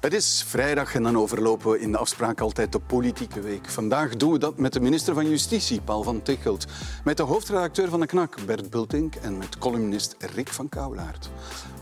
Het 0.00 0.14
is 0.14 0.44
vrijdag 0.46 0.94
en 0.94 1.02
dan 1.02 1.18
overlopen 1.18 1.70
we 1.70 1.80
in 1.80 1.92
de 1.92 1.98
afspraak 1.98 2.40
altijd 2.40 2.72
de 2.72 2.78
politieke 2.78 3.40
week. 3.40 3.68
Vandaag 3.68 4.16
doen 4.16 4.32
we 4.32 4.38
dat 4.38 4.58
met 4.58 4.72
de 4.72 4.80
minister 4.80 5.14
van 5.14 5.28
Justitie, 5.28 5.80
Paul 5.80 6.02
van 6.02 6.22
Tichelt, 6.22 6.66
met 7.04 7.16
de 7.16 7.22
hoofdredacteur 7.22 7.88
van 7.88 8.00
de 8.00 8.06
KNAK, 8.06 8.36
Bert 8.46 8.70
Bultink, 8.70 9.14
en 9.14 9.38
met 9.38 9.58
columnist 9.58 10.16
Rick 10.34 10.48
van 10.48 10.68
Kouwlaert. 10.68 11.30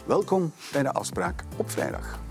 Welkom 0.07 0.53
bij 0.73 0.83
de 0.83 0.93
afspraak 0.93 1.45
op 1.57 1.71
vrijdag. 1.71 2.28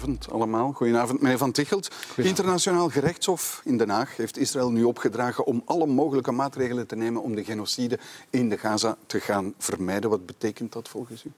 Goedenavond 0.00 0.32
allemaal. 0.32 0.72
Goedenavond, 0.72 1.20
meneer 1.20 1.38
Van 1.38 1.52
Tichelt. 1.52 1.90
Het 2.14 2.26
Internationaal 2.26 2.88
Gerechtshof 2.88 3.60
in 3.64 3.78
Den 3.78 3.88
Haag 3.88 4.16
heeft 4.16 4.36
Israël 4.36 4.70
nu 4.70 4.84
opgedragen 4.84 5.46
om 5.46 5.62
alle 5.64 5.86
mogelijke 5.86 6.32
maatregelen 6.32 6.86
te 6.86 6.96
nemen 6.96 7.22
om 7.22 7.34
de 7.34 7.44
genocide 7.44 7.98
in 8.30 8.48
de 8.48 8.58
Gaza 8.58 8.96
te 9.06 9.20
gaan 9.20 9.54
vermijden. 9.58 10.10
Wat 10.10 10.26
betekent 10.26 10.72
dat 10.72 10.88
volgens 10.88 11.24
u? 11.24 11.32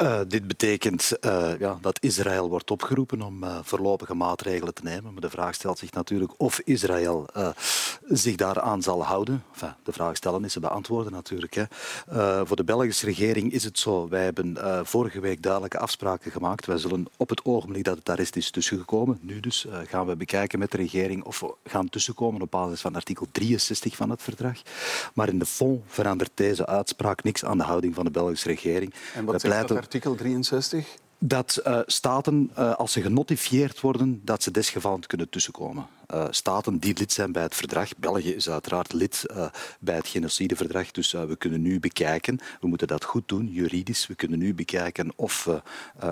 Uh, 0.00 0.20
dit 0.28 0.46
betekent 0.46 1.12
uh, 1.20 1.58
ja, 1.58 1.78
dat 1.80 1.98
Israël 2.00 2.48
wordt 2.48 2.70
opgeroepen 2.70 3.22
om 3.22 3.44
uh, 3.44 3.58
voorlopige 3.62 4.14
maatregelen 4.14 4.74
te 4.74 4.82
nemen. 4.82 5.12
Maar 5.12 5.20
de 5.20 5.30
vraag 5.30 5.54
stelt 5.54 5.78
zich 5.78 5.92
natuurlijk 5.92 6.32
of 6.36 6.60
Israël 6.64 7.26
zich 8.08 8.36
daaraan 8.36 8.82
zal 8.82 9.04
houden. 9.04 9.44
Enfin, 9.52 9.74
de 9.82 9.92
vraag 9.92 10.16
stellen 10.16 10.44
is 10.44 10.52
ze 10.52 10.60
beantwoorden 10.60 11.12
natuurlijk. 11.12 11.54
Hè. 11.54 11.64
voor 12.46 12.56
de 12.56 12.64
Belgische 12.64 13.06
regering 13.06 13.52
is 13.52 13.64
het 13.64 13.78
zo. 13.78 14.08
Wij 14.08 14.24
hebben 14.24 14.56
vorige 14.86 15.20
week 15.20 15.42
duidelijke 15.42 15.78
afspraken 15.78 16.30
gemaakt. 16.30 16.66
Wij 16.66 16.78
zullen 16.78 17.06
op 17.16 17.28
het 17.28 17.44
ogenblik 17.44 17.84
dat 17.84 17.98
het 17.98 18.08
arrest 18.08 18.36
is 18.36 18.50
tussengekomen, 18.50 19.18
nu 19.20 19.40
dus, 19.40 19.66
gaan 19.86 20.06
we 20.06 20.16
bekijken 20.16 20.58
met 20.58 20.70
de 20.70 20.76
regering 20.76 21.24
of 21.24 21.40
we 21.40 21.54
gaan 21.64 21.88
tussenkomen 21.88 22.42
op 22.42 22.50
basis 22.50 22.80
van 22.80 22.94
artikel 22.94 23.26
63 23.32 23.96
van 23.96 24.10
het 24.10 24.22
verdrag. 24.22 24.62
Maar 25.14 25.28
in 25.28 25.38
de 25.38 25.46
fond 25.46 25.82
verandert 25.86 26.30
deze 26.34 26.66
uitspraak 26.66 27.22
niks 27.22 27.44
aan 27.44 27.58
de 27.58 27.64
houding 27.64 27.94
van 27.94 28.04
de 28.04 28.10
Belgische 28.10 28.48
regering. 28.48 28.94
En 29.14 29.24
wat 29.24 29.42
pleiten 29.42 29.85
artikel 29.86 30.14
63? 30.14 30.96
Dat 31.18 31.62
uh, 31.66 31.80
staten, 31.86 32.50
uh, 32.58 32.74
als 32.74 32.92
ze 32.92 33.02
genotifieerd 33.02 33.80
worden, 33.80 34.20
dat 34.24 34.42
ze 34.42 34.50
desgevallend 34.50 35.06
kunnen 35.06 35.28
tussenkomen 35.28 35.86
staten 36.30 36.78
die 36.78 36.98
lid 36.98 37.12
zijn 37.12 37.32
bij 37.32 37.42
het 37.42 37.54
verdrag. 37.54 37.96
België 37.96 38.34
is 38.34 38.50
uiteraard 38.50 38.92
lid 38.92 39.24
uh, 39.30 39.46
bij 39.80 39.94
het 39.94 40.08
genocideverdrag, 40.08 40.90
dus 40.90 41.12
uh, 41.12 41.24
we 41.24 41.36
kunnen 41.36 41.62
nu 41.62 41.80
bekijken, 41.80 42.38
we 42.60 42.66
moeten 42.66 42.86
dat 42.86 43.04
goed 43.04 43.28
doen, 43.28 43.46
juridisch, 43.46 44.06
we 44.06 44.14
kunnen 44.14 44.38
nu 44.38 44.54
bekijken 44.54 45.12
of 45.16 45.44
we 45.44 45.62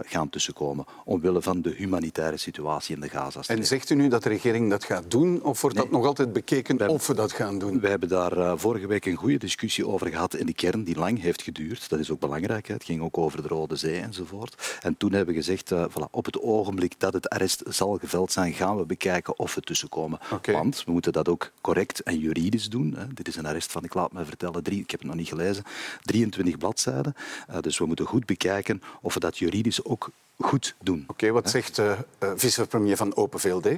gaan 0.06 0.30
tussenkomen, 0.30 0.84
omwille 1.04 1.42
van 1.42 1.62
de 1.62 1.74
humanitaire 1.76 2.36
situatie 2.36 2.94
in 2.94 3.00
de 3.00 3.08
Gaza. 3.08 3.40
En 3.46 3.66
zegt 3.66 3.90
u 3.90 3.94
nu 3.94 4.08
dat 4.08 4.22
de 4.22 4.28
regering 4.28 4.70
dat 4.70 4.84
gaat 4.84 5.10
doen, 5.10 5.42
of 5.42 5.60
wordt 5.60 5.76
nee. 5.76 5.84
dat 5.84 5.94
nog 5.94 6.06
altijd 6.06 6.32
bekeken 6.32 6.88
of 6.88 7.06
we 7.06 7.14
dat 7.14 7.32
gaan 7.32 7.58
doen? 7.58 7.80
We 7.80 7.88
hebben 7.88 8.08
daar 8.08 8.58
vorige 8.58 8.86
week 8.86 9.06
een 9.06 9.16
goede 9.16 9.38
discussie 9.38 9.86
over 9.86 10.06
gehad 10.06 10.34
in 10.34 10.46
de 10.46 10.54
kern, 10.54 10.84
die 10.84 10.96
lang 10.96 11.20
heeft 11.20 11.42
geduurd. 11.42 11.88
Dat 11.88 11.98
is 11.98 12.10
ook 12.10 12.20
belangrijk, 12.20 12.68
het 12.68 12.84
ging 12.84 13.02
ook 13.02 13.18
over 13.18 13.42
de 13.42 13.48
Rode 13.48 13.76
Zee 13.76 14.00
enzovoort. 14.00 14.78
En 14.82 14.96
toen 14.96 15.12
hebben 15.12 15.34
we 15.34 15.40
gezegd, 15.40 15.72
voilà, 15.72 16.10
op 16.10 16.24
het 16.24 16.40
ogenblik 16.40 16.94
dat 16.98 17.12
het 17.12 17.28
arrest 17.28 17.62
zal 17.68 17.98
geveld 17.98 18.32
zijn, 18.32 18.52
gaan 18.52 18.76
we 18.76 18.84
bekijken 18.84 19.38
of 19.38 19.54
we 19.54 19.60
komen. 19.88 20.18
Okay. 20.32 20.54
Want 20.54 20.82
we 20.84 20.92
moeten 20.92 21.12
dat 21.12 21.28
ook 21.28 21.50
correct 21.60 22.02
en 22.02 22.18
juridisch 22.18 22.68
doen. 22.68 22.94
Hè. 22.96 23.06
Dit 23.14 23.28
is 23.28 23.36
een 23.36 23.46
arrest 23.46 23.72
van, 23.72 23.84
ik 23.84 23.94
laat 23.94 24.12
me 24.12 24.24
vertellen, 24.24 24.62
drie, 24.62 24.80
ik 24.80 24.90
heb 24.90 25.00
het 25.00 25.08
nog 25.08 25.18
niet 25.18 25.28
gelezen, 25.28 25.64
23 26.02 26.58
bladzijden. 26.58 27.14
Uh, 27.50 27.58
dus 27.60 27.78
we 27.78 27.86
moeten 27.86 28.06
goed 28.06 28.26
bekijken 28.26 28.82
of 29.00 29.14
we 29.14 29.20
dat 29.20 29.38
juridisch 29.38 29.84
ook 29.84 30.10
goed 30.38 30.74
doen. 30.82 31.00
Oké, 31.02 31.10
okay, 31.10 31.32
wat 31.32 31.50
zegt 31.50 31.76
de 31.76 31.96
uh, 32.22 32.28
uh, 32.28 32.34
vicepremier 32.36 32.96
van 32.96 33.16
Open 33.16 33.40
VLD? 33.40 33.68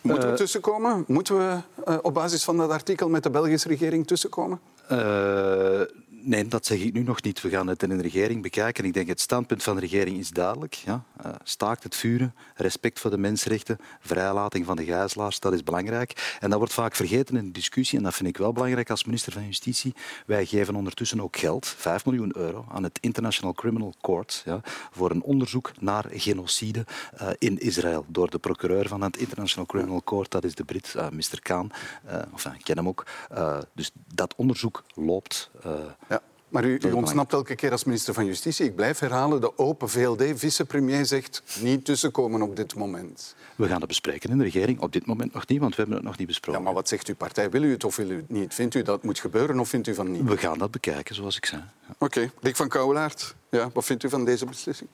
Moeten 0.00 0.30
we 0.30 0.36
tussenkomen? 0.36 1.04
Moeten 1.06 1.38
we 1.38 1.60
uh, 1.88 1.98
op 2.02 2.14
basis 2.14 2.44
van 2.44 2.56
dat 2.56 2.70
artikel 2.70 3.08
met 3.08 3.22
de 3.22 3.30
Belgische 3.30 3.68
regering 3.68 4.06
tussenkomen? 4.06 4.60
Uh, 4.92 5.80
Nee, 6.20 6.46
dat 6.46 6.66
zeg 6.66 6.80
ik 6.80 6.92
nu 6.92 7.02
nog 7.02 7.22
niet. 7.22 7.40
We 7.40 7.48
gaan 7.48 7.66
het 7.66 7.82
in 7.82 7.88
de 7.88 8.02
regering 8.02 8.42
bekijken. 8.42 8.84
Ik 8.84 8.94
denk 8.94 9.08
het 9.08 9.20
standpunt 9.20 9.62
van 9.62 9.74
de 9.74 9.80
regering 9.80 10.18
is 10.18 10.30
duidelijk. 10.30 10.74
Ja. 10.74 11.04
Uh, 11.26 11.32
staakt 11.42 11.82
het 11.82 11.96
vuren, 11.96 12.34
respect 12.54 13.00
voor 13.00 13.10
de 13.10 13.18
mensenrechten, 13.18 13.78
vrijlating 14.00 14.66
van 14.66 14.76
de 14.76 14.84
gijzelaars, 14.84 15.40
dat 15.40 15.52
is 15.52 15.62
belangrijk. 15.62 16.36
En 16.40 16.50
dat 16.50 16.58
wordt 16.58 16.74
vaak 16.74 16.94
vergeten 16.94 17.36
in 17.36 17.44
de 17.44 17.50
discussie 17.50 17.98
en 17.98 18.04
dat 18.04 18.14
vind 18.14 18.28
ik 18.28 18.36
wel 18.36 18.52
belangrijk 18.52 18.90
als 18.90 19.04
minister 19.04 19.32
van 19.32 19.44
Justitie. 19.44 19.94
Wij 20.26 20.46
geven 20.46 20.74
ondertussen 20.74 21.20
ook 21.20 21.36
geld, 21.36 21.66
5 21.66 22.04
miljoen 22.04 22.36
euro, 22.36 22.66
aan 22.70 22.82
het 22.82 22.98
International 23.00 23.54
Criminal 23.54 23.94
Court 24.00 24.42
ja, 24.44 24.60
voor 24.90 25.10
een 25.10 25.22
onderzoek 25.22 25.72
naar 25.80 26.04
genocide 26.10 26.86
uh, 27.20 27.28
in 27.38 27.58
Israël 27.58 28.04
door 28.08 28.30
de 28.30 28.38
procureur 28.38 28.88
van 28.88 29.02
het 29.02 29.16
International 29.16 29.66
Criminal 29.66 30.02
Court, 30.02 30.30
dat 30.30 30.44
is 30.44 30.54
de 30.54 30.64
Brit, 30.64 30.94
uh, 30.96 31.08
Mr. 31.08 31.40
Khan. 31.42 31.72
enfin, 32.32 32.54
ik 32.54 32.64
ken 32.64 32.76
hem 32.76 32.88
ook. 32.88 33.06
dus 33.74 33.90
dat 34.14 34.34
onderzoek 34.36 34.84
loopt. 34.94 35.50
Maar 36.48 36.64
u, 36.64 36.78
u 36.86 36.92
ontsnapt 36.92 37.32
elke 37.32 37.54
keer 37.54 37.70
als 37.70 37.84
minister 37.84 38.14
van 38.14 38.26
Justitie. 38.26 38.66
Ik 38.66 38.74
blijf 38.74 38.98
herhalen, 38.98 39.40
de 39.40 39.58
open 39.58 39.88
VLD-vicepremier 39.88 41.06
zegt 41.06 41.42
niet 41.60 41.84
tussenkomen 41.84 42.42
op 42.42 42.56
dit 42.56 42.74
moment. 42.74 43.34
We 43.56 43.66
gaan 43.66 43.78
het 43.78 43.88
bespreken 43.88 44.30
in 44.30 44.38
de 44.38 44.44
regering. 44.44 44.80
Op 44.80 44.92
dit 44.92 45.06
moment 45.06 45.32
nog 45.32 45.46
niet, 45.46 45.60
want 45.60 45.70
we 45.70 45.76
hebben 45.76 45.96
het 45.96 46.06
nog 46.06 46.18
niet 46.18 46.26
besproken. 46.26 46.60
Ja, 46.60 46.66
maar 46.66 46.74
wat 46.74 46.88
zegt 46.88 47.08
uw 47.08 47.14
partij? 47.14 47.50
Wil 47.50 47.62
u 47.62 47.70
het 47.70 47.84
of 47.84 47.96
wil 47.96 48.10
u 48.10 48.16
het 48.16 48.30
niet? 48.30 48.54
Vindt 48.54 48.74
u 48.74 48.82
dat 48.82 48.94
het 48.94 49.04
moet 49.04 49.18
gebeuren 49.18 49.58
of 49.58 49.68
vindt 49.68 49.86
u 49.86 49.94
van 49.94 50.12
niet? 50.12 50.22
We 50.22 50.36
gaan 50.36 50.58
dat 50.58 50.70
bekijken, 50.70 51.14
zoals 51.14 51.36
ik 51.36 51.46
zei. 51.46 51.62
Ja. 51.62 51.94
Oké. 51.98 52.04
Okay. 52.04 52.30
Rick 52.40 52.56
van 52.56 52.68
Kouwelaert, 52.68 53.34
ja, 53.50 53.70
wat 53.72 53.84
vindt 53.84 54.04
u 54.04 54.08
van 54.08 54.24
deze 54.24 54.46
beslissing? 54.46 54.90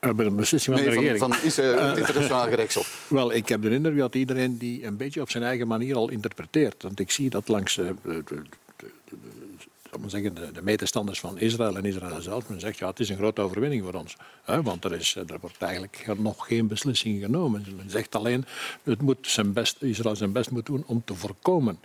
Uh, 0.00 0.12
bij 0.12 0.24
de 0.24 0.30
beslissing 0.30 0.76
van 0.76 0.84
nee, 0.84 0.94
de 0.94 1.00
regering. 1.00 1.20
Van, 1.20 1.32
van 1.34 1.46
is, 1.46 1.58
uh, 1.58 1.88
het 1.88 1.98
internationaal 1.98 2.48
gerechtshof. 2.48 3.06
Wel, 3.08 3.32
ik 3.32 3.48
heb 3.48 3.62
de 3.62 3.70
indruk 3.70 3.98
dat 3.98 4.14
iedereen 4.14 4.58
die 4.58 4.84
een 4.84 4.96
beetje 4.96 5.20
op 5.20 5.30
zijn 5.30 5.44
eigen 5.44 5.66
manier 5.66 5.96
al 5.96 6.10
interpreteert. 6.10 6.82
Want 6.82 7.00
ik 7.00 7.10
zie 7.10 7.30
dat 7.30 7.48
langs 7.48 7.76
uh, 7.76 7.90
de, 8.02 8.22
de, 8.24 8.42
de, 9.90 10.08
zeggen, 10.08 10.34
de, 10.34 10.52
de 10.52 10.62
medestanders 10.62 11.20
van 11.20 11.38
Israël 11.38 11.76
en 11.76 11.84
Israël 11.84 12.20
zelf. 12.20 12.48
Men 12.48 12.60
zegt 12.60 12.78
ja, 12.78 12.86
het 12.86 13.00
is 13.00 13.08
een 13.08 13.16
grote 13.16 13.40
overwinning 13.40 13.84
voor 13.84 13.94
ons. 13.94 14.16
Hè, 14.42 14.62
want 14.62 14.84
er, 14.84 14.92
is, 14.92 15.14
er 15.14 15.38
wordt 15.40 15.62
eigenlijk 15.62 16.06
nog 16.18 16.46
geen 16.46 16.66
beslissing 16.66 17.22
genomen. 17.22 17.64
Men 17.76 17.90
zegt 17.90 18.14
alleen, 18.14 18.44
het 18.82 19.02
moet 19.02 19.18
zijn 19.20 19.52
best, 19.52 19.82
Israël 19.82 20.16
zijn 20.16 20.32
best 20.32 20.50
moet 20.50 20.66
doen 20.66 20.84
om 20.86 21.02
te 21.04 21.14
voorkomen 21.14 21.78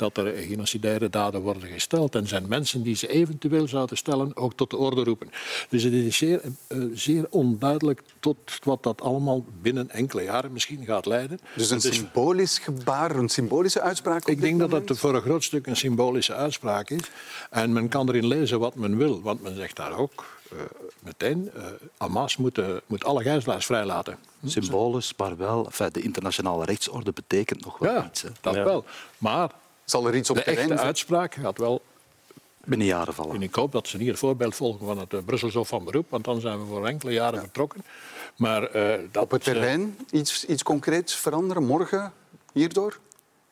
dat 0.00 0.16
er 0.16 0.36
genocidaire 0.36 1.08
daden 1.08 1.40
worden 1.40 1.68
gesteld 1.68 2.14
en 2.14 2.26
zijn 2.26 2.48
mensen 2.48 2.82
die 2.82 2.94
ze 2.94 3.08
eventueel 3.08 3.68
zouden 3.68 3.96
stellen 3.96 4.36
ook 4.36 4.54
tot 4.54 4.70
de 4.70 4.76
orde 4.76 5.04
roepen. 5.04 5.30
Dus 5.68 5.82
het 5.82 5.92
is 5.92 6.16
zeer, 6.16 6.40
uh, 6.68 6.84
zeer 6.94 7.26
onduidelijk 7.30 8.02
tot 8.20 8.36
wat 8.64 8.82
dat 8.82 9.00
allemaal 9.00 9.44
binnen 9.62 9.90
enkele 9.90 10.22
jaren 10.22 10.52
misschien 10.52 10.84
gaat 10.84 11.06
leiden. 11.06 11.40
Dus 11.56 11.70
een 11.70 11.76
is, 11.76 11.94
symbolisch 11.94 12.58
gebaar, 12.58 13.16
een 13.16 13.28
symbolische 13.28 13.80
uitspraak? 13.80 14.26
Ik 14.26 14.40
denk 14.40 14.52
moment? 14.52 14.70
dat 14.70 14.88
het 14.88 14.98
voor 14.98 15.14
een 15.14 15.20
groot 15.20 15.44
stuk 15.44 15.66
een 15.66 15.76
symbolische 15.76 16.34
uitspraak 16.34 16.90
is. 16.90 17.10
En 17.50 17.72
men 17.72 17.88
kan 17.88 18.08
erin 18.08 18.26
lezen 18.26 18.58
wat 18.58 18.74
men 18.74 18.96
wil, 18.96 19.22
want 19.22 19.42
men 19.42 19.56
zegt 19.56 19.76
daar 19.76 19.98
ook 19.98 20.24
uh, 20.52 20.60
meteen, 20.98 21.50
uh, 21.56 21.64
Hamas 21.96 22.36
moet, 22.36 22.58
uh, 22.58 22.66
moet 22.86 23.04
alle 23.04 23.22
gijzelaars 23.22 23.66
vrijlaten. 23.66 24.18
Symbolisch, 24.44 25.14
maar 25.16 25.36
wel, 25.36 25.64
enfin, 25.64 25.88
de 25.92 26.02
internationale 26.02 26.64
rechtsorde 26.64 27.12
betekent 27.12 27.64
nog 27.64 27.78
wel 27.78 27.94
ja, 27.94 28.06
iets. 28.06 28.22
Hè. 28.22 28.28
dat 28.40 28.54
ja. 28.54 28.64
wel. 28.64 28.84
Maar 29.18 29.50
zal 29.90 30.06
er 30.06 30.16
iets 30.16 30.30
op 30.30 30.36
de 30.36 30.42
terrein 30.42 30.70
echte 30.70 30.82
uitspraak 30.82 31.34
gaat 31.34 31.58
wel 31.58 31.82
binnen 32.64 32.86
jaren 32.86 33.14
vallen. 33.14 33.34
En 33.34 33.42
ik 33.42 33.54
hoop 33.54 33.72
dat 33.72 33.88
ze 33.88 33.96
niet 33.96 34.08
het 34.08 34.18
voorbeeld 34.18 34.54
volgen 34.54 34.86
van 34.86 34.98
het 34.98 35.12
uh, 35.12 35.20
Brussels 35.24 35.54
Hof 35.54 35.68
van 35.68 35.84
Beroep, 35.84 36.10
want 36.10 36.24
dan 36.24 36.40
zijn 36.40 36.60
we 36.60 36.66
voor 36.66 36.86
enkele 36.86 37.12
jaren 37.12 37.34
ja. 37.34 37.40
vertrokken. 37.40 37.84
Maar, 38.36 38.76
uh, 38.76 38.94
dat, 39.10 39.22
op 39.22 39.30
het 39.30 39.44
terrein 39.44 39.98
iets, 40.10 40.44
iets 40.44 40.62
concreets 40.62 41.14
veranderen 41.14 41.64
morgen 41.64 42.12
hierdoor? 42.52 42.98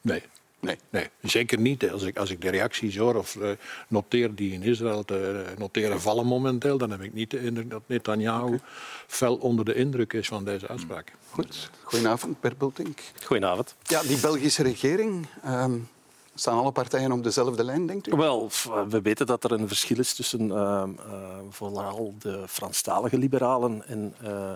Nee. 0.01 0.23
Nee. 0.61 0.77
nee, 0.91 1.09
zeker 1.23 1.59
niet. 1.59 1.91
Als 1.91 2.03
ik, 2.03 2.19
als 2.19 2.31
ik 2.31 2.41
de 2.41 2.51
reacties 2.51 2.97
hoor 2.97 3.15
of 3.15 3.35
uh, 3.35 3.51
noteer 3.89 4.35
die 4.35 4.53
in 4.53 4.63
Israël 4.63 5.05
te 5.05 5.45
uh, 5.51 5.59
noteren 5.59 6.01
vallen 6.01 6.27
momenteel, 6.27 6.79
dan 6.79 6.91
heb 6.91 7.01
ik 7.01 7.15
niet 7.15 7.31
de 7.31 7.41
indruk 7.41 7.71
dat 7.71 7.83
Netanyahu 7.87 8.45
okay. 8.45 8.61
fel 9.07 9.37
onder 9.37 9.65
de 9.65 9.75
indruk 9.75 10.13
is 10.13 10.29
van 10.29 10.45
deze 10.45 10.69
uitspraak. 10.69 11.13
Goed. 11.31 11.71
Goedenavond, 11.83 12.41
Per 12.41 12.57
Bultink. 12.57 13.01
Goedenavond. 13.25 13.75
Ja, 13.83 14.03
die 14.03 14.19
Belgische 14.21 14.63
regering... 14.63 15.27
Um, 15.47 15.89
Staan 16.39 16.59
alle 16.59 16.73
partijen 16.73 17.13
op 17.13 17.23
dezelfde 17.23 17.65
lijn, 17.65 17.87
denkt 17.87 18.07
u? 18.07 18.17
Wel, 18.17 18.51
we 18.89 19.01
weten 19.03 19.27
dat 19.27 19.45
er 19.45 19.53
een 19.53 19.69
verschil 19.69 19.99
is 19.99 20.15
tussen 20.15 20.41
uh, 20.41 20.55
uh, 20.55 20.85
vooral 21.51 22.15
de 22.19 22.45
Franstalige 22.49 23.19
liberalen 23.19 23.87
en 23.87 24.15
uh, 24.23 24.55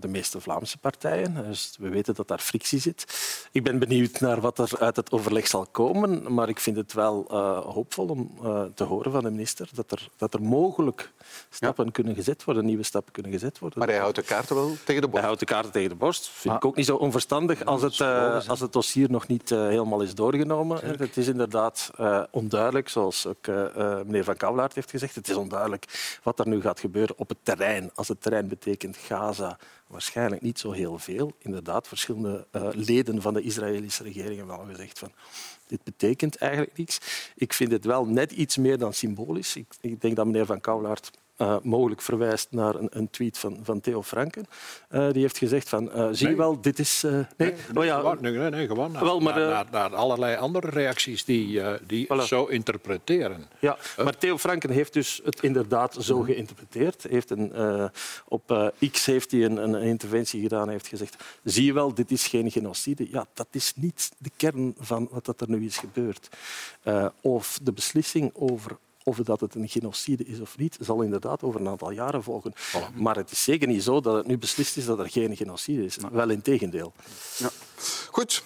de 0.00 0.08
meeste 0.08 0.40
Vlaamse 0.40 0.78
partijen. 0.78 1.34
Dus 1.34 1.76
we 1.78 1.88
weten 1.88 2.14
dat 2.14 2.28
daar 2.28 2.38
frictie 2.38 2.78
zit. 2.78 3.04
Ik 3.52 3.64
ben 3.64 3.78
benieuwd 3.78 4.20
naar 4.20 4.40
wat 4.40 4.58
er 4.58 4.70
uit 4.78 4.96
het 4.96 5.12
overleg 5.12 5.46
zal 5.46 5.66
komen, 5.66 6.34
maar 6.34 6.48
ik 6.48 6.60
vind 6.60 6.76
het 6.76 6.92
wel 6.92 7.24
hoopvol 7.72 8.06
om 8.06 8.30
te 8.74 8.84
horen 8.84 9.12
van 9.12 9.22
de 9.22 9.30
minister 9.30 9.68
dat 9.74 9.90
er, 9.90 10.08
dat 10.16 10.34
er 10.34 10.42
mogelijk 10.42 11.12
stappen 11.50 11.84
ja. 11.84 11.90
kunnen 11.90 12.14
gezet 12.14 12.44
worden, 12.44 12.64
nieuwe 12.64 12.82
stappen 12.82 13.12
kunnen 13.12 13.32
gezet 13.32 13.58
worden. 13.58 13.78
Maar 13.78 13.88
hij 13.88 13.98
houdt 13.98 14.16
de 14.16 14.22
kaarten 14.22 14.56
wel 14.56 14.76
tegen 14.84 15.02
de 15.02 15.08
borst? 15.08 15.12
Hij 15.12 15.24
houdt 15.24 15.40
de 15.40 15.46
kaarten 15.46 15.72
tegen 15.72 15.88
de 15.88 15.94
borst. 15.94 16.28
Vind 16.28 16.54
ah. 16.54 16.60
ik 16.60 16.64
ook 16.64 16.76
niet 16.76 16.86
zo 16.86 16.96
onverstandig 16.96 17.64
als 17.64 17.82
het, 17.82 18.00
als 18.48 18.60
het 18.60 18.72
dossier 18.72 19.10
nog 19.10 19.26
niet 19.26 19.48
helemaal 19.48 20.00
is 20.00 20.14
doorgegaan 20.14 20.41
Het 20.98 21.16
is 21.16 21.28
inderdaad 21.28 21.90
uh, 22.00 22.22
onduidelijk, 22.30 22.88
zoals 22.88 23.26
ook 23.26 23.46
uh, 23.46 23.96
meneer 24.04 24.24
Van 24.24 24.36
Kouwelaert 24.36 24.74
heeft 24.74 24.90
gezegd. 24.90 25.14
Het 25.14 25.28
is 25.28 25.34
onduidelijk 25.34 26.18
wat 26.22 26.38
er 26.38 26.48
nu 26.48 26.60
gaat 26.60 26.80
gebeuren 26.80 27.18
op 27.18 27.28
het 27.28 27.38
terrein. 27.42 27.90
Als 27.94 28.08
het 28.08 28.22
terrein 28.22 28.48
betekent 28.48 28.96
Gaza, 28.96 29.58
waarschijnlijk 29.86 30.42
niet 30.42 30.58
zo 30.58 30.70
heel 30.70 30.98
veel. 30.98 31.32
Inderdaad, 31.38 31.88
verschillende 31.88 32.46
leden 32.72 33.22
van 33.22 33.34
de 33.34 33.42
Israëlische 33.42 34.02
regering 34.02 34.36
hebben 34.36 34.58
al 34.58 34.64
gezegd 34.64 34.98
van 34.98 35.12
dit 35.72 35.82
betekent 35.84 36.36
eigenlijk 36.36 36.76
niets. 36.76 36.98
Ik 37.36 37.52
vind 37.52 37.72
het 37.72 37.84
wel 37.84 38.06
net 38.06 38.32
iets 38.32 38.56
meer 38.56 38.78
dan 38.78 38.92
symbolisch. 38.92 39.56
Ik, 39.56 39.66
ik 39.80 40.00
denk 40.00 40.16
dat 40.16 40.26
meneer 40.26 40.46
Van 40.46 40.60
Kouwelaert 40.60 41.10
uh, 41.42 41.56
mogelijk 41.62 42.02
verwijst 42.02 42.48
naar 42.50 42.74
een, 42.74 42.88
een, 42.90 43.10
tweet 43.10 43.38
van, 43.38 43.58
van 43.62 43.80
Theo 43.80 44.02
Franken. 44.02 44.44
Uh, 44.90 45.10
die 45.10 45.22
heeft 45.22 45.38
gezegd 45.38 45.68
van, 45.68 45.90
uh, 45.96 46.08
zie 46.12 46.28
je 46.28 46.36
wel, 46.36 46.60
dit 46.60 46.78
is... 46.78 47.02
nee, 47.02 47.24
nee, 47.36 47.54
oh, 47.74 47.84
ja, 47.84 47.96
gewoon, 47.96 48.18
nee, 48.20 48.50
nee, 48.50 48.66
gewoon 48.66 48.92
naar, 48.92 49.04
wel, 49.04 49.20
maar, 49.20 49.38
naar, 49.38 49.66
naar, 49.70 49.94
allerlei 49.94 50.36
andere 50.36 50.70
reacties 50.70 51.24
die, 51.24 51.60
die 51.86 52.06
voilà. 52.06 52.24
zo 52.24 52.44
interpreteren. 52.44 53.46
Ja, 53.58 53.76
maar 53.96 54.18
Theo 54.18 54.38
Franken 54.38 54.70
heeft 54.70 54.92
dus 54.92 55.20
het 55.24 55.42
inderdaad 55.42 55.96
zo 56.00 56.16
mhm. 56.16 56.26
geïnterpreteerd. 56.26 57.06
Heeft 57.08 57.30
een, 57.30 57.52
op 58.28 58.72
X 58.92 59.06
heeft 59.06 59.30
hij 59.30 59.44
een, 59.44 59.56
een 59.56 59.82
interventie 59.82 60.42
gedaan 60.42 60.66
en 60.66 60.72
heeft 60.72 60.88
gezegd, 60.88 61.24
zie 61.44 61.64
je 61.64 61.72
wel, 61.72 61.94
dit 61.94 62.10
is 62.10 62.26
geen 62.26 62.50
genocide. 62.50 63.10
Ja, 63.10 63.26
dat 63.34 63.48
is 63.50 63.72
niet 63.76 64.10
de 64.18 64.30
kern 64.36 64.74
van 64.78 65.08
wat 65.10 65.40
er 65.40 65.50
nu 65.50 65.64
is 65.64 65.78
gebeurd. 65.78 66.28
of 67.20 67.58
de 67.62 67.72
beslissing 67.72 68.30
over 68.34 68.76
of 69.04 69.16
dat 69.16 69.40
het 69.40 69.54
een 69.54 69.68
genocide 69.68 70.24
is 70.24 70.40
of 70.40 70.58
niet, 70.58 70.76
zal 70.80 71.02
inderdaad 71.02 71.42
over 71.42 71.60
een 71.60 71.68
aantal 71.68 71.90
jaren 71.90 72.22
volgen. 72.22 72.52
Maar 72.94 73.16
het 73.16 73.30
is 73.30 73.42
zeker 73.42 73.68
niet 73.68 73.82
zo 73.82 74.00
dat 74.00 74.16
het 74.16 74.26
nu 74.26 74.38
beslist 74.38 74.76
is 74.76 74.84
dat 74.84 74.98
er 74.98 75.10
geen 75.10 75.36
genocide 75.36 75.84
is. 75.84 75.96
Wel 76.12 76.30
in 76.30 76.42
tegendeel. 76.42 76.92
Ja. 77.38 77.50
Goed, 78.10 78.42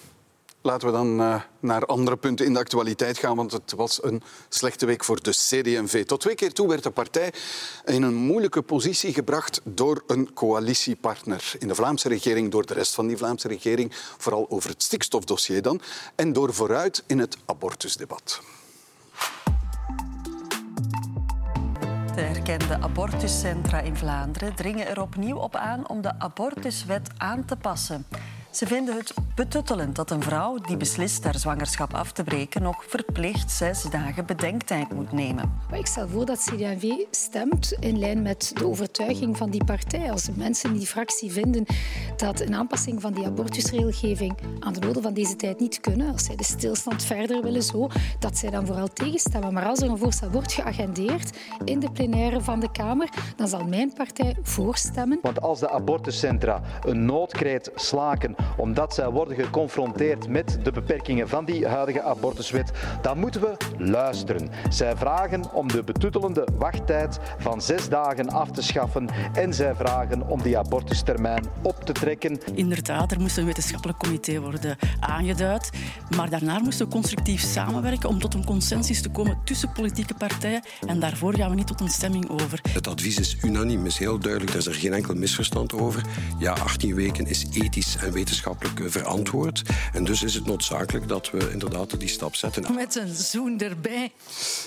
Laten 0.61 0.87
we 0.87 0.93
dan 0.93 1.21
uh, 1.21 1.41
naar 1.59 1.85
andere 1.85 2.17
punten 2.17 2.45
in 2.45 2.53
de 2.53 2.59
actualiteit 2.59 3.17
gaan, 3.17 3.35
want 3.35 3.51
het 3.51 3.73
was 3.75 4.03
een 4.03 4.21
slechte 4.49 4.85
week 4.85 5.03
voor 5.03 5.23
de 5.23 5.31
CD&V. 5.31 6.05
Tot 6.05 6.19
twee 6.19 6.35
keer 6.35 6.53
toe 6.53 6.67
werd 6.67 6.83
de 6.83 6.91
partij 6.91 7.33
in 7.85 8.03
een 8.03 8.15
moeilijke 8.15 8.61
positie 8.61 9.13
gebracht 9.13 9.61
door 9.63 10.03
een 10.07 10.33
coalitiepartner 10.33 11.53
in 11.59 11.67
de 11.67 11.75
Vlaamse 11.75 12.09
regering, 12.09 12.51
door 12.51 12.65
de 12.65 12.73
rest 12.73 12.93
van 12.93 13.07
die 13.07 13.17
Vlaamse 13.17 13.47
regering, 13.47 13.91
vooral 14.17 14.45
over 14.49 14.69
het 14.69 14.83
stikstofdossier 14.83 15.61
dan, 15.61 15.81
en 16.15 16.33
door 16.33 16.53
vooruit 16.53 17.03
in 17.05 17.19
het 17.19 17.37
abortusdebat. 17.45 18.41
De 22.17 22.23
erkende 22.23 22.81
abortuscentra 22.81 23.79
in 23.79 23.95
Vlaanderen 23.95 24.55
dringen 24.55 24.87
er 24.87 25.01
opnieuw 25.01 25.37
op 25.37 25.55
aan 25.55 25.89
om 25.89 26.01
de 26.01 26.19
abortuswet 26.19 27.09
aan 27.17 27.45
te 27.45 27.55
passen. 27.55 28.05
Ze 28.57 28.67
vinden 28.67 28.95
het 28.95 29.13
betuttelend 29.35 29.95
dat 29.95 30.11
een 30.11 30.23
vrouw 30.23 30.57
die 30.57 30.77
beslist 30.77 31.23
haar 31.23 31.35
zwangerschap 31.35 31.93
af 31.93 32.11
te 32.11 32.23
breken 32.23 32.61
nog 32.61 32.85
verplicht 32.87 33.51
zes 33.51 33.83
dagen 33.83 34.25
bedenktijd 34.25 34.93
moet 34.93 35.11
nemen. 35.11 35.59
Ik 35.73 35.85
stel 35.85 36.07
voor 36.07 36.25
dat 36.25 36.37
CD&V 36.37 36.91
stemt 37.11 37.71
in 37.79 37.99
lijn 37.99 38.21
met 38.21 38.51
de 38.53 38.65
overtuiging 38.65 39.37
van 39.37 39.49
die 39.49 39.63
partij. 39.63 40.11
Als 40.11 40.23
de 40.23 40.31
mensen 40.35 40.69
in 40.69 40.77
die 40.77 40.87
fractie 40.87 41.31
vinden 41.31 41.65
dat 42.15 42.39
een 42.39 42.55
aanpassing 42.55 43.01
van 43.01 43.13
die 43.13 43.25
abortusregelgeving 43.25 44.37
aan 44.59 44.73
de 44.73 44.79
noden 44.79 45.01
van 45.01 45.13
deze 45.13 45.35
tijd 45.35 45.59
niet 45.59 45.79
kunnen, 45.79 46.11
als 46.11 46.23
zij 46.23 46.35
de 46.35 46.43
stilstand 46.43 47.03
verder 47.03 47.41
willen 47.41 47.63
zo, 47.63 47.89
dat 48.19 48.37
zij 48.37 48.49
dan 48.49 48.65
vooral 48.65 48.87
tegenstemmen. 48.87 49.53
Maar 49.53 49.65
als 49.65 49.79
er 49.79 49.89
een 49.89 49.97
voorstel 49.97 50.29
wordt 50.29 50.53
geagendeerd 50.53 51.37
in 51.63 51.79
de 51.79 51.91
plenaire 51.91 52.41
van 52.41 52.59
de 52.59 52.71
Kamer, 52.71 53.09
dan 53.35 53.47
zal 53.47 53.63
mijn 53.63 53.93
partij 53.93 54.35
voorstemmen. 54.41 55.19
Want 55.21 55.41
als 55.41 55.59
de 55.59 55.69
abortuscentra 55.69 56.61
een 56.81 57.05
noodkreet 57.05 57.71
slaken 57.75 58.35
omdat 58.57 58.93
zij 58.93 59.09
worden 59.09 59.35
geconfronteerd 59.35 60.27
met 60.27 60.59
de 60.63 60.71
beperkingen 60.71 61.29
van 61.29 61.45
die 61.45 61.67
huidige 61.67 62.01
abortuswet, 62.01 62.71
dan 63.01 63.19
moeten 63.19 63.41
we 63.41 63.57
luisteren. 63.77 64.49
Zij 64.69 64.97
vragen 64.97 65.53
om 65.53 65.67
de 65.67 65.83
betuttelende 65.83 66.47
wachttijd 66.57 67.19
van 67.37 67.61
zes 67.61 67.89
dagen 67.89 68.29
af 68.29 68.51
te 68.51 68.61
schaffen 68.61 69.09
en 69.33 69.53
zij 69.53 69.75
vragen 69.75 70.27
om 70.27 70.41
die 70.41 70.57
abortustermijn 70.57 71.45
op 71.61 71.83
te 71.83 71.91
trekken. 71.91 72.39
Inderdaad, 72.53 73.11
er 73.11 73.19
moest 73.19 73.37
een 73.37 73.45
wetenschappelijk 73.45 73.99
comité 73.99 74.39
worden 74.39 74.77
aangeduid, 74.99 75.69
maar 76.15 76.29
daarna 76.29 76.59
moesten 76.59 76.85
we 76.85 76.91
constructief 76.91 77.41
samenwerken 77.41 78.09
om 78.09 78.19
tot 78.19 78.33
een 78.33 78.45
consensus 78.45 79.01
te 79.01 79.09
komen 79.09 79.37
tussen 79.43 79.71
politieke 79.71 80.13
partijen 80.13 80.61
en 80.87 80.99
daarvoor 80.99 81.35
gaan 81.35 81.49
we 81.49 81.55
niet 81.55 81.67
tot 81.67 81.81
een 81.81 81.89
stemming 81.89 82.29
over. 82.29 82.61
Het 82.69 82.87
advies 82.87 83.19
is 83.19 83.37
unaniem, 83.41 83.85
is 83.85 83.97
heel 83.97 84.19
duidelijk, 84.19 84.51
daar 84.51 84.61
is 84.61 84.67
er 84.67 84.73
geen 84.73 84.93
enkel 84.93 85.13
misverstand 85.13 85.73
over. 85.73 86.01
Ja, 86.37 86.51
18 86.51 86.95
weken 86.95 87.25
is 87.25 87.45
ethisch 87.51 87.95
en 87.95 88.11
wetenschappelijk 88.11 88.26
wetenschappelijk 88.27 88.91
verantwoord. 88.91 89.61
En 89.93 90.03
dus 90.03 90.23
is 90.23 90.33
het 90.33 90.45
noodzakelijk 90.45 91.07
dat 91.07 91.31
we 91.31 91.51
inderdaad 91.51 91.99
die 91.99 92.09
stap 92.09 92.35
zetten. 92.35 92.75
Met 92.75 92.95
een 92.95 93.15
zoen 93.15 93.59
erbij. 93.59 94.11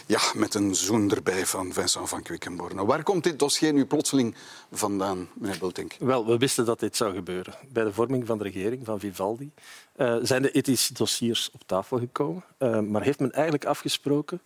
Ja, 0.07 0.21
met 0.35 0.55
een 0.55 0.75
zoen 0.75 1.11
erbij 1.11 1.47
van 1.47 1.73
Vincent 1.73 2.09
van 2.09 2.23
Quickenborne. 2.23 2.85
Waar 2.85 3.03
komt 3.03 3.25
dit 3.25 3.39
dossier 3.39 3.73
nu 3.73 3.87
plotseling 3.87 4.35
vandaan, 4.73 5.29
meneer 5.35 5.59
Bultink? 5.59 5.97
Wel, 5.99 6.27
we 6.27 6.39
wisten 6.39 6.65
dat 6.65 6.81
dit 6.81 6.97
zou 6.97 7.15
gebeuren. 7.15 7.55
Bij 7.69 7.85
de 7.85 7.93
vorming 7.93 8.27
van 8.27 8.39
de 8.39 8.45
regering 8.45 8.85
van 8.85 9.01
Vivaldi 9.01 9.51
uh, 9.97 10.17
zijn 10.23 10.43
de 10.43 10.51
ethische 10.51 10.95
dossiers 10.95 11.51
op 11.53 11.62
tafel 11.67 11.99
gekomen. 11.99 12.45
Uh, 12.59 12.81
maar 12.81 13.03
heeft 13.03 13.21
men 13.21 13.33
eigenlijk 13.33 13.65
afgesproken, 13.65 14.41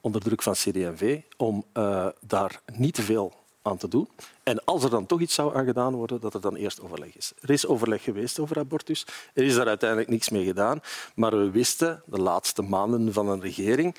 onder 0.00 0.20
druk 0.20 0.42
van 0.42 0.52
CD&V, 0.52 1.20
om 1.36 1.64
uh, 1.74 2.06
daar 2.20 2.60
niet 2.72 2.94
te 2.94 3.02
veel 3.02 3.43
aan 3.64 3.76
te 3.76 3.88
doen. 3.88 4.08
En 4.42 4.64
als 4.64 4.84
er 4.84 4.90
dan 4.90 5.06
toch 5.06 5.20
iets 5.20 5.34
zou 5.34 5.56
aan 5.56 5.64
gedaan 5.64 5.94
worden, 5.94 6.20
dat 6.20 6.34
er 6.34 6.40
dan 6.40 6.54
eerst 6.54 6.80
overleg 6.80 7.16
is. 7.16 7.32
Er 7.40 7.50
is 7.50 7.66
overleg 7.66 8.02
geweest 8.02 8.38
over 8.38 8.58
abortus. 8.58 9.06
Er 9.34 9.44
is 9.44 9.54
daar 9.54 9.66
uiteindelijk 9.66 10.10
niks 10.10 10.28
mee 10.28 10.44
gedaan. 10.44 10.80
Maar 11.14 11.30
we 11.30 11.50
wisten 11.50 12.02
de 12.06 12.18
laatste 12.18 12.62
maanden 12.62 13.12
van 13.12 13.28
een 13.28 13.40
regering, 13.40 13.94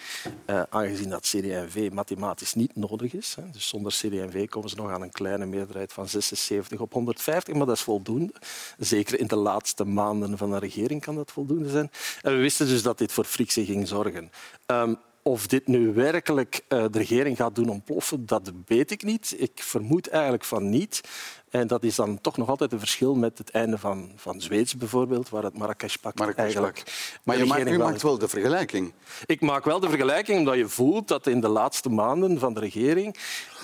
eh, 0.46 0.62
aangezien 0.70 1.10
dat 1.10 1.22
CD&V 1.22 1.90
mathematisch 1.94 2.54
niet 2.54 2.76
nodig 2.76 3.14
is, 3.14 3.36
hè, 3.36 3.50
dus 3.52 3.68
zonder 3.68 3.92
CD&V 3.92 4.48
komen 4.50 4.70
ze 4.70 4.76
nog 4.76 4.92
aan 4.92 5.02
een 5.02 5.12
kleine 5.12 5.46
meerderheid 5.46 5.94
van 5.94 6.08
76 6.08 6.80
op 6.80 6.94
150, 6.94 7.56
maar 7.56 7.66
dat 7.66 7.76
is 7.76 7.82
voldoende. 7.82 8.34
Zeker 8.78 9.20
in 9.20 9.28
de 9.28 9.36
laatste 9.36 9.86
maanden 9.86 10.38
van 10.38 10.54
een 10.54 10.60
regering 10.60 11.02
kan 11.02 11.16
dat 11.16 11.32
voldoende 11.32 11.70
zijn. 11.70 11.92
En 12.22 12.34
we 12.34 12.40
wisten 12.40 12.68
dus 12.68 12.84
dat 12.84 12.98
dit 12.98 13.12
voor 13.12 13.26
frictie 13.26 13.66
ging 13.66 13.88
zorgen. 13.88 14.32
Um, 14.66 14.98
of 15.28 15.48
dit 15.48 15.68
nu 15.68 15.94
werkelijk 15.94 16.62
uh, 16.70 16.86
de 16.92 16.98
regering 16.98 17.38
gaat 17.38 17.56
doen 17.56 17.70
ontploffen, 17.70 18.26
dat 18.26 18.52
weet 18.66 18.92
ik 18.92 19.04
niet. 19.04 19.36
Ik 19.38 19.52
vermoed 19.64 20.08
eigenlijk 20.08 20.44
van 20.44 20.70
niet. 20.70 21.02
En 21.60 21.68
dat 21.68 21.84
is 21.84 21.96
dan 21.96 22.22
toch 22.22 22.38
nog 22.38 22.50
altijd 22.50 22.72
een 22.72 22.80
verschil 22.80 23.16
met 23.16 23.38
het 23.38 23.50
einde 23.50 23.78
van, 23.78 24.12
van 24.16 24.42
Zweeds 24.42 24.78
bijvoorbeeld, 24.78 25.30
waar 25.30 25.44
het 25.44 25.58
Marrakesh-pact 25.58 26.18
Marrakesh 26.18 26.44
eigenlijk... 26.44 26.84
Maar 27.24 27.38
je 27.38 27.46
maakt, 27.46 27.68
u 27.68 27.78
maakt 27.78 28.02
wel 28.02 28.18
de 28.18 28.28
vergelijking. 28.28 28.94
Ik 29.26 29.42
maak 29.42 29.66
wel 29.66 29.80
de 29.80 29.90
vergelijking 29.90 30.40
omdat 30.40 30.56
je 30.56 30.68
voelt 30.68 31.08
dat 31.08 31.28
in 31.28 31.42
de 31.42 31.48
laatste 31.48 31.90
maanden 31.90 32.40
van 32.40 32.54
de 32.54 32.60
regering 32.60 33.18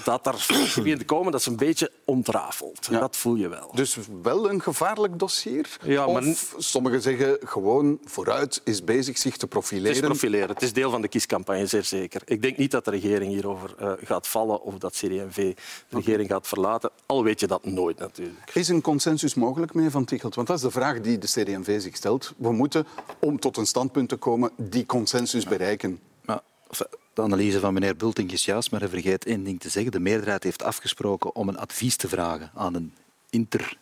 dat 0.03 0.27
er 0.27 0.45
begint 0.75 0.99
te 0.99 1.05
komen 1.05 1.31
dat 1.31 1.41
ze 1.41 1.49
een 1.49 1.55
beetje 1.55 1.91
ontrafelt. 2.05 2.87
Ja. 2.91 2.99
Dat 2.99 3.17
voel 3.17 3.35
je 3.35 3.47
wel. 3.47 3.71
Dus 3.73 3.97
wel 4.21 4.49
een 4.49 4.61
gevaarlijk 4.61 5.19
dossier? 5.19 5.77
Ja, 5.83 6.07
maar... 6.07 6.23
Of 6.25 6.55
sommigen 6.57 7.01
zeggen 7.01 7.37
gewoon 7.43 7.99
vooruit 8.03 8.61
is 8.63 8.83
bezig 8.83 9.17
zich 9.17 9.37
te 9.37 9.47
profileren? 9.47 9.93
Het 9.93 10.03
is 10.03 10.07
profileren. 10.09 10.49
Het 10.49 10.61
is 10.61 10.73
deel 10.73 10.91
van 10.91 11.01
de 11.01 11.07
kiescampagne, 11.07 11.65
zeer 11.65 11.83
zeker. 11.83 12.21
Ik 12.25 12.41
denk 12.41 12.57
niet 12.57 12.71
dat 12.71 12.85
de 12.85 12.91
regering 12.91 13.31
hierover 13.31 13.75
uh, 13.81 13.91
gaat 14.03 14.27
vallen 14.27 14.61
of 14.61 14.77
dat 14.77 14.93
CD&V 14.93 15.35
de 15.35 15.55
regering 15.89 16.29
gaat 16.29 16.47
verlaten. 16.47 16.89
Al 17.05 17.23
weet 17.23 17.39
je 17.39 17.47
dat 17.47 17.65
nooit 17.65 17.80
natuurlijk. 17.85 18.51
Is 18.53 18.67
een 18.67 18.81
consensus 18.81 19.33
mogelijk, 19.33 19.73
meneer 19.73 19.91
Van 19.91 20.05
Tichelt? 20.05 20.35
Want 20.35 20.47
dat 20.47 20.57
is 20.57 20.63
de 20.63 20.71
vraag 20.71 21.01
die 21.01 21.17
de 21.17 21.27
CD&V 21.27 21.81
zich 21.81 21.95
stelt. 21.95 22.33
We 22.37 22.51
moeten, 22.51 22.85
om 23.19 23.39
tot 23.39 23.57
een 23.57 23.65
standpunt 23.65 24.09
te 24.09 24.15
komen, 24.15 24.51
die 24.55 24.85
consensus 24.85 25.45
bereiken. 25.45 25.99
de 27.13 27.21
analyse 27.21 27.59
van 27.59 27.73
meneer 27.73 27.95
Bulting 27.95 28.31
is 28.31 28.45
juist, 28.45 28.71
maar 28.71 28.79
hij 28.79 28.89
vergeet 28.89 29.25
één 29.25 29.43
ding 29.43 29.59
te 29.59 29.69
zeggen. 29.69 29.91
De 29.91 29.99
meerderheid 29.99 30.43
heeft 30.43 30.63
afgesproken 30.63 31.35
om 31.35 31.47
een 31.47 31.57
advies 31.57 31.95
te 31.95 32.07
vragen 32.07 32.51
aan 32.53 32.73
een 32.73 32.93
inter 33.29 33.77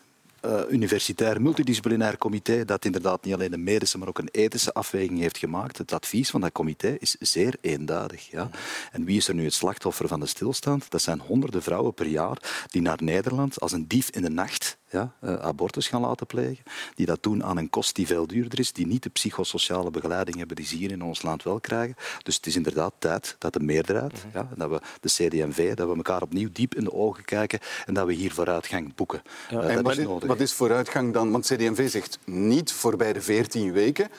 uh, 0.46 0.62
universitair 0.70 1.42
multidisciplinair 1.42 2.18
comité 2.18 2.66
dat 2.66 2.86
inderdaad 2.86 3.24
niet 3.24 3.34
alleen 3.34 3.54
een 3.54 3.64
medische, 3.64 3.98
maar 3.98 4.08
ook 4.08 4.18
een 4.18 4.30
ethische 4.32 4.74
afweging 4.74 5.20
heeft 5.20 5.38
gemaakt. 5.38 5.78
Het 5.78 5.94
advies 5.94 6.30
van 6.30 6.42
dat 6.42 6.52
comité 6.52 6.96
is 7.00 7.16
zeer 7.20 7.56
eenduidig. 7.62 8.32
Ja. 8.32 8.50
En 8.92 9.06
wie 9.06 9.18
is 9.18 9.28
er 9.28 9.36
nu 9.36 9.44
het 9.44 9.54
slachtoffer 9.54 10.08
van 10.08 10.20
de 10.20 10.26
stilstand? 10.26 10.90
Dat 10.90 11.02
zijn 11.02 11.20
honderden 11.20 11.64
vrouwen 11.64 11.94
per 11.94 12.08
jaar 12.08 12.66
die 12.68 12.82
naar 12.82 13.04
Nederland 13.04 13.60
als 13.60 13.72
een 13.72 13.88
dief 13.88 14.10
in 14.10 14.22
de 14.22 14.30
nacht 14.30 14.78
ja, 14.90 15.14
uh, 15.24 15.36
abortus 15.36 15.88
gaan 15.88 16.02
laten 16.02 16.28
plegen, 16.28 16.64
die 16.96 17.06
dat 17.06 17.24
doen 17.24 17.44
aan 17.44 17.58
een 17.58 17.70
kost 17.70 17.96
die 17.96 18.08
veel 18.08 18.28
duurder 18.28 18.60
is, 18.60 18.74
die 18.74 18.88
niet 18.88 19.04
de 19.04 19.10
psychosociale 19.10 19.92
begeleiding 19.92 20.38
hebben 20.38 20.56
die 20.56 20.66
ze 20.66 20.76
hier 20.76 20.92
in 20.92 21.02
ons 21.02 21.22
land 21.22 21.44
wel 21.44 21.60
krijgen. 21.60 21.96
Dus 22.24 22.36
het 22.36 22.46
is 22.46 22.56
inderdaad 22.56 22.94
tijd 23.00 23.36
dat 23.40 23.54
de 23.54 23.60
meerderheid, 23.60 24.14
mm 24.14 24.28
ja, 24.34 24.50
dat 24.56 24.70
we 24.70 24.82
de 25.02 25.10
CD&V, 25.10 25.74
dat 25.74 25.90
we 25.90 25.96
elkaar 25.96 26.22
opnieuw 26.22 26.50
diep 26.52 26.76
in 26.76 26.84
de 26.84 26.94
ogen 26.94 27.26
kijken 27.26 27.60
en 27.86 27.94
dat 27.94 28.06
we 28.06 28.14
hier 28.14 28.32
vooruitgang 28.32 28.96
boeken. 28.96 29.22
Ja. 29.50 29.64
Uh, 29.64 29.76
en 29.76 29.84
wat 29.84 29.98
is, 29.98 30.06
wat 30.26 30.40
is 30.40 30.54
vooruitgang 30.54 31.14
dan? 31.14 31.32
Want 31.32 31.46
CD&V 31.46 31.90
zegt 31.90 32.20
niet 32.26 32.72
voorbij 32.72 33.14
de 33.14 33.22
14 33.22 33.72
weken. 33.72 34.10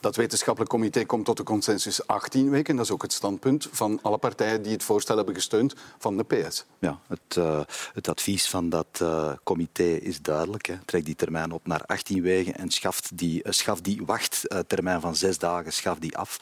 Dat 0.00 0.16
wetenschappelijk 0.16 0.70
comité 0.70 1.04
komt 1.04 1.24
tot 1.24 1.36
de 1.36 1.42
consensus 1.42 2.06
18 2.06 2.50
weken. 2.50 2.76
Dat 2.76 2.84
is 2.84 2.90
ook 2.90 3.02
het 3.02 3.12
standpunt 3.12 3.68
van 3.72 3.98
alle 4.02 4.18
partijen 4.18 4.62
die 4.62 4.72
het 4.72 4.82
voorstel 4.82 5.16
hebben 5.16 5.34
gesteund 5.34 5.74
van 5.98 6.16
de 6.16 6.24
PS. 6.24 6.64
Ja, 6.78 6.98
het, 7.08 7.36
uh, 7.38 7.60
het 7.92 8.08
advies 8.08 8.48
van 8.48 8.68
dat 8.68 8.86
uh, 9.02 9.32
comité 9.44 9.84
is 9.84 10.22
duidelijk. 10.22 10.66
Hè. 10.66 10.74
Trek 10.84 11.04
die 11.04 11.14
termijn 11.14 11.52
op 11.52 11.66
naar 11.66 11.82
18 11.86 12.22
weken 12.22 12.54
en 12.54 12.70
schaft 12.70 13.16
die, 13.18 13.44
uh, 13.44 13.52
schaf 13.52 13.80
die 13.80 14.02
wachttermijn 14.06 15.00
van 15.00 15.16
zes 15.16 15.38
dagen 15.38 15.72
schaf 15.72 15.98
die 15.98 16.16
af. 16.16 16.38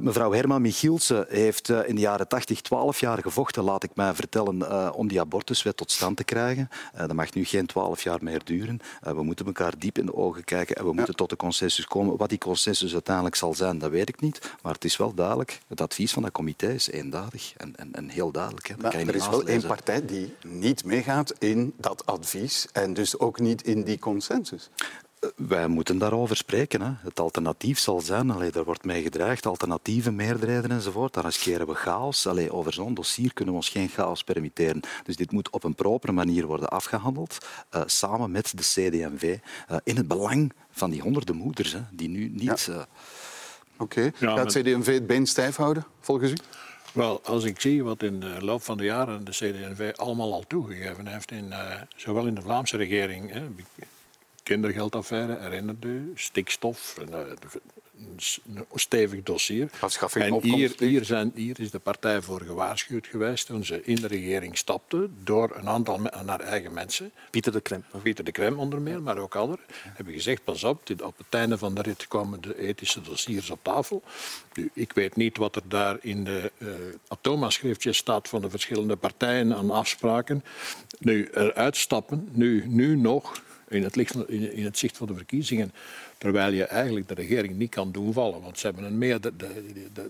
mevrouw 0.00 0.32
Herman 0.32 0.62
Michielsen 0.62 1.26
heeft 1.28 1.68
in 1.68 1.94
de 1.94 2.00
jaren 2.00 2.28
80 2.28 2.60
12 2.60 3.00
jaar 3.00 3.18
gevochten, 3.18 3.62
laat 3.62 3.82
ik 3.82 3.90
mij 3.94 4.14
vertellen, 4.14 4.94
om 4.94 5.08
die 5.08 5.20
abortuswet 5.20 5.76
tot 5.76 5.90
stand 5.90 6.16
te 6.16 6.24
krijgen. 6.24 6.68
dat 6.96 7.12
mag 7.12 7.34
nu 7.34 7.44
geen 7.44 7.66
12 7.66 8.02
jaar 8.02 8.18
meer 8.22 8.44
duren. 8.44 8.80
we 9.00 9.22
moeten 9.22 9.46
elkaar 9.46 9.78
diep 9.78 9.98
in 9.98 10.06
de 10.06 10.14
ogen 10.14 10.44
kijken 10.44 10.76
en 10.76 10.84
we 10.84 10.92
moeten 10.92 11.14
tot 11.14 11.30
de 11.30 11.36
consensus 11.36 11.84
komen. 11.84 12.16
Wat 12.16 12.32
consensus 12.42 12.92
uiteindelijk 12.92 13.34
zal 13.34 13.54
zijn, 13.54 13.78
dat 13.78 13.90
weet 13.90 14.08
ik 14.08 14.20
niet. 14.20 14.38
Maar 14.62 14.72
het 14.72 14.84
is 14.84 14.96
wel 14.96 15.14
duidelijk. 15.14 15.60
Het 15.66 15.80
advies 15.80 16.12
van 16.12 16.22
dat 16.22 16.32
comité 16.32 16.72
is 16.72 16.90
eendadig 16.90 17.52
en, 17.56 17.76
en, 17.76 17.94
en 17.94 18.08
heel 18.08 18.30
duidelijk. 18.30 18.68
Hè. 18.68 18.74
Maar 18.78 18.94
er 18.94 19.14
is 19.14 19.28
wel 19.28 19.46
één 19.46 19.66
partij 19.66 20.04
die 20.06 20.34
niet 20.46 20.84
meegaat 20.84 21.34
in 21.38 21.74
dat 21.76 22.06
advies 22.06 22.66
en 22.72 22.94
dus 22.94 23.18
ook 23.18 23.40
niet 23.40 23.62
in 23.62 23.82
die 23.82 23.98
consensus. 23.98 24.70
Eh, 25.22 25.30
wij 25.36 25.68
moeten 25.68 25.98
daarover 25.98 26.36
spreken. 26.36 26.80
Hè. 26.80 26.90
Het 27.02 27.20
alternatief 27.20 27.78
zal 27.78 28.00
zijn, 28.00 28.30
allee, 28.30 28.50
er 28.50 28.64
wordt 28.64 28.84
mee 28.84 29.02
gedreigd, 29.02 29.46
alternatieve 29.46 30.10
meerderheden 30.10 30.70
enzovoort. 30.70 31.14
Dan 31.14 31.24
riskeren 31.24 31.66
we 31.66 31.74
chaos. 31.74 32.26
Allee, 32.26 32.52
over 32.52 32.72
zo'n 32.72 32.94
dossier 32.94 33.32
kunnen 33.32 33.54
we 33.54 33.60
ons 33.60 33.68
geen 33.68 33.88
chaos 33.88 34.24
permitteren. 34.24 34.80
Dus 35.04 35.16
dit 35.16 35.32
moet 35.32 35.50
op 35.50 35.64
een 35.64 35.74
propere 35.74 36.12
manier 36.12 36.46
worden 36.46 36.68
afgehandeld, 36.68 37.38
uh, 37.74 37.82
samen 37.86 38.30
met 38.30 38.52
de 38.56 38.62
CD&V, 38.62 39.22
uh, 39.22 39.32
eh, 39.68 39.76
in 39.84 39.96
het 39.96 40.08
belang 40.08 40.52
van 40.70 40.90
die 40.90 41.00
honderden 41.00 41.36
moeders 41.36 41.72
hè, 41.72 41.80
die 41.90 42.08
nu 42.08 42.28
niet... 42.28 42.60
Ja. 42.60 42.86
Oké. 43.76 44.12
Okay. 44.18 44.34
Gaat 44.34 44.54
het 44.54 44.64
CD&V 44.64 44.94
het 44.94 45.06
been 45.06 45.26
stijf 45.26 45.56
houden, 45.56 45.86
volgens 46.00 46.30
u? 46.30 46.34
Wel, 46.92 47.20
als 47.24 47.44
ik 47.44 47.60
zie 47.60 47.84
wat 47.84 48.02
in 48.02 48.20
de 48.20 48.36
loop 48.40 48.62
van 48.62 48.76
de 48.76 48.84
jaren 48.84 49.24
de 49.24 49.30
CD&V 49.30 49.92
allemaal 49.96 50.32
al 50.32 50.44
toegegeven 50.46 51.06
heeft, 51.06 51.30
in, 51.30 51.46
uh, 51.46 51.80
zowel 51.96 52.26
in 52.26 52.34
de 52.34 52.42
Vlaamse 52.42 52.76
regering, 52.76 53.32
hè, 53.32 53.42
kindergeldaffaire, 54.42 55.38
herinnert 55.40 55.84
u, 55.84 56.12
stikstof, 56.14 56.96
uh, 57.10 57.18
een 58.46 58.64
stevig 58.74 59.22
dossier. 59.22 59.70
En 60.14 60.40
hier, 60.42 60.72
hier, 60.78 61.04
zijn, 61.04 61.32
hier 61.34 61.60
is 61.60 61.70
de 61.70 61.78
partij 61.78 62.22
voor 62.22 62.40
gewaarschuwd 62.40 63.06
geweest 63.06 63.46
toen 63.46 63.64
ze 63.64 63.84
in 63.84 63.94
de 63.94 64.06
regering 64.06 64.58
stapte 64.58 65.08
door 65.24 65.56
een 65.56 65.68
aantal 65.68 66.00
naar 66.24 66.40
eigen 66.40 66.72
mensen. 66.72 67.12
Pieter 67.30 67.52
de 67.52 67.60
Krem. 67.60 67.84
Pieter 68.02 68.24
de 68.24 68.32
Krem 68.32 68.58
onder 68.58 68.80
meer, 68.80 69.02
maar 69.02 69.18
ook 69.18 69.34
anderen. 69.34 69.64
Hebben 69.88 70.14
gezegd, 70.14 70.44
pas 70.44 70.64
op, 70.64 70.82
op 71.02 71.18
het 71.18 71.26
einde 71.30 71.58
van 71.58 71.74
de 71.74 71.82
rit 71.82 72.08
komen 72.08 72.40
de 72.40 72.58
ethische 72.58 73.00
dossiers 73.00 73.50
op 73.50 73.58
tafel. 73.62 74.02
Nu, 74.54 74.70
ik 74.74 74.92
weet 74.92 75.16
niet 75.16 75.36
wat 75.36 75.56
er 75.56 75.68
daar 75.68 75.98
in 76.00 76.24
de 76.24 76.52
uh, 76.58 76.68
Atoma-schriftjes 77.08 77.96
staat 77.96 78.28
van 78.28 78.40
de 78.40 78.50
verschillende 78.50 78.96
partijen 78.96 79.54
aan 79.54 79.70
afspraken. 79.70 80.44
Nu, 80.98 81.28
eruit 81.32 81.76
stappen, 81.76 82.28
nu, 82.32 82.64
nu 82.66 82.96
nog, 82.96 83.42
in 83.72 83.82
het, 83.82 83.96
licht, 83.96 84.28
in 84.28 84.64
het 84.64 84.78
zicht 84.78 84.96
van 84.96 85.06
de 85.06 85.14
verkiezingen, 85.14 85.72
Terwijl 86.22 86.52
je 86.52 86.64
eigenlijk 86.64 87.08
de 87.08 87.14
regering 87.14 87.56
niet 87.56 87.70
kan 87.70 87.92
doen 87.92 88.12
vallen. 88.12 88.42
Want 88.42 88.58
ze 88.58 88.66
hebben 88.66 88.84
een 88.84 88.98
meer. 88.98 89.20
De, 89.20 89.36
de, 89.36 89.52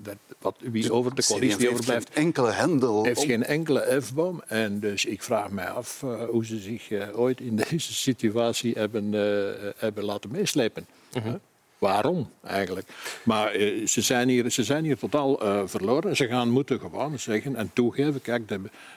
de, 0.02 0.16
wat, 0.38 0.56
wie 0.58 0.92
over 0.92 1.14
de 1.14 1.24
coalitie 1.24 1.70
overblijft. 1.70 2.08
Heeft 2.08 2.18
enkele 2.18 2.50
hendel. 2.50 3.04
Heeft 3.04 3.24
geen 3.24 3.44
enkele 3.44 4.00
F-boom. 4.02 4.42
En 4.46 4.80
dus 4.80 5.04
ik 5.04 5.22
vraag 5.22 5.50
mij 5.50 5.68
af 5.68 6.02
uh, 6.04 6.24
hoe 6.24 6.46
ze 6.46 6.58
zich 6.58 6.90
uh, 6.90 7.18
ooit 7.18 7.40
in 7.40 7.56
deze 7.70 7.94
situatie 7.94 8.74
hebben, 8.74 9.12
uh, 9.12 9.70
hebben 9.76 10.04
laten 10.04 10.30
meeslepen. 10.30 10.86
-huh. 11.12 11.24
Mhm. 11.24 11.36
Waarom 11.78 12.30
eigenlijk? 12.42 12.88
Maar 13.22 13.52
ze, 13.86 14.00
zijn 14.00 14.28
hier, 14.28 14.50
ze 14.50 14.64
zijn 14.64 14.84
hier 14.84 14.98
totaal 14.98 15.38
verloren. 15.68 16.16
Ze 16.16 16.26
gaan 16.26 16.48
moeten 16.48 16.80
gewoon 16.80 17.18
zeggen 17.18 17.56
en 17.56 17.70
toegeven: 17.72 18.22
kijk, 18.22 18.50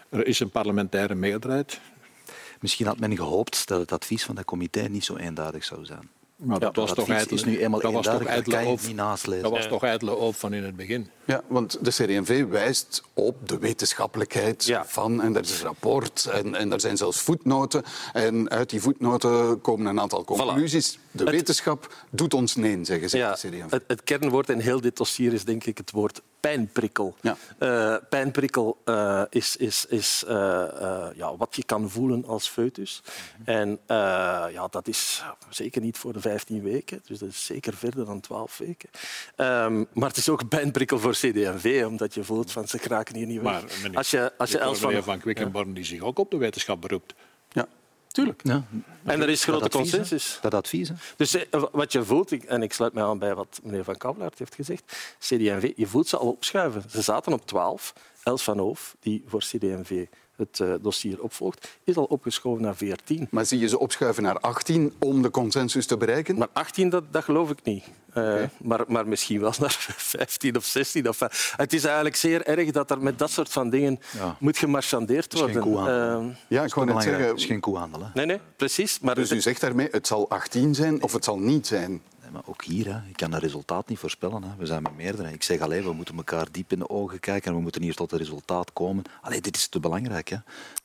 er 0.09 0.27
is 0.27 0.39
een 0.39 0.49
parlementaire 0.49 1.15
meerderheid. 1.15 1.79
Misschien 2.65 2.85
had 2.85 2.99
men 2.99 3.15
gehoopt 3.15 3.67
dat 3.67 3.79
het 3.79 3.91
advies 3.91 4.23
van 4.23 4.35
dat 4.35 4.45
comité 4.45 4.81
niet 4.81 5.05
zo 5.05 5.15
eenduidig 5.15 5.63
zou 5.63 5.85
zijn. 5.85 6.09
Maar 6.35 6.59
dat, 6.59 6.75
was, 6.75 6.93
toch 6.93 7.09
is 7.09 7.43
nu 7.43 7.59
eenmaal 7.59 7.79
dat 7.79 7.91
was 7.91 8.05
toch 8.05 8.23
ijdele 8.23 8.65
niet 8.65 8.95
naastlezen. 8.95 9.43
Dat 9.43 9.51
was 9.51 9.67
toch 9.67 9.83
ijdele 9.83 10.11
hoop 10.11 10.35
van 10.35 10.53
in 10.53 10.63
het 10.63 10.75
begin. 10.75 11.09
Ja, 11.25 11.41
want 11.47 11.77
de 11.81 11.89
CD&V 11.89 12.45
wijst 12.45 13.03
op 13.13 13.47
de 13.47 13.57
wetenschappelijkheid 13.57 14.79
van, 14.85 15.21
en 15.21 15.35
er 15.35 15.41
is 15.41 15.59
een 15.59 15.65
rapport, 15.65 16.25
en, 16.25 16.55
en 16.55 16.71
er 16.71 16.79
zijn 16.79 16.97
zelfs 16.97 17.19
voetnoten. 17.19 17.83
En 18.13 18.49
uit 18.49 18.69
die 18.69 18.81
voetnoten 18.81 19.61
komen 19.61 19.85
een 19.85 19.99
aantal 19.99 20.23
conclusies. 20.23 20.99
De 21.15 21.23
wetenschap 21.23 21.93
doet 22.09 22.33
ons 22.33 22.55
nee, 22.55 22.85
zeggen 22.85 23.09
ze. 23.09 23.17
Ja. 23.17 23.37
Het, 23.69 23.83
het 23.87 24.03
kernwoord 24.03 24.49
in 24.49 24.59
heel 24.59 24.81
dit 24.81 24.97
dossier 24.97 25.33
is 25.33 25.45
denk 25.45 25.63
ik 25.65 25.77
het 25.77 25.91
woord 25.91 26.21
pijnprikkel. 26.39 27.15
Ja. 27.21 27.37
Uh, 27.59 27.95
pijnprikkel 28.09 28.77
uh, 28.85 29.21
is, 29.29 29.55
is, 29.55 29.85
is 29.89 30.23
uh, 30.27 30.33
ja, 31.15 31.37
wat 31.37 31.55
je 31.55 31.63
kan 31.63 31.89
voelen 31.89 32.25
als 32.25 32.47
foetus. 32.47 33.01
En 33.43 33.79
ja, 33.87 34.67
dat 34.69 34.87
is 34.87 35.23
zeker 35.49 35.81
niet 35.81 35.97
voor 35.97 36.13
de 36.13 36.19
15 36.19 36.61
weken, 36.61 37.01
dus 37.05 37.19
dat 37.19 37.29
is 37.29 37.45
zeker 37.45 37.73
verder 37.73 38.05
dan 38.05 38.19
12 38.19 38.57
weken. 38.57 38.89
Um, 39.37 39.87
maar 39.93 40.07
het 40.07 40.17
is 40.17 40.29
ook 40.29 40.47
pijnprikkel 40.47 40.99
voor 40.99 41.11
CD&V, 41.11 41.83
omdat 41.87 42.13
je 42.13 42.23
voelt 42.23 42.51
van 42.51 42.67
ze 42.67 42.79
kraken 42.79 43.15
hier 43.15 43.27
niet 43.27 43.41
weg. 43.41 43.51
Maar 43.51 43.63
meneer, 43.81 43.97
als 43.97 44.11
je, 44.11 44.31
als 44.37 44.51
je 44.51 44.57
Els 44.57 44.79
van, 44.79 45.03
van 45.03 45.19
Quickenborn 45.19 45.73
die 45.73 45.85
zich 45.85 46.01
ook 46.01 46.19
op 46.19 46.31
de 46.31 46.37
wetenschap 46.37 46.81
beroept. 46.81 47.13
Ja. 48.15 48.23
Tuurlijk. 48.23 48.41
Ja. 48.43 48.63
En 49.03 49.21
er 49.21 49.29
is 49.29 49.43
grote 49.43 49.69
consensus. 49.69 50.39
Dat 50.41 50.53
advies. 50.53 50.89
Dus 51.15 51.35
eh, 51.35 51.63
wat 51.71 51.91
je 51.91 52.03
voelt, 52.03 52.45
en 52.45 52.61
ik 52.61 52.73
sluit 52.73 52.93
mij 52.93 53.03
aan 53.03 53.19
bij 53.19 53.35
wat 53.35 53.59
meneer 53.63 53.83
Van 53.83 53.97
Kavelaert 53.97 54.39
heeft 54.39 54.55
gezegd, 54.55 55.15
CD&V, 55.19 55.73
je 55.75 55.87
voelt 55.87 56.07
ze 56.07 56.17
al 56.17 56.27
opschuiven. 56.27 56.83
Ze 56.89 57.01
zaten 57.01 57.33
op 57.33 57.45
12. 57.45 57.93
Els 58.23 58.43
van 58.43 58.57
Hoof, 58.57 58.95
die 58.99 59.23
voor 59.27 59.39
CD&V 59.39 60.05
het 60.37 60.59
uh, 60.59 60.73
dossier 60.81 61.21
opvolgt, 61.21 61.77
is 61.83 61.95
al 61.95 62.03
opgeschoven 62.03 62.61
naar 62.61 62.75
14. 62.75 63.27
Maar 63.31 63.45
zie 63.45 63.59
je 63.59 63.67
ze 63.67 63.79
opschuiven 63.79 64.23
naar 64.23 64.39
18 64.39 64.93
om 64.99 65.21
de 65.21 65.29
consensus 65.29 65.85
te 65.85 65.97
bereiken? 65.97 66.37
Maar 66.37 66.47
18, 66.53 66.89
dat, 66.89 67.03
dat 67.11 67.23
geloof 67.23 67.49
ik 67.49 67.63
niet. 67.63 67.83
Uh, 67.83 68.23
okay. 68.23 68.49
maar, 68.57 68.83
maar 68.87 69.07
misschien 69.07 69.39
wel 69.39 69.53
naar 69.59 69.75
15 69.97 70.55
of 70.55 70.65
16. 70.65 71.09
Of, 71.09 71.21
uh, 71.21 71.27
het 71.55 71.73
is 71.73 71.83
eigenlijk 71.83 72.15
zeer 72.15 72.45
erg 72.45 72.71
dat 72.71 72.91
er 72.91 73.01
met 73.01 73.19
dat 73.19 73.31
soort 73.31 73.49
van 73.49 73.69
dingen 73.69 73.99
ja. 74.17 74.35
moet 74.39 74.57
gemarchandeerd 74.57 75.33
worden. 75.33 75.63
Geen 75.63 76.35
ja, 76.47 76.63
ik 76.63 76.73
wou 76.73 76.87
net 76.87 77.03
zeggen... 77.03 77.27
Het 77.27 77.37
is 77.37 77.45
geen 77.45 77.59
koehandel. 77.59 78.01
Hè? 78.01 78.07
Nee, 78.13 78.25
nee, 78.25 78.39
precies. 78.55 78.99
Maar 78.99 79.15
dus 79.15 79.31
u 79.31 79.41
zegt 79.41 79.61
daarmee, 79.61 79.87
het 79.91 80.07
zal 80.07 80.29
18 80.29 80.75
zijn 80.75 81.03
of 81.03 81.13
het 81.13 81.23
zal 81.23 81.39
niet 81.39 81.67
zijn? 81.67 82.01
Maar 82.35 82.43
ook 82.45 82.63
hier, 82.63 82.85
hè, 82.85 82.97
ik 83.09 83.15
kan 83.15 83.31
het 83.31 83.41
resultaat 83.41 83.87
niet 83.87 83.99
voorspellen. 83.99 84.43
Hè. 84.43 84.49
We 84.57 84.65
zijn 84.65 84.81
met 84.81 84.95
meerdere. 84.95 85.31
Ik 85.31 85.43
zeg 85.43 85.59
alleen, 85.59 85.83
we 85.83 85.93
moeten 85.93 86.15
elkaar 86.15 86.47
diep 86.51 86.71
in 86.71 86.79
de 86.79 86.89
ogen 86.89 87.19
kijken 87.19 87.49
en 87.49 87.57
we 87.57 87.63
moeten 87.63 87.81
hier 87.81 87.95
tot 87.95 88.11
een 88.11 88.17
resultaat 88.17 88.73
komen. 88.73 89.03
Allee, 89.21 89.41
dit 89.41 89.55
is 89.55 89.67
te 89.67 89.79
belangrijk. 89.79 90.29
Hè. 90.29 90.37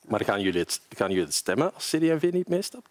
Maar 0.09 0.25
gaan 0.25 0.41
jullie, 0.41 0.61
het, 0.61 0.81
gaan 0.89 1.09
jullie 1.09 1.25
het 1.25 1.35
stemmen 1.35 1.75
als 1.75 1.89
CD&V 1.89 2.29
niet 2.33 2.49
meestapt? 2.49 2.89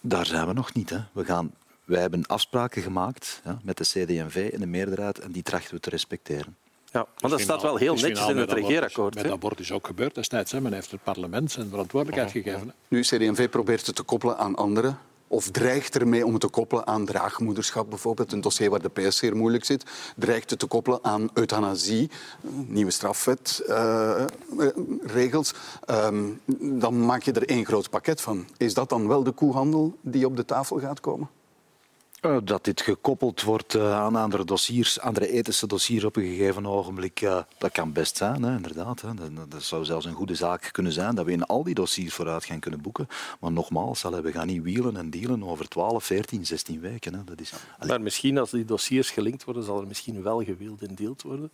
Daar 0.00 0.26
zijn 0.26 0.46
we 0.46 0.52
nog 0.52 0.74
niet. 0.74 0.90
Hè. 0.90 0.98
We 1.12 1.24
gaan, 1.24 1.50
wij 1.84 2.00
hebben 2.00 2.26
afspraken 2.26 2.82
gemaakt 2.82 3.40
ja, 3.44 3.58
met 3.62 3.76
de 3.76 3.84
CD&V 3.84 4.50
en 4.52 4.60
de 4.60 4.66
meerderheid 4.66 5.18
en 5.18 5.32
die 5.32 5.42
trachten 5.42 5.74
we 5.74 5.80
te 5.80 5.90
respecteren. 5.90 6.56
Ja, 6.92 7.06
maar 7.20 7.30
dat 7.30 7.40
staat 7.40 7.62
wel 7.62 7.76
heel 7.76 7.94
netjes 7.94 8.28
in 8.28 8.36
het 8.36 8.52
regeerakkoord. 8.52 9.14
Met 9.14 9.30
abort 9.30 9.60
is 9.60 9.72
ook 9.72 9.86
gebeurd 9.86 10.14
destijds. 10.14 10.52
Hè. 10.52 10.60
Men 10.60 10.72
heeft 10.72 10.90
het 10.90 11.02
parlement 11.02 11.50
zijn 11.50 11.68
verantwoordelijkheid 11.68 12.30
gegeven. 12.30 12.74
Nu, 12.88 13.00
CD&V 13.00 13.48
probeert 13.48 13.86
het 13.86 13.96
te 13.96 14.02
koppelen 14.02 14.38
aan 14.38 14.54
anderen 14.54 14.98
of 15.28 15.50
dreigt 15.50 15.96
ermee 15.96 16.26
om 16.26 16.32
het 16.32 16.40
te 16.40 16.48
koppelen 16.48 16.86
aan 16.86 17.04
draagmoederschap 17.04 17.88
bijvoorbeeld, 17.88 18.32
een 18.32 18.40
dossier 18.40 18.70
waar 18.70 18.82
de 18.82 18.88
PS 18.88 19.16
zeer 19.16 19.36
moeilijk 19.36 19.64
zit, 19.64 19.84
dreigt 20.16 20.50
het 20.50 20.58
te 20.58 20.66
koppelen 20.66 20.98
aan 21.02 21.28
euthanasie, 21.32 22.10
nieuwe 22.66 22.90
strafwetregels, 22.90 25.54
uh, 25.90 26.06
um, 26.06 26.40
dan 26.80 27.06
maak 27.06 27.22
je 27.22 27.32
er 27.32 27.48
één 27.48 27.66
groot 27.66 27.90
pakket 27.90 28.20
van. 28.20 28.46
Is 28.56 28.74
dat 28.74 28.88
dan 28.88 29.08
wel 29.08 29.22
de 29.22 29.32
koehandel 29.32 29.96
die 30.00 30.26
op 30.26 30.36
de 30.36 30.44
tafel 30.44 30.78
gaat 30.78 31.00
komen? 31.00 31.28
Eh, 32.20 32.36
dat 32.44 32.64
dit 32.64 32.80
gekoppeld 32.80 33.42
wordt 33.42 33.74
eh, 33.74 33.92
aan 33.92 34.16
andere 34.16 34.44
dossiers, 34.44 35.00
andere 35.00 35.28
ethische 35.28 35.66
dossiers 35.66 36.04
op 36.04 36.16
een 36.16 36.24
gegeven 36.24 36.66
ogenblik, 36.66 37.20
dat 37.58 37.72
kan 37.72 37.92
best 37.92 38.16
zijn, 38.16 38.42
hè, 38.42 38.56
inderdaad. 38.56 39.00
Hè. 39.00 39.08
Dat, 39.48 39.62
zou 39.62 39.84
zelfs 39.84 40.06
een 40.06 40.14
goede 40.14 40.34
zaak 40.34 40.68
kunnen 40.72 40.92
zijn, 40.92 41.14
dat 41.14 41.24
we 41.24 41.32
in 41.32 41.46
al 41.46 41.62
die 41.62 41.74
dossiers 41.74 42.14
vooruit 42.14 42.44
gaan 42.44 42.60
kunnen 42.60 42.80
boeken. 42.80 43.08
Maar 43.40 43.52
nogmaals, 43.52 44.02
we 44.02 44.32
gaan 44.32 44.46
niet 44.46 44.62
wielen 44.62 44.96
en 44.96 45.10
dealen 45.10 45.44
over 45.44 45.68
12, 45.68 46.04
14, 46.04 46.46
16 46.46 46.80
weken. 46.80 47.14
Hè. 47.14 47.24
Dat 47.24 47.40
is, 47.40 47.52
maar 47.86 48.00
misschien 48.00 48.38
als 48.38 48.50
die 48.50 48.64
dossiers 48.64 49.10
gelinkt 49.10 49.44
worden, 49.44 49.62
zal 49.62 49.80
er 49.80 49.86
misschien 49.86 50.22
wel 50.22 50.44
gewild 50.44 50.82
en 50.82 50.94
deeld 50.94 51.22
worden. 51.22 51.52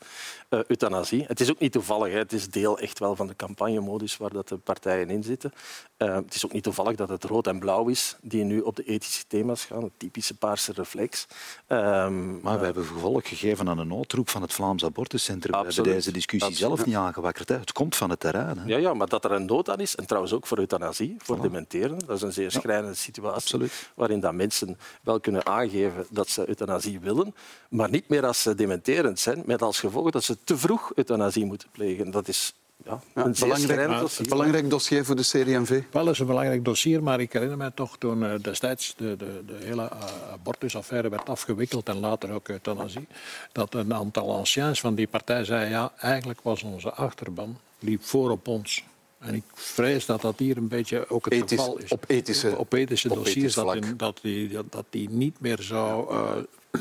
Uh, 0.51 0.61
euthanasie, 0.67 1.25
het 1.27 1.41
is 1.41 1.51
ook 1.51 1.59
niet 1.59 1.73
toevallig. 1.73 2.13
Hè. 2.13 2.19
Het 2.19 2.33
is 2.33 2.49
deel 2.49 2.79
echt 2.79 2.99
wel 2.99 3.17
van 3.17 3.27
de 3.27 3.37
campagnemodus 3.37 4.17
waar 4.17 4.33
dat 4.33 4.49
de 4.49 4.57
partijen 4.57 5.11
in 5.11 5.23
zitten. 5.23 5.53
Het 5.97 6.35
is 6.35 6.45
ook 6.45 6.53
niet 6.53 6.63
toevallig 6.63 6.97
dat 6.97 7.09
het 7.09 7.25
rood 7.25 7.47
en 7.47 7.59
blauw 7.59 7.89
is 7.89 8.17
die 8.21 8.45
nu 8.45 8.61
op 8.61 8.77
de 8.77 8.85
ethische 8.85 9.25
thema's 9.27 9.65
gaan, 9.65 9.83
het 9.83 9.93
typische 9.97 10.35
paard 10.35 10.52
reflex. 10.75 11.27
Um, 11.69 12.41
maar 12.43 12.59
we 12.59 12.65
hebben 12.65 12.85
gevolg 12.85 13.29
gegeven 13.29 13.69
aan 13.69 13.79
een 13.79 13.89
noodroep 13.89 14.29
van 14.29 14.43
het 14.43 14.53
Vlaams 14.53 14.85
Abortuscentrum. 14.85 15.53
We 15.53 15.67
hebben 15.67 15.85
deze 15.85 16.13
discussie 16.13 16.51
Absoluut. 16.51 16.77
zelf 16.77 16.87
niet 16.87 16.97
aangewakkerd. 16.97 17.49
Hè. 17.49 17.59
Het 17.59 17.73
komt 17.73 17.97
van 17.97 18.11
het 18.11 18.21
terrein. 18.21 18.59
Hè. 18.59 18.65
Ja, 18.67 18.77
ja, 18.77 18.95
maar 18.95 19.09
dat 19.09 19.25
er 19.25 19.33
een 19.33 19.47
nood 19.47 19.71
aan 19.71 19.81
is, 19.81 19.97
en 19.97 20.07
trouwens 20.07 20.33
ook 20.33 20.47
voor 20.47 20.59
euthanasie, 20.59 21.17
voor 21.19 21.39
voilà. 21.39 21.41
dementeren, 21.41 21.99
dat 21.99 22.17
is 22.17 22.23
een 22.23 22.33
zeer 22.33 22.51
schrijnende 22.51 22.95
situatie 22.95 23.37
Absoluut. 23.37 23.91
waarin 23.95 24.21
dat 24.21 24.35
mensen 24.35 24.79
wel 25.03 25.21
kunnen 25.21 25.47
aangeven 25.47 26.07
dat 26.11 26.29
ze 26.29 26.49
euthanasie 26.49 27.01
willen, 27.01 27.35
maar 27.69 27.91
niet 27.91 28.09
meer 28.09 28.27
als 28.27 28.43
ze 28.43 28.55
dementerend 28.55 29.19
zijn, 29.19 29.43
met 29.47 29.63
als 29.63 29.81
gevolg 29.81 30.11
dat 30.11 30.25
ze 30.25 30.37
te 30.45 30.57
vroeg 30.57 30.93
euthanasie 30.95 31.45
moeten 31.45 31.69
plegen. 31.73 32.11
Dat 32.11 32.29
is 32.29 32.55
ja, 32.85 33.01
ja, 33.15 33.25
een 33.25 33.35
belangrijk, 33.39 33.99
dossier. 34.01 34.29
belangrijk 34.29 34.71
dossier 34.71 35.05
voor 35.05 35.17
de 35.17 35.23
CDMV? 35.23 35.83
Wel, 35.91 36.09
is 36.09 36.19
een 36.19 36.27
belangrijk 36.27 36.65
dossier, 36.65 37.03
maar 37.03 37.21
ik 37.21 37.33
herinner 37.33 37.57
me 37.57 37.73
toch 37.75 37.99
toen 37.99 38.23
uh, 38.23 38.35
destijds 38.43 38.95
de, 38.97 39.17
de, 39.17 39.43
de 39.47 39.57
hele 39.65 39.83
uh, 39.83 40.33
abortusaffaire 40.33 41.09
werd 41.09 41.29
afgewikkeld 41.29 41.89
en 41.89 41.99
later 41.99 42.33
ook 42.33 42.49
euthanasie, 42.49 43.07
dat 43.53 43.75
een 43.75 43.95
aantal 43.95 44.35
anciens 44.35 44.81
van 44.81 44.95
die 44.95 45.07
partij 45.07 45.45
zei 45.45 45.71
ja, 45.71 45.93
eigenlijk 45.97 46.41
was 46.43 46.63
onze 46.63 46.93
achterban 46.93 47.59
liep 47.79 48.05
voor 48.05 48.31
op 48.31 48.49
ons. 48.49 48.85
En 49.19 49.35
ik 49.35 49.45
vrees 49.55 50.07
dat 50.07 50.21
dat 50.21 50.39
hier 50.39 50.57
een 50.57 50.69
beetje 50.69 51.09
ook 51.09 51.25
het 51.25 51.35
Ethisch, 51.35 51.59
geval 51.59 51.79
is. 51.79 51.91
Op 51.91 52.05
ethische, 52.07 52.57
op 52.57 52.73
ethische 52.73 53.11
op 53.11 53.17
dossiers, 53.17 53.39
ethisch 53.39 53.55
dat, 53.55 53.75
in, 53.75 53.97
dat, 53.97 54.19
die, 54.23 54.59
dat 54.71 54.85
die 54.91 55.11
niet 55.11 55.41
meer 55.41 55.59
zou... 55.61 56.15
Uh, 56.15 56.31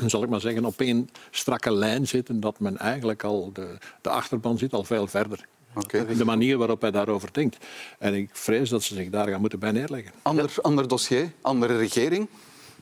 zal 0.10 0.22
ik 0.22 0.28
maar 0.28 0.40
zeggen, 0.40 0.64
op 0.64 0.80
één 0.80 1.10
strakke 1.30 1.72
lijn 1.72 2.08
zitten, 2.08 2.40
dat 2.40 2.60
men 2.60 2.78
eigenlijk 2.78 3.24
al, 3.24 3.50
de, 3.52 3.78
de 4.00 4.08
achterban 4.08 4.58
zit 4.58 4.72
al 4.72 4.84
veel 4.84 5.06
verder. 5.06 5.46
Okay. 5.74 6.06
De 6.06 6.24
manier 6.24 6.58
waarop 6.58 6.80
hij 6.80 6.90
daarover 6.90 7.28
denkt. 7.32 7.56
En 7.98 8.14
ik 8.14 8.30
vrees 8.32 8.68
dat 8.68 8.82
ze 8.82 8.94
zich 8.94 9.10
daar 9.10 9.28
gaan 9.28 9.40
moeten 9.40 9.58
bij 9.58 9.70
neerleggen. 9.70 10.12
Ander, 10.22 10.54
ander 10.62 10.88
dossier, 10.88 11.32
andere 11.40 11.76
regering. 11.76 12.28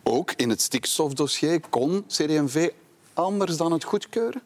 Ook 0.02 0.32
in 0.36 0.48
het 0.48 0.60
stikstofdossier 0.60 1.60
kon 1.68 2.04
CD&V 2.06 2.70
anders 3.12 3.56
dan 3.56 3.72
het 3.72 3.84
goedkeuren? 3.84 4.42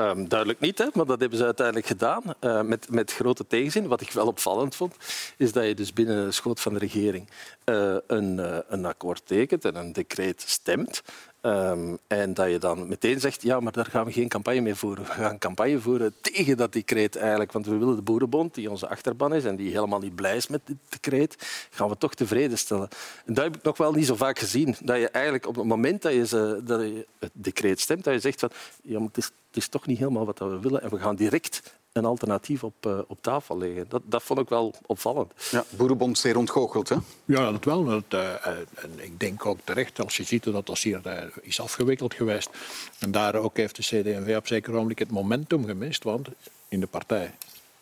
Um, 0.00 0.28
duidelijk 0.28 0.60
niet, 0.60 0.78
hè, 0.78 0.86
maar 0.94 1.06
dat 1.06 1.20
hebben 1.20 1.38
ze 1.38 1.44
uiteindelijk 1.44 1.86
gedaan 1.86 2.22
uh, 2.40 2.62
met, 2.62 2.90
met 2.90 3.12
grote 3.12 3.46
tegenzin. 3.46 3.86
Wat 3.86 4.00
ik 4.00 4.10
wel 4.10 4.26
opvallend 4.26 4.74
vond, 4.74 4.94
is 5.36 5.52
dat 5.52 5.66
je 5.66 5.74
dus 5.74 5.92
binnen 5.92 6.24
de 6.24 6.32
schoot 6.32 6.60
van 6.60 6.72
de 6.72 6.78
regering 6.78 7.28
uh, 7.64 7.96
een, 8.06 8.38
uh, 8.38 8.58
een 8.68 8.84
akkoord 8.84 9.26
tekent 9.26 9.64
en 9.64 9.74
een 9.74 9.92
decreet 9.92 10.44
stemt. 10.46 11.02
Um, 11.46 11.98
en 12.06 12.34
dat 12.34 12.50
je 12.50 12.58
dan 12.58 12.88
meteen 12.88 13.20
zegt, 13.20 13.42
ja, 13.42 13.60
maar 13.60 13.72
daar 13.72 13.86
gaan 13.86 14.04
we 14.04 14.12
geen 14.12 14.28
campagne 14.28 14.60
mee 14.60 14.74
voeren. 14.74 15.04
We 15.04 15.10
gaan 15.10 15.38
campagne 15.38 15.80
voeren 15.80 16.14
tegen 16.20 16.56
dat 16.56 16.72
decreet 16.72 17.16
eigenlijk. 17.16 17.52
Want 17.52 17.66
we 17.66 17.76
willen 17.76 17.96
de 17.96 18.02
Boerenbond, 18.02 18.54
die 18.54 18.70
onze 18.70 18.88
achterban 18.88 19.34
is 19.34 19.44
en 19.44 19.56
die 19.56 19.70
helemaal 19.70 19.98
niet 19.98 20.14
blij 20.14 20.36
is 20.36 20.46
met 20.46 20.60
dit 20.64 20.76
decreet, 20.88 21.36
gaan 21.70 21.88
we 21.88 21.98
toch 21.98 22.14
tevreden 22.14 22.58
stellen. 22.58 22.88
En 23.24 23.34
dat 23.34 23.44
heb 23.44 23.56
ik 23.56 23.62
nog 23.62 23.76
wel 23.76 23.92
niet 23.92 24.06
zo 24.06 24.14
vaak 24.14 24.38
gezien. 24.38 24.76
Dat 24.80 24.96
je 24.96 25.08
eigenlijk 25.08 25.46
op 25.46 25.56
het 25.56 25.64
moment 25.64 26.02
dat 26.02 26.12
je, 26.12 26.26
ze, 26.26 26.60
dat 26.64 26.80
je 26.80 27.06
het 27.18 27.32
decreet 27.32 27.80
stemt, 27.80 28.04
dat 28.04 28.14
je 28.14 28.20
zegt 28.20 28.40
van, 28.40 28.50
ja, 28.82 28.98
maar 28.98 29.08
het 29.12 29.32
het 29.56 29.64
is 29.64 29.70
toch 29.70 29.86
niet 29.86 29.98
helemaal 29.98 30.26
wat 30.26 30.38
we 30.38 30.60
willen. 30.60 30.82
En 30.82 30.90
we 30.90 30.98
gaan 30.98 31.16
direct 31.16 31.62
een 31.96 32.04
alternatief 32.04 32.64
op, 32.64 32.86
uh, 32.86 32.98
op 33.06 33.18
tafel 33.22 33.58
leggen. 33.58 33.86
Dat, 33.88 34.02
dat 34.04 34.22
vond 34.22 34.40
ik 34.40 34.48
wel 34.48 34.74
opvallend. 34.86 35.32
Ja, 35.50 35.64
Boerenbond 35.68 36.18
zeer 36.18 36.36
ontgoocheld, 36.36 36.88
hè? 36.88 36.96
Ja, 37.24 37.50
dat 37.50 37.64
wel. 37.64 37.84
Dat, 37.84 38.04
uh, 38.14 38.46
en 38.74 38.90
ik 38.96 39.20
denk 39.20 39.46
ook 39.46 39.58
terecht, 39.64 40.00
als 40.00 40.16
je 40.16 40.22
ziet 40.22 40.44
dat 40.44 40.66
dat 40.66 40.78
hier 40.78 41.00
uh, 41.06 41.12
is 41.42 41.60
afgewikkeld 41.60 42.14
geweest. 42.14 42.50
En 42.98 43.10
daar 43.10 43.34
ook 43.34 43.56
heeft 43.56 43.76
de 43.76 43.82
CD&V 43.82 44.36
op 44.36 44.46
zeker 44.46 44.72
ogenblik 44.72 44.98
het 44.98 45.10
momentum 45.10 45.66
gemist. 45.66 46.04
Want 46.04 46.28
in 46.68 46.80
de 46.80 46.86
partij 46.86 47.34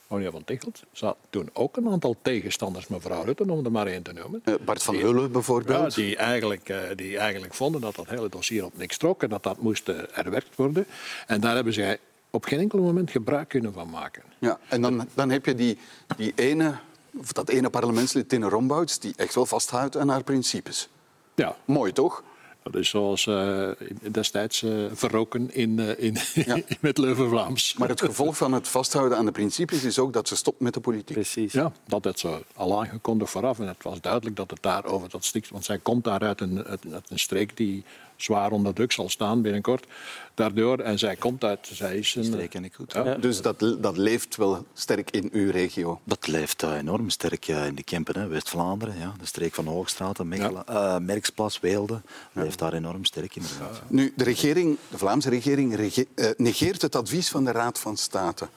Monia 0.07 0.31
van 0.31 0.45
Tichelt 0.45 0.83
zat 0.93 1.17
toen 1.31 1.51
ook 1.53 1.77
een 1.77 1.89
aantal 1.89 2.17
tegenstanders, 2.23 2.87
mevrouw 2.87 3.25
Rutte, 3.25 3.53
om 3.53 3.65
er 3.65 3.71
maar 3.71 3.87
één 3.87 4.03
te 4.03 4.13
noemen. 4.13 4.43
Bart 4.65 4.83
van 4.83 4.95
Heulen 4.95 5.33
bijvoorbeeld. 5.33 5.95
Ja, 5.95 6.03
die, 6.03 6.17
eigenlijk, 6.17 6.75
die 6.97 7.19
eigenlijk 7.19 7.55
vonden 7.55 7.81
dat 7.81 7.95
dat 7.95 8.09
hele 8.09 8.29
dossier 8.29 8.65
op 8.65 8.77
niks 8.77 8.97
trok 8.97 9.23
en 9.23 9.29
dat 9.29 9.43
dat 9.43 9.59
moest 9.59 9.87
herwerkt 10.13 10.57
worden. 10.57 10.87
En 11.27 11.41
daar 11.41 11.55
hebben 11.55 11.73
zij 11.73 11.99
op 12.35 12.45
geen 12.45 12.59
enkel 12.59 12.79
moment 12.79 13.11
gebruik 13.11 13.49
kunnen 13.49 13.73
van 13.73 13.91
maken. 13.91 14.23
Ja, 14.39 14.59
en 14.69 14.83
dan, 14.83 15.09
dan 15.15 15.31
heb 15.31 15.47
je 15.47 15.55
die, 15.55 15.79
die 16.17 16.33
ene, 16.35 16.75
of 17.17 17.33
dat 17.33 17.49
ene 17.49 17.71
parlementslid, 17.71 18.29
Tine 18.29 18.49
Rombouts, 18.49 18.99
die 18.99 19.13
echt 19.17 19.35
wel 19.35 19.47
vasthoudt 19.47 19.97
aan 19.97 20.09
haar 20.09 20.23
principes. 20.23 20.89
Ja. 21.35 21.57
Mooi, 21.65 21.93
toch? 21.93 22.23
Dat 22.63 22.75
is 22.75 22.89
zoals 22.89 23.27
uh, 23.27 23.69
destijds 24.11 24.63
uh, 24.63 24.87
verroken 24.93 25.55
in, 25.55 25.79
uh, 25.79 25.99
in, 25.99 26.17
ja. 26.35 26.59
met 26.81 26.99
Leuven-Vlaams. 26.99 27.75
Maar 27.79 27.89
het 27.89 28.01
gevolg 28.01 28.37
van 28.37 28.53
het 28.53 28.69
vasthouden 28.69 29.19
aan 29.19 29.25
de 29.25 29.33
principes 29.33 29.85
is 29.85 29.99
ook 29.99 30.13
dat 30.13 30.29
ze 30.29 30.37
stopt 30.37 30.61
met 30.61 30.75
de 30.75 30.81
politiek. 30.81 31.17
Precies. 31.17 31.53
Ja, 31.53 31.73
dat 31.87 32.05
had 32.05 32.19
ze 32.19 32.43
al 32.55 32.81
aangekondigd 32.81 33.31
vooraf. 33.31 33.59
En 33.59 33.69
het 33.69 33.83
was 33.83 34.01
duidelijk 34.01 34.37
dat 34.37 34.51
het 34.51 34.63
daar 34.63 34.85
over 34.85 35.09
dat 35.09 35.25
stikt. 35.25 35.51
Want 35.51 35.65
zij 35.65 35.79
komt 35.79 36.05
daar 36.05 36.21
uit 36.21 36.41
een, 36.41 36.65
uit 36.67 36.85
een 37.09 37.19
streek 37.19 37.57
die 37.57 37.85
zwaar 38.25 38.51
onder 38.51 38.75
druk 38.75 38.93
zal 38.93 39.09
staan 39.09 39.43
binnenkort. 39.43 39.87
Daardoor, 40.35 40.79
en 40.79 40.99
zij 40.99 41.17
komt 41.17 41.45
uit, 41.45 41.69
zij 41.73 41.97
is 41.97 42.15
een... 42.15 42.25
Streek 42.25 42.51
ken 42.51 42.65
ik 42.65 42.75
goed. 42.75 42.93
Ja, 42.93 43.15
dus 43.15 43.43
dat, 43.43 43.59
dat 43.59 43.97
leeft 43.97 44.37
wel 44.37 44.65
sterk 44.73 45.11
in 45.11 45.29
uw 45.33 45.51
regio? 45.51 46.01
Dat 46.05 46.27
leeft 46.27 46.63
uh, 46.63 46.77
enorm 46.77 47.11
sterk 47.11 47.45
ja, 47.45 47.65
in 47.65 47.75
de 47.75 47.83
Kempen, 47.83 48.31
West-Vlaanderen. 48.31 48.99
Ja, 48.99 49.15
de 49.19 49.27
streek 49.27 49.55
van 49.55 49.67
Hoogstraat, 49.67 50.25
Mechelen, 50.25 50.65
ja. 50.67 50.95
uh, 50.95 51.01
Merksplas, 51.01 51.61
Weelde. 51.61 52.01
Ja. 52.33 52.43
leeft 52.43 52.59
daar 52.59 52.73
enorm 52.73 53.05
sterk 53.05 53.37
in. 53.37 53.43
Nu, 53.89 54.13
de 54.17 54.25
regering, 54.25 54.77
de 54.91 54.99
Vlaamse 54.99 55.29
regering 55.29 55.75
rege 55.75 56.07
uh, 56.15 56.31
negeert 56.37 56.83
het 56.83 56.97
advies 56.97 57.29
van 57.29 57.45
de 57.45 57.51
Raad 57.51 57.79
van 57.79 57.97
State. 57.97 58.49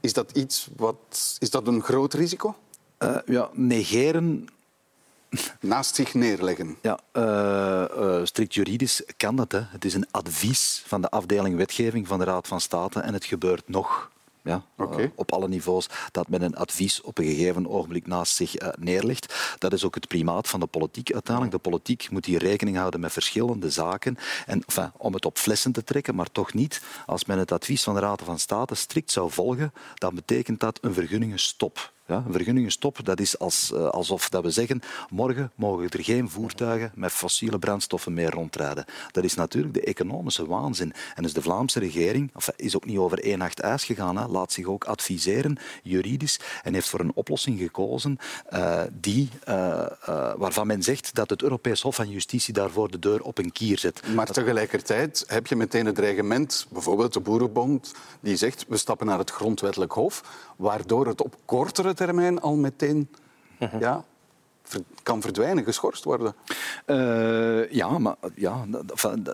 Is 0.00 0.12
dat 0.12 0.30
iets 0.32 0.68
wat... 0.76 1.36
Is 1.38 1.50
dat 1.50 1.66
een 1.66 1.82
groot 1.82 2.14
risico? 2.14 2.56
ja, 3.26 3.50
negeren 3.52 4.48
Naast 5.60 5.94
zich 5.94 6.14
neerleggen. 6.14 6.76
Ja, 6.82 6.98
uh, 7.12 7.84
uh, 7.98 8.24
strikt 8.24 8.54
juridisch 8.54 9.02
kan 9.16 9.36
dat. 9.36 9.52
Hè. 9.52 9.60
Het 9.68 9.84
is 9.84 9.94
een 9.94 10.06
advies 10.10 10.82
van 10.86 11.00
de 11.00 11.10
afdeling 11.10 11.56
wetgeving 11.56 12.06
van 12.06 12.18
de 12.18 12.24
Raad 12.24 12.48
van 12.48 12.60
State 12.60 13.00
en 13.00 13.12
het 13.12 13.24
gebeurt 13.24 13.68
nog. 13.68 14.10
Ja, 14.42 14.62
okay. 14.76 15.04
uh, 15.04 15.10
op 15.14 15.32
alle 15.32 15.48
niveaus, 15.48 15.88
dat 16.12 16.28
men 16.28 16.42
een 16.42 16.56
advies 16.56 17.00
op 17.00 17.18
een 17.18 17.24
gegeven 17.24 17.68
ogenblik 17.68 18.06
naast 18.06 18.34
zich 18.34 18.60
uh, 18.60 18.68
neerlegt. 18.78 19.54
Dat 19.58 19.72
is 19.72 19.84
ook 19.84 19.94
het 19.94 20.08
primaat 20.08 20.48
van 20.48 20.60
de 20.60 20.66
politiek 20.66 21.12
uiteindelijk. 21.12 21.54
De 21.54 21.70
politiek 21.70 22.10
moet 22.10 22.24
hier 22.24 22.38
rekening 22.38 22.76
houden 22.76 23.00
met 23.00 23.12
verschillende 23.12 23.70
zaken. 23.70 24.18
En, 24.46 24.62
enfin, 24.66 24.90
om 24.96 25.14
het 25.14 25.24
op 25.24 25.38
flessen 25.38 25.72
te 25.72 25.84
trekken, 25.84 26.14
maar 26.14 26.32
toch 26.32 26.54
niet. 26.54 26.82
Als 27.06 27.24
men 27.24 27.38
het 27.38 27.52
advies 27.52 27.82
van 27.82 27.94
de 27.94 28.00
Raad 28.00 28.22
van 28.24 28.38
State 28.38 28.74
strikt 28.74 29.10
zou 29.10 29.30
volgen, 29.30 29.72
dan 29.94 30.14
betekent 30.14 30.60
dat 30.60 30.78
een 30.80 30.94
vergunningenstop. 30.94 31.92
Ja, 32.08 32.22
een 32.26 32.32
vergunningenstop, 32.32 33.04
dat 33.04 33.20
is 33.20 33.38
als, 33.38 33.70
uh, 33.74 33.88
alsof 33.88 34.28
dat 34.28 34.42
we 34.42 34.50
zeggen, 34.50 34.80
morgen 35.10 35.52
mogen 35.54 35.88
er 35.88 36.04
geen 36.04 36.30
voertuigen 36.30 36.92
met 36.94 37.12
fossiele 37.12 37.58
brandstoffen 37.58 38.14
meer 38.14 38.30
rondrijden. 38.30 38.84
Dat 39.10 39.24
is 39.24 39.34
natuurlijk 39.34 39.74
de 39.74 39.80
economische 39.80 40.46
waanzin. 40.46 40.92
En 41.14 41.22
dus 41.22 41.32
de 41.32 41.42
Vlaamse 41.42 41.78
regering 41.78 42.30
enfin, 42.34 42.54
is 42.56 42.76
ook 42.76 42.84
niet 42.84 42.98
over 42.98 43.24
één 43.24 43.38
nacht 43.38 43.60
ijs 43.60 43.84
gegaan, 43.84 44.16
hè, 44.16 44.26
laat 44.26 44.52
zich 44.52 44.66
ook 44.66 44.84
adviseren, 44.84 45.58
juridisch, 45.82 46.40
en 46.62 46.74
heeft 46.74 46.88
voor 46.88 47.00
een 47.00 47.14
oplossing 47.14 47.58
gekozen 47.58 48.18
uh, 48.52 48.80
die, 48.92 49.28
uh, 49.48 49.86
waarvan 50.36 50.66
men 50.66 50.82
zegt 50.82 51.14
dat 51.14 51.30
het 51.30 51.42
Europees 51.42 51.82
Hof 51.82 51.94
van 51.94 52.10
Justitie 52.10 52.54
daarvoor 52.54 52.90
de 52.90 52.98
deur 52.98 53.22
op 53.22 53.38
een 53.38 53.52
kier 53.52 53.78
zet. 53.78 54.02
Maar 54.14 54.26
tegelijkertijd 54.26 55.24
heb 55.26 55.46
je 55.46 55.56
meteen 55.56 55.86
het 55.86 55.94
dreigement, 55.94 56.66
bijvoorbeeld 56.70 57.12
de 57.12 57.20
Boerenbond, 57.20 57.94
die 58.20 58.36
zegt 58.36 58.64
we 58.68 58.76
stappen 58.76 59.06
naar 59.06 59.18
het 59.18 59.30
grondwettelijk 59.30 59.92
hof, 59.92 60.22
waardoor 60.56 61.06
het 61.06 61.22
op 61.22 61.34
kortere 61.44 61.94
termijn 61.96 62.40
al 62.40 62.56
meteen 62.56 63.08
uh-huh. 63.58 63.80
ja, 63.80 64.04
kan 65.02 65.20
verdwijnen, 65.20 65.64
geschorst 65.64 66.04
worden. 66.04 66.34
Uh, 66.86 67.70
ja, 67.70 67.98
maar 67.98 68.16
ja, 68.34 68.64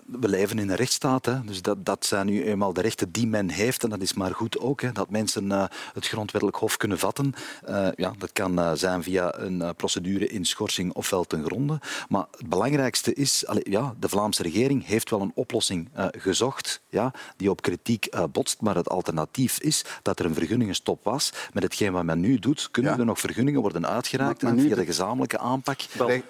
we 0.05 0.27
leven 0.27 0.59
in 0.59 0.69
een 0.69 0.75
rechtsstaat. 0.75 1.25
Hè. 1.25 1.43
Dus 1.43 1.61
dat, 1.61 1.85
dat 1.85 2.05
zijn 2.05 2.25
nu 2.25 2.43
eenmaal 2.43 2.73
de 2.73 2.81
rechten 2.81 3.11
die 3.11 3.27
men 3.27 3.49
heeft. 3.49 3.83
En 3.83 3.89
dat 3.89 4.01
is 4.01 4.13
maar 4.13 4.33
goed 4.33 4.59
ook, 4.59 4.81
hè, 4.81 4.91
dat 4.91 5.09
mensen 5.09 5.45
uh, 5.45 5.63
het 5.93 6.07
grondwettelijk 6.07 6.57
hof 6.57 6.77
kunnen 6.77 6.99
vatten. 6.99 7.33
Uh, 7.69 7.87
ja, 7.95 8.13
dat 8.17 8.33
kan 8.33 8.77
zijn 8.77 9.03
via 9.03 9.37
een 9.37 9.75
procedure 9.75 10.27
in 10.27 10.45
schorsing 10.45 10.93
ofwel 10.93 11.23
ten 11.23 11.45
gronde. 11.45 11.79
Maar 12.09 12.25
het 12.37 12.49
belangrijkste 12.49 13.13
is, 13.13 13.47
allee, 13.47 13.69
ja, 13.69 13.93
de 13.99 14.09
Vlaamse 14.09 14.43
regering 14.43 14.85
heeft 14.85 15.09
wel 15.09 15.21
een 15.21 15.31
oplossing 15.35 15.89
gezocht 16.17 16.81
ja, 16.89 17.13
die 17.37 17.49
op 17.49 17.61
kritiek 17.61 18.09
botst. 18.31 18.61
Maar 18.61 18.75
het 18.75 18.89
alternatief 18.89 19.59
is 19.59 19.85
dat 20.01 20.19
er 20.19 20.25
een 20.25 20.33
vergunningenstop 20.33 21.03
was. 21.03 21.33
Met 21.53 21.63
hetgeen 21.63 21.91
wat 21.91 22.03
men 22.03 22.19
nu 22.19 22.39
doet, 22.39 22.71
kunnen 22.71 22.91
ja. 22.91 22.99
er 22.99 23.05
nog 23.05 23.19
vergunningen 23.19 23.61
worden 23.61 23.87
uitgeraakt 23.87 24.41
maar 24.41 24.57
via 24.57 24.75
de 24.75 24.85
gezamenlijke 24.85 25.22
aanpak. 25.31 25.79
Wel, 25.93 26.21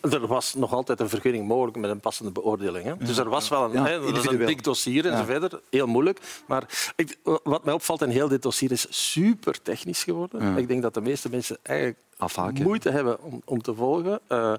er 0.00 0.26
was 0.26 0.54
nog 0.54 0.72
altijd 0.72 1.00
een 1.00 1.08
vergunning 1.08 1.46
mogelijk 1.46 1.76
met 1.76 1.90
een 1.90 2.00
passende 2.00 2.32
beoordeling. 2.32 2.84
Hè? 2.84 2.96
Dus 2.96 3.18
er 3.18 3.28
was 3.28 3.48
wel 3.48 3.64
een, 3.64 3.72
Ja, 3.72 3.92
een 3.92 4.46
dik 4.46 4.64
dossier 4.64 5.06
en 5.06 5.16
zo 5.16 5.24
verder. 5.24 5.60
Heel 5.70 5.86
moeilijk. 5.86 6.20
Maar 6.46 6.92
ik, 6.96 7.16
wat 7.42 7.64
mij 7.64 7.74
opvalt 7.74 8.02
in 8.02 8.08
heel 8.08 8.28
dit 8.28 8.42
dossier 8.42 8.70
is 8.70 8.86
super 8.90 9.62
technisch 9.62 10.04
geworden. 10.04 10.58
Ik 10.58 10.68
denk 10.68 10.82
dat 10.82 10.94
de 10.94 11.00
meeste 11.00 11.30
mensen 11.30 11.58
eigenlijk 11.62 11.98
afhaken. 12.22 12.62
moeite 12.62 12.90
hebben 12.90 13.22
om, 13.22 13.42
om 13.44 13.62
te 13.62 13.74
volgen. 13.74 14.20
Uh, 14.28 14.54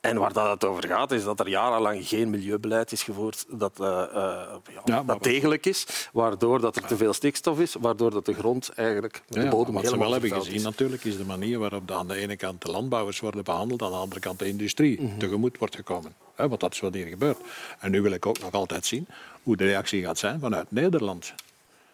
en 0.00 0.18
waar 0.18 0.32
dat 0.32 0.50
het 0.50 0.64
over 0.64 0.86
gaat, 0.86 1.12
is 1.12 1.24
dat 1.24 1.40
er 1.40 1.48
jarenlang 1.48 2.08
geen 2.08 2.30
milieubeleid 2.30 2.92
is 2.92 3.02
gevoerd 3.02 3.44
dat, 3.48 3.72
uh, 3.80 3.86
ja, 3.86 4.60
ja, 4.84 5.02
dat 5.02 5.22
degelijk 5.22 5.66
is, 5.66 6.08
waardoor 6.12 6.60
dat 6.60 6.76
er 6.76 6.86
te 6.86 6.96
veel 6.96 7.12
stikstof 7.12 7.60
is, 7.60 7.74
waardoor 7.80 8.10
dat 8.10 8.26
de 8.26 8.34
grond 8.34 8.68
eigenlijk 8.68 9.22
met 9.28 9.42
de 9.42 9.48
bodem 9.48 9.74
ja, 9.74 9.80
Wat 9.80 9.90
ze 9.90 9.98
wel 9.98 10.12
hebben 10.12 10.30
gezien 10.30 10.54
is. 10.54 10.62
natuurlijk 10.62 11.04
is 11.04 11.16
de 11.16 11.24
manier 11.24 11.58
waarop 11.58 11.88
de, 11.88 11.94
aan 11.94 12.08
de 12.08 12.14
ene 12.14 12.36
kant 12.36 12.62
de 12.62 12.70
landbouwers 12.70 13.20
worden 13.20 13.44
behandeld, 13.44 13.82
aan 13.82 13.90
de 13.90 13.96
andere 13.96 14.20
kant 14.20 14.38
de 14.38 14.48
industrie 14.48 15.00
mm 15.00 15.08
-hmm. 15.08 15.18
tegemoet 15.18 15.58
wordt 15.58 15.76
gekomen. 15.76 16.14
Want 16.36 16.60
dat 16.60 16.72
is 16.72 16.80
wat 16.80 16.94
hier 16.94 17.06
gebeurt. 17.06 17.38
En 17.78 17.90
nu 17.90 18.02
wil 18.02 18.12
ik 18.12 18.26
ook 18.26 18.38
nog 18.38 18.52
altijd 18.52 18.86
zien 18.86 19.06
hoe 19.42 19.56
de 19.56 19.64
reactie 19.64 20.02
gaat 20.02 20.18
zijn 20.18 20.40
vanuit 20.40 20.70
Nederland. 20.70 21.34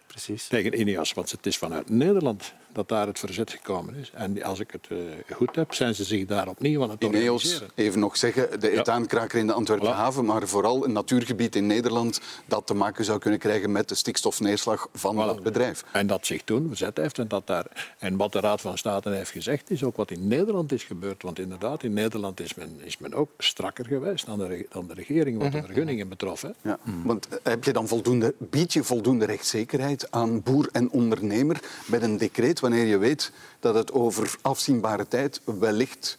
Precies. 0.07 0.46
Tegen 0.46 0.72
INEAS, 0.72 1.12
want 1.12 1.31
het 1.31 1.46
is 1.46 1.59
vanuit 1.59 1.90
Nederland 1.90 2.53
dat 2.73 2.89
daar 2.89 3.07
het 3.07 3.19
verzet 3.19 3.51
gekomen 3.51 3.95
is. 3.95 4.11
En 4.15 4.43
als 4.43 4.61
ik 4.61 4.71
het 4.71 4.89
uh, 4.93 4.99
goed 5.35 5.57
heb, 5.57 5.75
zijn 5.75 5.95
ze 5.95 6.05
zich 6.05 6.27
daar 6.27 6.49
opnieuw 6.49 6.83
aan 6.83 6.91
het 6.91 7.01
even 7.75 8.01
nog 8.01 8.17
zeggen, 8.17 8.61
de 8.61 8.71
etaankraker 8.71 9.39
in 9.39 9.47
de 9.47 9.53
Antwerpse 9.53 9.91
Voilà. 9.91 9.95
haven, 9.95 10.25
maar 10.25 10.49
vooral 10.49 10.85
een 10.85 10.93
natuurgebied 10.93 11.57
in 11.57 11.67
Nederland 11.67 12.21
dat 12.47 12.67
te 12.67 12.75
maken 12.75 13.05
zou 13.05 13.19
kunnen 13.19 13.39
krijgen 13.41 13.73
met 13.73 13.89
de 13.89 13.95
stikstofneerslag 13.95 14.89
van 14.93 15.17
Voilà. 15.17 15.35
het 15.35 15.43
bedrijf. 15.43 15.85
En 15.93 16.07
dat 16.07 16.27
zich 16.27 16.43
toen 16.43 16.69
verzet 16.69 16.97
heeft 16.97 17.19
en, 17.19 17.29
dat 17.29 17.47
daar, 17.47 17.95
en 17.99 18.17
wat 18.17 18.33
de 18.33 18.41
Raad 18.41 18.61
van 18.61 18.79
State 18.79 19.11
heeft 19.11 19.31
gezegd, 19.31 19.71
is 19.71 19.85
ook 19.85 19.97
wat 19.97 20.11
in 20.11 20.29
Nederland 20.29 20.73
is 20.73 20.85
gebeurd. 20.85 21.23
Want 21.23 21.39
inderdaad, 21.39 21.83
in 21.83 21.93
Nederland 21.93 22.41
is 22.41 22.55
men, 22.55 22.81
is 22.85 22.99
men 22.99 23.15
ook 23.15 23.31
strakker 23.39 23.87
geweest 23.87 24.27
dan 24.27 24.39
de, 24.39 24.67
dan 24.71 24.87
de 24.87 24.95
regering 24.95 25.39
wat 25.39 25.53
de 25.53 25.63
vergunningen 25.63 26.09
betrof. 26.09 26.43
Hè. 26.43 26.51
Ja, 26.63 26.79
want 27.05 27.29
heb 27.43 27.65
je 27.65 27.73
dan 27.73 27.89
voldoende, 27.89 28.35
bied 28.39 28.73
je 28.73 28.85
voldoende 28.85 29.25
rechtszekerheid 29.25 30.11
aan 30.11 30.43
boer 30.43 30.69
en 30.73 30.91
ondernemer 30.91 31.61
met 31.87 32.03
een 32.03 32.17
decreet 32.17 32.61
wanneer 32.62 32.87
je 32.87 32.98
weet 32.98 33.33
dat 33.61 33.75
het 33.75 33.92
over 33.92 34.37
afzienbare 34.42 35.09
tijd 35.09 35.40
wellicht 35.44 36.18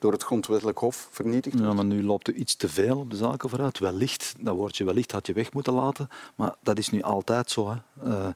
door 0.00 0.12
het 0.12 0.22
grondwettelijk 0.22 0.78
hof 0.78 1.08
vernietigd 1.10 1.54
wordt? 1.54 1.70
Ja, 1.70 1.74
maar 1.76 1.84
nu 1.84 2.04
loopt 2.04 2.28
u 2.28 2.34
iets 2.34 2.56
te 2.56 2.68
veel 2.68 2.98
op 2.98 3.10
de 3.10 3.16
zaken 3.16 3.48
vooruit. 3.48 3.78
Wellicht, 3.78 4.34
dat 4.38 4.56
woordje 4.56 4.84
wellicht 4.84 5.12
had 5.12 5.26
je 5.26 5.32
weg 5.32 5.52
moeten 5.52 5.72
laten. 5.72 6.08
Maar 6.34 6.54
dat 6.60 6.78
is 6.78 6.90
nu 6.90 7.02
altijd 7.02 7.50
zo. 7.50 7.70
Hè. 7.70 7.76
Uh, 8.08 8.26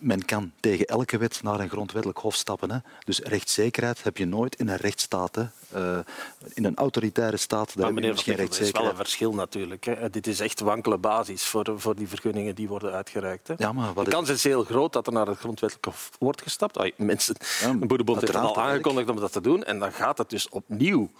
men 0.00 0.24
kan 0.24 0.52
tegen 0.60 0.86
elke 0.86 1.18
wet 1.18 1.42
naar 1.42 1.60
een 1.60 1.68
grondwettelijk 1.68 2.18
hof 2.18 2.34
stappen. 2.34 2.70
Hè. 2.70 2.78
Dus 3.04 3.18
rechtszekerheid 3.18 4.02
heb 4.02 4.16
je 4.16 4.26
nooit 4.26 4.56
in 4.56 4.68
een 4.68 4.76
rechtsstaat. 4.76 5.34
Hè. 5.34 5.44
Uh, 5.76 5.98
in 6.54 6.64
een 6.64 6.76
autoritaire 6.76 7.36
staat 7.36 7.74
daar 7.74 7.84
Maar 7.84 7.94
meneer 7.94 8.14
Tichel, 8.14 8.32
er 8.34 8.60
is 8.60 8.70
wel 8.70 8.88
een 8.88 8.96
verschil 8.96 9.34
natuurlijk. 9.34 9.84
Hè. 9.84 10.10
Dit 10.10 10.26
is 10.26 10.40
echt 10.40 10.60
wankele 10.60 10.98
basis 10.98 11.44
voor, 11.44 11.72
voor 11.76 11.94
die 11.94 12.08
vergunningen 12.08 12.54
die 12.54 12.68
worden 12.68 12.92
uitgereikt. 12.92 13.48
Hè. 13.48 13.54
Ja, 13.58 13.72
maar 13.72 13.92
wat 13.92 14.04
de 14.04 14.10
kans 14.10 14.28
is 14.28 14.44
heel 14.44 14.64
groot 14.64 14.92
dat 14.92 15.06
er 15.06 15.12
naar 15.12 15.26
het 15.26 15.38
grondwettelijk 15.38 15.86
hof 15.86 16.10
wordt 16.18 16.42
gestapt. 16.42 16.78
Ay, 16.78 16.92
mensen, 16.96 17.36
Ja, 17.60 17.72
de 17.72 17.86
Boerenbond 17.86 18.20
heeft 18.20 18.34
al 18.34 18.60
aangekondigd 18.60 19.08
om 19.08 19.16
dat 19.16 19.32
te 19.32 19.40
doen. 19.40 19.64
En 19.64 19.78
dan 19.78 19.92
gaat 19.92 20.18
het 20.18 20.30
dus 20.30 20.48
opnieuw 20.48 21.10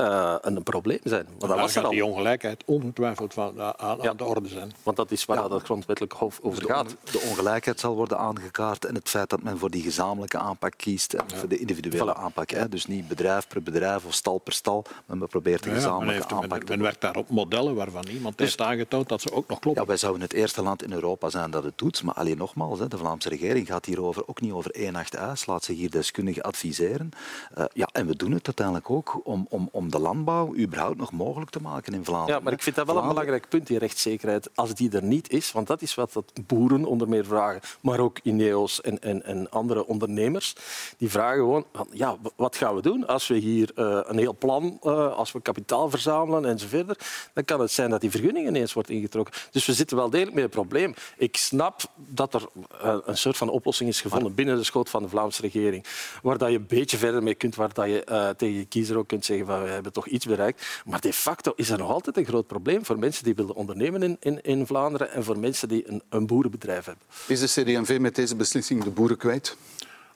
uh, 0.00 0.34
een 0.40 0.62
probleem 0.62 0.98
zijn. 1.04 1.26
Want 1.38 1.52
dat 1.52 1.60
was 1.60 1.74
er 1.74 1.82
gaat 1.82 1.90
die 1.90 2.04
ongelijkheid 2.04 2.62
ongetwijfeld 2.66 3.34
van, 3.34 3.60
aan, 3.62 3.78
aan 3.78 3.98
Ja. 4.02 4.14
de 4.14 4.24
orde 4.24 4.48
zijn. 4.48 4.72
Want 4.82 4.96
dat 4.96 5.10
is 5.10 5.24
waar 5.24 5.48
dat 5.48 5.62
grondwettelijk 5.62 6.12
hof 6.14 6.38
over 6.42 6.60
De, 6.60 6.66
gaat. 6.68 6.86
on- 6.86 6.96
de 7.12 7.18
ongelijkheid 7.28 7.80
zal 7.80 7.94
worden 7.94 8.18
aangekaart 8.18 8.84
en 8.84 8.94
het 8.94 9.08
feit 9.08 9.30
dat 9.30 9.42
men 9.42 9.58
voor 9.58 9.70
die 9.70 9.82
gezamenlijke 9.82 10.38
aanpak 10.38 10.72
kiest 10.76 11.12
en 11.12 11.24
voor 11.34 11.48
de 11.48 11.58
individuele 11.58 12.12
Voilà. 12.14 12.18
aanpak. 12.18 12.50
Hè. 12.50 12.68
Dus 12.68 12.86
niet 12.86 13.08
bedrijf 13.08 13.48
per 13.48 13.62
bedrijf 13.62 14.04
of 14.04 14.14
stal 14.14 14.38
per 14.38 14.52
stal, 14.52 14.84
maar 15.06 15.16
men 15.16 15.28
probeert 15.28 15.66
een 15.66 15.70
Ja, 15.70 15.76
ja, 15.76 15.80
men, 15.82 15.90
gezamenlijke 15.90 16.14
heeft, 16.22 16.30
men, 16.34 16.42
aanpak 16.42 16.62
te 16.68 16.72
men 16.72 16.82
werkt 16.82 17.00
daar 17.00 17.16
op 17.16 17.28
modellen 17.28 17.74
waarvan 17.74 18.06
iemand 18.06 18.38
heeft 18.38 18.60
aangetoond 18.60 19.08
dat 19.08 19.20
ze 19.20 19.32
ook 19.32 19.48
nog 19.48 19.58
kloppen. 19.58 19.82
Ja, 19.82 19.88
wij 19.88 19.96
zouden 19.96 20.22
het 20.22 20.32
eerste 20.32 20.62
land 20.62 20.82
in 20.82 20.92
Europa 20.92 21.30
zijn 21.30 21.50
dat 21.50 21.64
het 21.64 21.78
doet. 21.78 22.02
Maar 22.02 22.14
alleen 22.14 22.36
nogmaals, 22.38 22.78
hè, 22.78 22.88
de 22.88 22.98
Vlaamse 22.98 23.28
regering 23.28 23.66
gaat 23.66 23.84
hierover 23.86 24.22
ook 24.28 24.40
niet 24.40 24.52
over 24.52 24.70
één 24.70 24.92
nacht 24.92 25.14
ijs. 25.14 25.46
Laat 25.46 25.64
zich 25.64 25.76
hier 25.76 25.90
deskundigen 25.90 26.42
adviseren. 26.42 27.10
Uh, 27.58 27.64
ja, 27.72 27.88
en 27.92 28.06
we 28.06 28.16
doen 28.16 28.32
het 28.32 28.46
uiteindelijk 28.46 28.90
ook 28.90 29.20
om, 29.24 29.46
om, 29.48 29.68
om 29.72 29.89
de 29.90 29.98
landbouw 29.98 30.56
überhaupt 30.56 30.98
nog 30.98 31.12
mogelijk 31.12 31.50
te 31.50 31.60
maken 31.60 31.94
in 31.94 32.04
Vlaanderen. 32.04 32.36
Ja, 32.36 32.44
maar 32.44 32.52
ik 32.52 32.62
vind 32.62 32.76
dat 32.76 32.86
wel 32.86 32.96
een 32.96 33.08
belangrijk 33.08 33.48
punt, 33.48 33.66
die 33.66 33.78
rechtszekerheid. 33.78 34.50
Als 34.54 34.74
die 34.74 34.90
er 34.90 35.02
niet 35.02 35.30
is, 35.30 35.52
want 35.52 35.66
dat 35.66 35.82
is 35.82 35.94
wat 35.94 36.12
dat 36.12 36.32
boeren 36.46 36.84
onder 36.84 37.08
meer 37.08 37.24
vragen, 37.24 37.60
maar 37.80 37.98
ook 37.98 38.18
Ineos 38.22 38.80
en, 38.80 39.02
en, 39.02 39.24
en 39.24 39.50
andere 39.50 39.86
ondernemers, 39.86 40.54
die 40.98 41.10
vragen 41.10 41.38
gewoon, 41.38 41.64
ja, 41.92 42.16
wat 42.36 42.56
gaan 42.56 42.74
we 42.74 42.82
doen 42.82 43.06
als 43.06 43.26
we 43.26 43.36
hier 43.36 43.70
eh, 43.74 44.00
een 44.02 44.18
heel 44.18 44.36
plan, 44.38 44.78
eh, 44.82 45.16
als 45.16 45.32
we 45.32 45.40
kapitaal 45.40 45.90
verzamelen 45.90 46.44
en 46.44 46.58
zo 46.58 46.66
verder, 46.66 46.96
dan 47.32 47.44
kan 47.44 47.60
het 47.60 47.70
zijn 47.70 47.90
dat 47.90 48.00
die 48.00 48.10
vergunning 48.10 48.48
ineens 48.48 48.72
wordt 48.72 48.90
ingetrokken. 48.90 49.34
Dus 49.50 49.66
we 49.66 49.72
zitten 49.72 49.96
wel 49.96 50.10
degelijk 50.10 50.34
met 50.34 50.44
een 50.44 50.50
probleem. 50.50 50.94
Ik 51.16 51.36
snap 51.36 51.80
dat 51.94 52.34
er 52.34 52.48
eh, 52.80 52.96
een 53.04 53.16
soort 53.16 53.36
van 53.36 53.48
oplossing 53.48 53.88
is 53.88 54.00
gevonden 54.00 54.34
binnen 54.34 54.56
de 54.56 54.64
schoot 54.64 54.90
van 54.90 55.02
de 55.02 55.08
Vlaamse 55.08 55.42
regering, 55.42 55.84
waar 56.22 56.38
dat 56.38 56.50
je 56.50 56.56
een 56.56 56.66
beetje 56.66 56.96
verder 56.96 57.22
mee 57.22 57.34
kunt, 57.34 57.54
waar 57.54 57.72
dat 57.72 57.86
je 57.86 58.34
tegen 58.36 58.56
je 58.56 58.64
kiezer 58.64 58.98
ook 58.98 59.08
kunt 59.08 59.24
zeggen 59.24 59.46
van 59.46 59.79
hebben 59.82 60.02
toch 60.02 60.12
iets 60.12 60.26
bereikt. 60.26 60.82
Maar 60.84 61.00
de 61.00 61.12
facto 61.12 61.52
is 61.56 61.70
er 61.70 61.78
nog 61.78 61.90
altijd 61.90 62.16
een 62.16 62.24
groot 62.24 62.46
probleem 62.46 62.84
voor 62.84 62.98
mensen 62.98 63.24
die 63.24 63.34
willen 63.34 63.54
ondernemen 63.54 64.18
in, 64.20 64.42
in, 64.42 64.66
Vlaanderen 64.66 65.12
en 65.12 65.24
voor 65.24 65.38
mensen 65.38 65.68
die 65.68 65.88
een, 65.88 66.02
een 66.08 66.26
boerenbedrijf 66.26 66.84
hebben. 66.84 67.04
Is 67.26 67.40
de 67.40 67.62
CD&V 67.62 67.98
met 68.00 68.14
deze 68.14 68.36
beslissing 68.36 68.84
de 68.84 68.90
boeren 68.90 69.16
kwijt? 69.16 69.56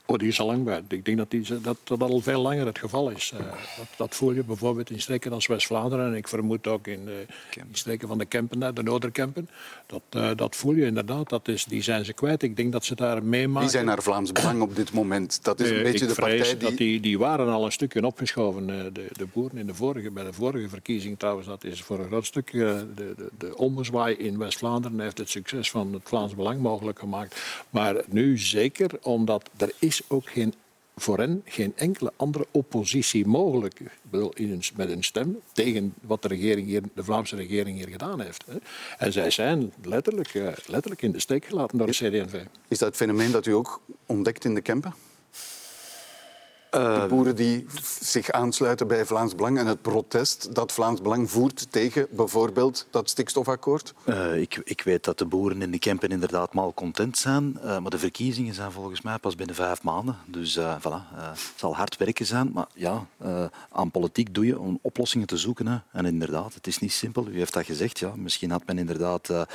Oh, 0.06 0.18
die 0.18 0.28
is 0.28 0.40
al 0.40 0.46
lang 0.46 0.64
bij. 0.64 0.82
Ik 0.88 1.04
denk 1.04 1.18
dat, 1.18 1.30
die, 1.30 1.60
dat 1.60 1.76
dat 1.84 2.02
al 2.02 2.20
veel 2.20 2.40
langer 2.40 2.66
het 2.66 2.78
geval 2.78 3.10
is. 3.10 3.32
Uh, 3.34 3.40
dat, 3.76 3.86
dat 3.96 4.14
voel 4.14 4.32
je 4.32 4.44
bijvoorbeeld 4.44 4.90
in 4.90 5.00
streken 5.00 5.32
als 5.32 5.46
West-Vlaanderen 5.46 6.06
en 6.06 6.14
ik 6.14 6.28
vermoed 6.28 6.66
ook 6.66 6.86
in, 6.86 7.00
uh, 7.06 7.12
in 7.56 7.64
streken 7.72 8.08
van 8.08 8.18
de 8.18 8.24
Kempen, 8.24 8.74
de 8.74 8.82
Noorderkempen. 8.82 9.48
Dat, 9.86 10.02
uh, 10.16 10.30
dat 10.36 10.56
voel 10.56 10.74
je 10.74 10.84
inderdaad. 10.84 11.28
Dat 11.28 11.48
is, 11.48 11.64
die 11.64 11.82
zijn 11.82 12.04
ze 12.04 12.12
kwijt. 12.12 12.42
Ik 12.42 12.56
denk 12.56 12.72
dat 12.72 12.84
ze 12.84 12.94
daar 12.94 13.24
meemaken. 13.24 13.60
Die 13.60 13.70
zijn 13.70 13.84
naar 13.84 14.02
Vlaams 14.02 14.32
Belang 14.32 14.60
op 14.62 14.76
dit 14.76 14.92
moment. 14.92 15.44
Dat 15.44 15.60
is 15.60 15.70
een 15.70 15.82
beetje 15.82 16.06
de 16.06 16.14
partij 16.14 16.42
die... 16.42 16.56
Dat 16.56 16.76
die, 16.76 17.00
die 17.00 17.18
waren 17.18 17.48
al 17.48 17.64
een 17.64 17.72
stukje 17.72 18.06
opgeschoven, 18.06 18.66
de, 18.66 19.06
de 19.12 19.26
boeren 19.32 19.58
in 19.58 19.66
de 19.66 19.74
vorige, 19.74 20.10
bij 20.10 20.24
de 20.24 20.32
vorige 20.32 20.68
verkiezing 20.68 21.18
trouwens. 21.18 21.46
Dat 21.46 21.64
is 21.64 21.82
voor 21.82 21.98
een 21.98 22.06
groot 22.06 22.26
stuk 22.26 22.52
de, 22.52 22.86
de, 22.94 23.14
de 23.38 23.56
ommezwaai 23.56 24.14
in 24.14 24.38
West-Vlaanderen 24.38 25.00
heeft 25.00 25.18
het 25.18 25.30
succes 25.30 25.70
van 25.70 25.92
het 25.92 26.02
Vlaams 26.04 26.34
Belang 26.34 26.60
mogelijk 26.60 26.98
gemaakt. 26.98 27.40
Maar 27.70 28.02
nu 28.06 28.38
zeker, 28.38 28.90
omdat 29.02 29.50
er 29.56 29.72
is 29.78 29.93
ook 30.08 30.28
geen, 30.30 30.54
voor 30.96 31.18
hen 31.18 31.42
geen 31.44 31.72
enkele 31.76 32.12
andere 32.16 32.46
oppositie 32.50 33.26
mogelijk 33.26 33.80
Ik 33.80 33.90
bedoel, 34.10 34.32
in 34.32 34.48
hun, 34.48 34.62
met 34.76 34.90
een 34.90 35.04
stem 35.04 35.38
tegen 35.52 35.94
wat 36.00 36.22
de, 36.22 36.28
regering 36.28 36.66
hier, 36.66 36.82
de 36.94 37.04
Vlaamse 37.04 37.36
regering 37.36 37.76
hier 37.76 37.88
gedaan 37.88 38.20
heeft. 38.20 38.44
Hè. 38.46 38.56
En 38.98 39.12
zij 39.12 39.30
zijn 39.30 39.72
letterlijk, 39.82 40.34
uh, 40.34 40.48
letterlijk 40.66 41.02
in 41.02 41.12
de 41.12 41.20
steek 41.20 41.44
gelaten 41.44 41.78
door 41.78 41.86
de 41.86 41.92
CD&V. 41.92 42.34
Is 42.68 42.78
dat 42.78 42.88
het 42.88 42.96
fenomeen 42.96 43.30
dat 43.30 43.46
u 43.46 43.52
ook 43.52 43.80
ontdekt 44.06 44.44
in 44.44 44.54
de 44.54 44.60
Kempen? 44.60 44.94
De 46.74 47.06
boeren 47.08 47.36
die 47.36 47.66
zich 48.00 48.30
aansluiten 48.30 48.86
bij 48.86 49.04
Vlaams 49.06 49.34
Belang 49.34 49.58
en 49.58 49.66
het 49.66 49.82
protest 49.82 50.54
dat 50.54 50.72
Vlaams 50.72 51.02
Belang 51.02 51.30
voert 51.30 51.72
tegen 51.72 52.06
bijvoorbeeld 52.10 52.86
dat 52.90 53.10
stikstofakkoord? 53.10 53.94
Uh, 54.04 54.40
ik, 54.40 54.60
ik, 54.64 54.82
weet 54.82 55.04
dat 55.04 55.18
de 55.18 55.24
boeren 55.24 55.62
in 55.62 55.70
de 55.70 55.78
Kempen 55.78 56.08
inderdaad 56.08 56.54
malcontent 56.54 57.18
zijn, 57.18 57.58
uh, 57.64 57.78
maar 57.78 57.90
de 57.90 57.98
verkiezingen 57.98 58.54
zijn 58.54 58.72
volgens 58.72 59.00
mij 59.00 59.18
pas 59.18 59.34
binnen 59.34 59.54
vijf 59.54 59.82
maanden. 59.82 60.16
Dus 60.26 60.56
uh, 60.56 60.76
voilà, 60.80 61.14
het 61.14 61.52
zal 61.56 61.76
hard 61.76 61.96
werken 61.96 62.26
zijn, 62.26 62.50
maar 62.52 62.66
ja, 62.74 63.06
aan 63.70 63.90
politiek 63.90 64.34
doe 64.34 64.46
je 64.46 64.58
om 64.58 64.78
oplossingen 64.82 65.26
te 65.26 65.36
zoeken. 65.36 65.66
Hè. 65.66 65.78
En 65.92 66.06
inderdaad, 66.06 66.54
het 66.54 66.66
is 66.66 66.78
niet 66.78 66.92
simpel. 66.92 67.28
U 67.28 67.38
heeft 67.38 67.52
dat 67.52 67.64
gezegd. 67.64 67.98
Ja. 67.98 68.12
Misschien 68.16 68.50
had 68.50 68.66
men 68.66 68.78
inderdaad 68.78 69.46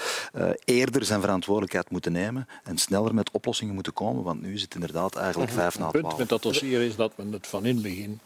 eerder 0.65 1.05
zijn 1.05 1.21
verantwoordelijkheid 1.21 1.89
moeten 1.89 2.11
nemen 2.11 2.47
en 2.63 2.77
sneller 2.77 3.13
met 3.13 3.31
oplossingen 3.31 3.73
moeten 3.73 3.93
komen, 3.93 4.23
want 4.23 4.41
nu 4.41 4.53
is 4.53 4.61
het 4.61 4.73
inderdaad 4.73 5.15
eigenlijk 5.15 5.51
vijf 5.51 5.77
na 5.77 5.83
Het 5.83 5.91
punt 5.91 6.03
twaalf. 6.03 6.19
met 6.19 6.29
dat 6.29 6.41
dossier 6.41 6.81
is 6.81 6.95
dat 6.95 7.08
men 7.17 7.31
het 7.31 7.47
van 7.47 7.65
in 7.65 7.73
het 7.73 7.83
begin, 7.83 8.19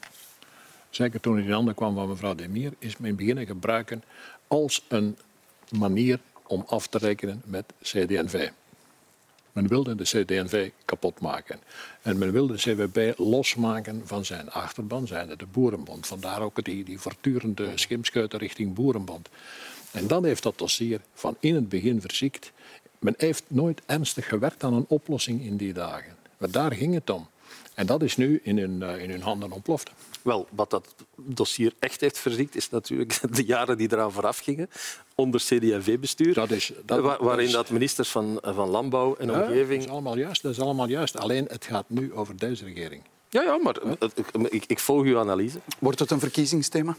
zeker 0.89 1.19
toen 1.19 1.35
het 1.35 1.45
in 1.45 1.51
handen 1.51 1.75
kwam 1.75 1.95
van 1.95 2.09
mevrouw 2.09 2.35
Demir, 2.35 2.73
is 2.79 2.97
men 2.97 3.15
beginnen 3.15 3.45
gebruiken 3.45 4.03
als 4.47 4.85
een 4.87 5.17
manier 5.69 6.19
om 6.47 6.63
af 6.67 6.87
te 6.87 6.97
rekenen 6.97 7.41
met 7.45 7.65
CD&V. 7.81 8.49
Men 9.51 9.67
wilde 9.67 9.95
de 9.95 10.03
CD&V 10.03 10.69
kapot 10.85 11.19
maken. 11.19 11.59
En 12.01 12.17
men 12.17 12.31
wilde 12.31 12.53
de 12.53 12.59
CWB 12.59 13.13
losmaken 13.17 14.01
van 14.05 14.25
zijn 14.25 14.51
achterban, 14.51 15.07
zijn 15.07 15.27
de 15.37 15.45
Boerenbond. 15.51 16.07
Vandaar 16.07 16.41
ook 16.41 16.63
die, 16.63 16.83
die 16.83 16.99
voortdurende 16.99 17.71
schimschuiten 17.75 18.39
richting 18.39 18.73
Boerenbond. 18.73 19.29
En 19.91 20.07
dan 20.07 20.25
heeft 20.25 20.43
dat 20.43 20.57
dossier 20.57 21.01
van 21.13 21.37
in 21.39 21.55
het 21.55 21.69
begin 21.69 22.01
verziekt. 22.01 22.51
Men 22.99 23.13
heeft 23.17 23.43
nooit 23.47 23.81
ernstig 23.85 24.27
gewerkt 24.27 24.63
aan 24.63 24.73
een 24.73 24.85
oplossing 24.87 25.41
in 25.41 25.57
die 25.57 25.73
dagen. 25.73 26.15
Maar 26.37 26.51
daar 26.51 26.73
ging 26.73 26.93
het 26.93 27.09
om. 27.09 27.27
En 27.75 27.85
dat 27.85 28.01
is 28.01 28.17
nu 28.17 28.39
in 28.43 28.57
hun, 28.57 28.81
uh, 28.81 29.01
in 29.01 29.09
hun 29.09 29.21
handen 29.21 29.51
ontploft. 29.51 29.91
Wel, 30.21 30.47
wat 30.49 30.69
dat 30.69 30.95
dossier 31.15 31.73
echt 31.79 32.01
heeft 32.01 32.17
verziekt, 32.17 32.55
is 32.55 32.69
natuurlijk 32.69 33.19
de 33.35 33.45
jaren 33.45 33.77
die 33.77 33.91
eraan 33.91 34.11
vooraf 34.11 34.37
gingen. 34.37 34.69
Onder 35.15 35.39
CD&V-bestuur. 35.39 36.33
Dat 36.33 36.51
is, 36.51 36.71
dat, 36.85 36.99
waar, 36.99 37.23
waarin 37.23 37.45
is, 37.45 37.51
dat 37.51 37.69
ministers 37.69 38.09
van, 38.09 38.39
van 38.41 38.69
Landbouw 38.69 39.15
en 39.15 39.27
ja, 39.27 39.41
Omgeving... 39.41 39.79
Dat 39.79 39.87
is, 39.87 39.93
allemaal 39.93 40.17
juist, 40.17 40.41
dat 40.41 40.51
is 40.51 40.59
allemaal 40.59 40.87
juist. 40.87 41.17
Alleen 41.17 41.45
het 41.47 41.65
gaat 41.65 41.85
nu 41.87 42.13
over 42.13 42.37
deze 42.37 42.65
regering. 42.65 43.03
Ja, 43.29 43.41
ja 43.41 43.57
maar 43.57 43.77
ik, 44.49 44.63
ik 44.67 44.79
volg 44.79 45.03
uw 45.03 45.19
analyse. 45.19 45.59
Wordt 45.79 45.99
het 45.99 46.11
een 46.11 46.19
verkiezingsthema? 46.19 46.95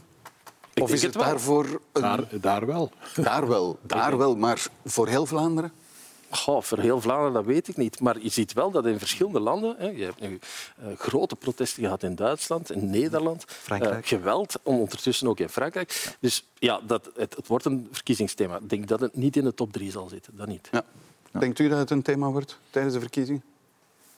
Ik 0.74 0.82
of 0.82 0.92
is 0.92 1.02
het, 1.02 1.14
het 1.14 1.22
daarvoor... 1.22 1.80
Een... 1.92 2.02
Daar, 2.02 2.40
daar 2.40 2.66
wel. 2.66 2.90
Daar 3.14 3.48
wel, 3.48 3.78
daar 3.82 4.18
wel. 4.22 4.36
Maar 4.36 4.66
voor 4.84 5.08
heel 5.08 5.26
Vlaanderen? 5.26 5.72
Goh, 6.36 6.62
voor 6.62 6.78
heel 6.78 7.00
Vlaanderen, 7.00 7.32
dat 7.32 7.44
weet 7.44 7.68
ik 7.68 7.76
niet. 7.76 8.00
Maar 8.00 8.20
je 8.20 8.28
ziet 8.28 8.52
wel 8.52 8.70
dat 8.70 8.86
in 8.86 8.98
verschillende 8.98 9.40
landen... 9.40 9.74
Hè, 9.78 9.88
je 9.88 10.04
hebt 10.04 10.20
nu 10.20 10.38
uh, 10.82 10.98
grote 10.98 11.36
protesten 11.36 11.82
gehad 11.82 12.02
in 12.02 12.14
Duitsland, 12.14 12.70
in 12.70 12.90
Nederland. 12.90 13.44
Frankrijk. 13.46 14.04
Uh, 14.04 14.18
geweld, 14.18 14.54
ondertussen 14.62 15.28
ook 15.28 15.40
in 15.40 15.48
Frankrijk. 15.48 15.90
Ja. 16.04 16.10
Dus 16.20 16.44
ja, 16.58 16.80
dat, 16.86 17.10
het, 17.16 17.36
het, 17.36 17.46
wordt 17.46 17.64
een 17.64 17.88
verkiezingsthema. 17.90 18.56
Ik 18.56 18.68
denk 18.68 18.88
dat 18.88 19.00
het 19.00 19.16
niet 19.16 19.36
in 19.36 19.44
de 19.44 19.54
top 19.54 19.72
drie 19.72 19.90
zal 19.90 20.08
zitten. 20.08 20.36
Dat 20.36 20.46
niet. 20.46 20.68
Ja. 20.72 20.84
Denkt 21.30 21.58
u 21.58 21.68
dat 21.68 21.78
het 21.78 21.90
een 21.90 22.02
thema 22.02 22.30
wordt 22.30 22.58
tijdens 22.70 22.94
de 22.94 23.00
verkiezingen? 23.00 23.42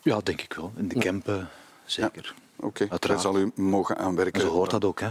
Ja, 0.02 0.20
denk 0.22 0.40
ik 0.40 0.52
wel. 0.52 0.72
In 0.76 0.88
de 0.88 0.98
Kempen 0.98 1.48
zeker. 1.84 2.34
Oké, 2.56 2.82
okay. 2.84 2.98
daar 2.98 3.20
zal 3.20 3.38
u 3.38 3.52
mogen 3.54 3.98
aanwerken. 3.98 4.40
Zo 4.40 4.48
hoort 4.48 4.70
dat 4.70 4.84
ook, 4.84 5.00
hè? 5.00 5.10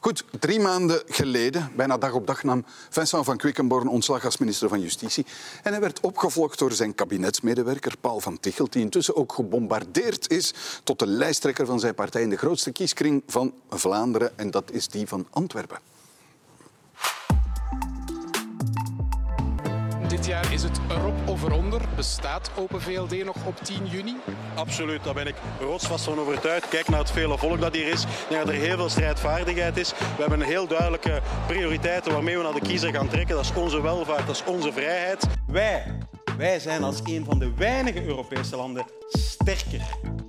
Goed, 0.00 0.24
drie 0.40 0.60
maanden 0.60 1.02
geleden, 1.06 1.72
bijna 1.76 1.98
dag 1.98 2.12
op 2.12 2.26
dag, 2.26 2.42
nam 2.42 2.64
Vincent 2.90 3.24
van 3.24 3.36
Quickenborn 3.36 3.88
ontslag 3.88 4.24
als 4.24 4.38
minister 4.38 4.68
van 4.68 4.80
Justitie. 4.80 5.26
En 5.62 5.72
hij 5.72 5.80
werd 5.80 6.00
opgevolgd 6.00 6.58
door 6.58 6.72
zijn 6.72 6.94
kabinetsmedewerker 6.94 7.96
Paul 8.00 8.20
van 8.20 8.40
Tichelt, 8.40 8.72
die 8.72 8.82
intussen 8.82 9.16
ook 9.16 9.32
gebombardeerd 9.32 10.30
is 10.30 10.54
tot 10.84 10.98
de 10.98 11.06
lijsttrekker 11.06 11.66
van 11.66 11.80
zijn 11.80 11.94
partij 11.94 12.22
in 12.22 12.30
de 12.30 12.36
grootste 12.36 12.72
kieskring 12.72 13.22
van 13.26 13.54
Vlaanderen. 13.70 14.38
En 14.38 14.50
dat 14.50 14.70
is 14.70 14.88
die 14.88 15.06
van 15.06 15.26
Antwerpen. 15.30 15.93
Dit 20.24 20.32
jaar 20.32 20.52
is 20.52 20.62
het 20.62 20.80
erop 20.90 21.28
of 21.28 21.42
eronder. 21.42 21.80
Bestaat 21.96 22.50
Open 22.56 22.80
VLD 22.80 23.24
nog 23.24 23.36
op 23.46 23.56
10 23.62 23.86
juni? 23.86 24.16
Absoluut, 24.54 25.04
daar 25.04 25.14
ben 25.14 25.26
ik 25.26 25.34
rotsvast 25.60 26.04
van 26.04 26.18
overtuigd. 26.18 26.68
Kijk 26.68 26.88
naar 26.88 26.98
het 26.98 27.10
vele 27.10 27.38
volk 27.38 27.60
dat 27.60 27.74
hier 27.74 27.86
is. 27.86 28.02
Ik 28.02 28.08
denk 28.28 28.44
dat 28.44 28.54
er 28.54 28.60
heel 28.60 28.76
veel 28.76 28.88
strijdvaardigheid 28.88 29.76
is. 29.76 29.90
We 29.90 30.20
hebben 30.20 30.40
een 30.40 30.46
heel 30.46 30.66
duidelijke 30.66 31.22
prioriteiten 31.46 32.12
waarmee 32.12 32.36
we 32.36 32.42
naar 32.42 32.52
de 32.52 32.60
kiezer 32.60 32.92
gaan 32.94 33.08
trekken. 33.08 33.34
Dat 33.34 33.44
is 33.44 33.52
onze 33.54 33.82
welvaart, 33.82 34.26
dat 34.26 34.36
is 34.36 34.44
onze 34.44 34.72
vrijheid. 34.72 35.26
Wij, 35.46 35.98
wij 36.36 36.58
zijn 36.58 36.82
als 36.82 37.00
een 37.04 37.24
van 37.24 37.38
de 37.38 37.54
weinige 37.54 38.04
Europese 38.04 38.56
landen 38.56 38.84
sterker 39.08 39.82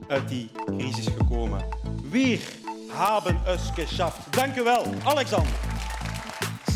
uit 0.07 0.29
die 0.29 0.51
crisis 0.77 1.07
gekomen. 1.17 1.65
Wir 2.09 2.39
haben 2.87 3.41
es 3.45 3.71
geschafft. 3.73 4.33
Dank 4.33 4.55
u 4.55 4.63
wel, 4.63 4.85
Alexander. 5.03 5.74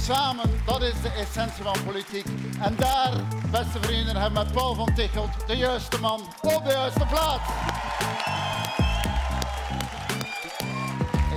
Samen, 0.10 0.62
dat 0.66 0.82
is 0.82 0.94
de 1.02 1.10
essentie 1.10 1.64
van 1.64 1.76
politiek. 1.86 2.26
En 2.62 2.76
daar, 2.76 3.14
beste 3.52 3.80
vrienden, 3.82 4.16
hebben 4.16 4.40
we 4.40 4.46
met 4.46 4.54
Paul 4.54 4.76
van 4.76 4.94
Tichelt 4.96 5.48
de 5.48 5.58
juiste 5.58 6.00
man 6.00 6.22
op 6.42 6.66
de 6.66 6.72
juiste 6.72 7.06
plaats. 7.06 7.50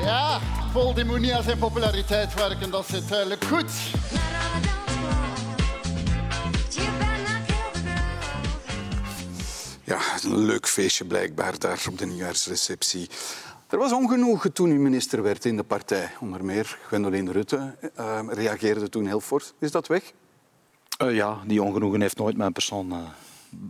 Ja, 0.05 0.39
Paul 0.73 0.95
die 0.95 1.05
moet 1.05 1.45
zijn 1.45 1.59
populariteit 1.59 2.35
werken, 2.35 2.71
dat 2.71 2.87
zit 2.87 3.09
duidelijk 3.09 3.45
goed. 3.45 3.71
Ja, 9.85 9.99
een 10.23 10.45
leuk 10.45 10.69
feestje 10.69 11.05
blijkbaar 11.05 11.59
daar 11.59 11.81
op 11.89 11.99
de 11.99 12.07
nieuwjaarsreceptie. 12.07 13.11
Er 13.73 13.79
was 13.79 13.93
ongenoegen 13.93 14.53
toen 14.53 14.71
u 14.71 14.79
minister 14.79 15.23
werd 15.23 15.45
in 15.45 15.57
de 15.57 15.63
partij. 15.63 16.11
Onder 16.21 16.45
meer 16.45 16.79
Gwendoline 16.87 17.33
Rutte 17.33 17.75
uh, 17.99 18.21
reageerde 18.29 18.89
toen 18.89 19.07
heel 19.07 19.21
fors. 19.21 19.53
Is 19.59 19.71
dat 19.71 19.87
weg? 19.87 20.13
Uh, 21.03 21.15
ja, 21.15 21.39
die 21.47 21.63
ongenoegen 21.63 22.01
heeft 22.01 22.17
nooit 22.17 22.37
mijn 22.37 22.53
persoon 22.53 22.93
uh, 22.93 22.99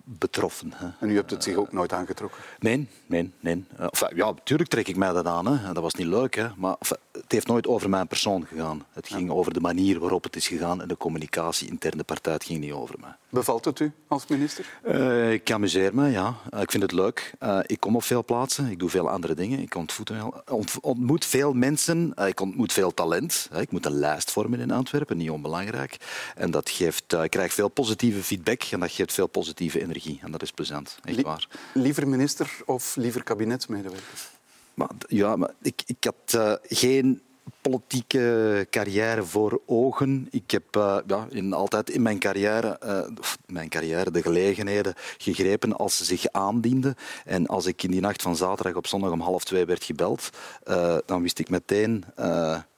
betroffen. 0.04 0.72
Hè. 0.74 0.88
En 1.00 1.10
u 1.10 1.14
hebt 1.14 1.30
het 1.30 1.42
zich 1.42 1.56
ook 1.56 1.72
nooit 1.72 1.92
aangetrokken? 1.92 2.40
Nee, 2.58 2.88
nee, 3.06 3.32
nee. 3.40 3.64
Enfin, 3.78 4.08
ja, 4.14 4.30
natuurlijk 4.30 4.70
trek 4.70 4.88
ik 4.88 4.96
mij 4.96 5.12
dat 5.12 5.26
aan. 5.26 5.46
Hè. 5.46 5.72
Dat 5.72 5.82
was 5.82 5.94
niet 5.94 6.06
leuk, 6.06 6.34
hè. 6.34 6.48
maar 6.56 6.76
enfin, 6.78 6.98
het 7.22 7.32
heeft 7.32 7.46
nooit 7.46 7.66
over 7.66 7.90
mijn 7.90 8.06
persoon 8.06 8.46
gegaan. 8.46 8.84
Het 8.92 9.08
ging 9.08 9.28
ja. 9.28 9.34
over 9.34 9.52
de 9.52 9.60
manier 9.60 9.98
waarop 9.98 10.24
het 10.24 10.36
is 10.36 10.48
gegaan 10.48 10.82
en 10.82 10.88
de 10.88 10.96
communicatie 10.96 11.68
intern 11.68 11.98
de 11.98 12.04
partij. 12.04 12.32
Het 12.32 12.44
ging 12.44 12.60
niet 12.60 12.72
over 12.72 12.94
mij. 13.00 13.14
Bevalt 13.28 13.64
het 13.64 13.80
u 13.80 13.92
als 14.06 14.26
minister? 14.26 14.66
Uh, 14.86 15.32
ik 15.32 15.50
amuseer 15.50 15.94
me, 15.94 16.10
ja. 16.10 16.36
Uh, 16.54 16.60
ik 16.60 16.70
vind 16.70 16.82
het 16.82 16.92
leuk. 16.92 17.34
Uh, 17.40 17.58
ik 17.66 17.80
kom 17.80 17.96
op 17.96 18.02
veel 18.02 18.24
plaatsen. 18.24 18.70
Ik 18.70 18.78
doe 18.78 18.88
veel 18.88 19.10
andere 19.10 19.34
dingen. 19.34 19.58
Ik 19.58 19.74
ontmoet, 19.74 20.12
ont, 20.50 20.80
ontmoet 20.80 21.24
veel 21.24 21.52
mensen. 21.52 22.14
ik 22.26 22.40
ontmoet 22.40 22.72
veel 22.72 22.94
talent. 22.94 23.48
ik 23.56 23.70
moet 23.70 23.86
een 23.86 23.98
lijst 23.98 24.30
vormen 24.30 24.60
in 24.60 24.70
Antwerpen, 24.70 25.16
niet 25.16 25.30
onbelangrijk. 25.30 25.96
En 26.34 26.50
dat 26.50 26.70
geeft, 26.70 27.12
ik 27.12 27.30
krijg 27.30 27.52
veel 27.52 27.68
positieve 27.68 28.22
feedback 28.22 28.62
en 28.62 28.80
dat 28.80 28.90
geeft 28.90 29.12
veel 29.12 29.26
positieve 29.26 29.80
energie. 29.80 30.20
En 30.22 30.30
dat 30.30 30.42
is 30.42 30.50
plezant, 30.50 30.98
echt 31.04 31.22
waar. 31.22 31.48
Liever 31.74 32.08
minister 32.08 32.50
of 32.66 32.96
liever 32.96 33.22
kabinetsmedewerker? 33.22 34.31
Maar, 34.74 34.90
ja, 35.08 35.36
maar 35.36 35.50
ik, 35.62 35.82
ik 35.86 36.04
had 36.04 36.58
geen 36.62 37.22
politieke 37.60 38.66
carrière 38.70 39.24
voor 39.24 39.60
ogen. 39.66 40.28
Ik 40.30 40.50
heb 40.50 40.76
uh, 40.76 40.98
ja, 41.06 41.26
in, 41.30 41.52
altijd 41.52 41.90
in 41.90 42.02
mijn 42.02 42.18
carrière, 42.18 42.78
uh, 42.84 43.16
mijn 43.46 43.68
carrière 43.68 44.10
de 44.10 44.22
gelegenheden 44.22 44.94
gegrepen 45.18 45.76
als 45.76 45.96
ze 45.96 46.04
zich 46.04 46.26
aandienden. 46.26 46.94
En 47.24 47.46
als 47.46 47.66
ik 47.66 47.82
in 47.82 47.90
die 47.90 48.00
nacht 48.00 48.22
van 48.22 48.36
zaterdag 48.36 48.74
op 48.74 48.86
zondag 48.86 49.10
om 49.10 49.20
half 49.20 49.44
twee 49.44 49.64
werd 49.64 49.84
gebeld, 49.84 50.30
uh, 50.68 50.96
dan 51.06 51.22
wist 51.22 51.38
ik 51.38 51.48
meteen... 51.50 52.04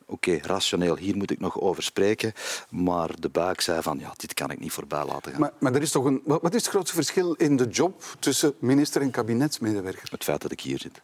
Oké, 0.06 0.28
okay, 0.28 0.48
rationeel, 0.48 0.96
hier 0.96 1.16
moet 1.16 1.30
ik 1.30 1.40
nog 1.40 1.60
over 1.60 1.82
spreken. 1.82 2.32
Maar 2.70 3.20
de 3.20 3.28
buik 3.28 3.60
zei 3.60 3.82
van, 3.82 3.98
ja, 3.98 4.12
dit 4.16 4.34
kan 4.34 4.50
ik 4.50 4.60
niet 4.60 4.72
voorbij 4.72 5.04
laten 5.04 5.32
gaan. 5.32 5.40
Maar, 5.40 5.52
maar 5.58 5.74
er 5.74 5.82
is 5.82 5.90
toch 5.90 6.04
een, 6.04 6.22
wat 6.24 6.54
is 6.54 6.62
het 6.62 6.70
grootste 6.70 6.94
verschil 6.94 7.32
in 7.32 7.56
de 7.56 7.68
job 7.68 8.02
tussen 8.18 8.54
minister 8.58 9.02
en 9.02 9.10
kabinetsmedewerker? 9.10 10.08
Het 10.10 10.24
feit 10.24 10.42
dat 10.42 10.52
ik 10.52 10.60
hier 10.60 10.78
zit. 10.78 11.00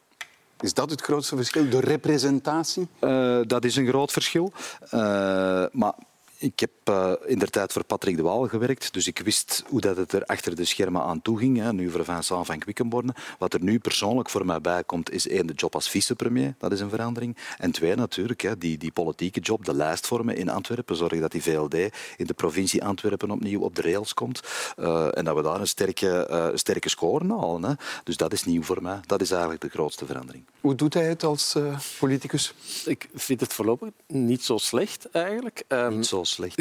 Is 0.60 0.74
dat 0.74 0.90
het 0.90 1.00
grootste 1.00 1.36
verschil, 1.36 1.68
de 1.68 1.80
representatie? 1.80 2.88
Uh, 3.00 3.40
dat 3.46 3.64
is 3.64 3.76
een 3.76 3.86
groot 3.86 4.12
verschil. 4.12 4.52
Uh, 4.94 5.64
maar 5.72 5.92
ik 6.40 6.60
heb 6.60 6.70
uh, 6.84 7.12
in 7.26 7.38
der 7.38 7.50
tijd 7.50 7.72
voor 7.72 7.84
Patrick 7.84 8.16
de 8.16 8.22
Waal 8.22 8.48
gewerkt, 8.48 8.92
dus 8.92 9.06
ik 9.06 9.18
wist 9.18 9.64
hoe 9.68 9.80
dat 9.80 9.96
het 9.96 10.12
er 10.12 10.24
achter 10.24 10.56
de 10.56 10.64
schermen 10.64 11.02
aan 11.02 11.22
toe 11.22 11.38
ging. 11.38 11.58
Hè. 11.58 11.72
Nu 11.72 11.90
voor 11.90 12.04
Vincent 12.04 12.46
van 12.46 12.58
Quickenborne. 12.58 13.14
Wat 13.38 13.54
er 13.54 13.62
nu 13.62 13.78
persoonlijk 13.78 14.30
voor 14.30 14.46
mij 14.46 14.60
bij 14.60 14.84
komt, 14.84 15.10
is 15.10 15.28
één, 15.28 15.46
de 15.46 15.52
job 15.52 15.74
als 15.74 15.88
vicepremier. 15.90 16.54
Dat 16.58 16.72
is 16.72 16.80
een 16.80 16.90
verandering. 16.90 17.36
En 17.58 17.70
twee, 17.70 17.94
natuurlijk, 17.94 18.40
hè, 18.40 18.58
die, 18.58 18.78
die 18.78 18.92
politieke 18.92 19.40
job, 19.40 19.64
de 19.64 19.74
lijst 19.74 20.06
vormen 20.06 20.36
in 20.36 20.48
Antwerpen. 20.48 20.96
Zorgen 20.96 21.20
dat 21.20 21.32
die 21.32 21.42
VLD 21.42 21.74
in 22.16 22.26
de 22.26 22.34
provincie 22.34 22.84
Antwerpen 22.84 23.30
opnieuw 23.30 23.60
op 23.60 23.76
de 23.76 23.82
rails 23.82 24.14
komt. 24.14 24.40
Uh, 24.78 25.18
en 25.18 25.24
dat 25.24 25.36
we 25.36 25.42
daar 25.42 25.60
een 25.60 25.68
sterke, 25.68 26.28
uh, 26.30 26.48
sterke 26.54 26.88
score 26.88 27.26
halen. 27.28 27.64
Hè. 27.64 27.72
Dus 28.04 28.16
dat 28.16 28.32
is 28.32 28.44
nieuw 28.44 28.62
voor 28.62 28.82
mij. 28.82 29.00
Dat 29.06 29.20
is 29.20 29.30
eigenlijk 29.30 29.60
de 29.60 29.68
grootste 29.68 30.06
verandering. 30.06 30.44
Hoe 30.60 30.74
doet 30.74 30.94
hij 30.94 31.08
het 31.08 31.24
als 31.24 31.56
politicus? 31.98 32.54
Ik 32.84 33.08
vind 33.14 33.40
het 33.40 33.52
voorlopig 33.52 33.88
niet 34.06 34.44
zo 34.44 34.56
slecht, 34.56 35.10
eigenlijk. 35.10 35.62
Um, 35.68 35.96
niet 35.96 36.06
zo 36.06 36.24
slecht. 36.30 36.56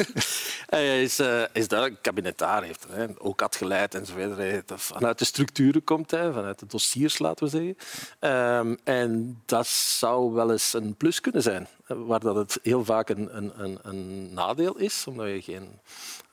hij 0.76 1.02
is, 1.02 1.20
uh, 1.20 1.42
is 1.52 1.70
een 1.70 2.00
kabinetaar 2.00 2.62
heeft. 2.62 2.86
Hè. 2.90 3.06
Ook 3.18 3.40
had 3.40 3.56
geleid 3.56 3.94
enzovoort. 3.94 4.72
Vanuit 4.74 5.18
de 5.18 5.24
structuren 5.24 5.84
komt 5.84 6.10
hij, 6.10 6.32
vanuit 6.32 6.58
de 6.58 6.66
dossiers, 6.66 7.18
laten 7.18 7.44
we 7.44 7.50
zeggen. 7.50 7.76
Um, 8.58 8.78
en 8.84 9.42
dat 9.46 9.66
zou 9.66 10.32
wel 10.32 10.50
eens 10.52 10.72
een 10.72 10.94
plus 10.94 11.20
kunnen 11.20 11.42
zijn. 11.42 11.68
Waar 11.86 12.20
dat 12.20 12.36
het 12.36 12.58
heel 12.62 12.84
vaak 12.84 13.08
een, 13.08 13.36
een, 13.36 13.52
een, 13.56 13.78
een 13.82 14.34
nadeel 14.34 14.78
is, 14.78 15.04
omdat 15.06 15.26
je 15.26 15.42
geen 15.42 15.78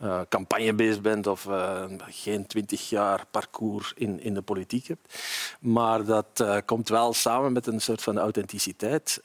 uh, 0.01 0.21
campagnebeest 0.29 1.01
bent 1.01 1.27
of 1.27 1.45
uh, 1.45 1.83
geen 1.99 2.47
twintig 2.47 2.89
jaar 2.89 3.25
parcours 3.31 3.93
in, 3.95 4.19
in 4.19 4.33
de 4.33 4.41
politiek 4.41 4.87
hebt. 4.87 5.19
Maar 5.59 6.05
dat 6.05 6.39
uh, 6.41 6.57
komt 6.65 6.89
wel 6.89 7.13
samen 7.13 7.53
met 7.53 7.67
een 7.67 7.81
soort 7.81 8.01
van 8.01 8.17
authenticiteit. 8.17 9.19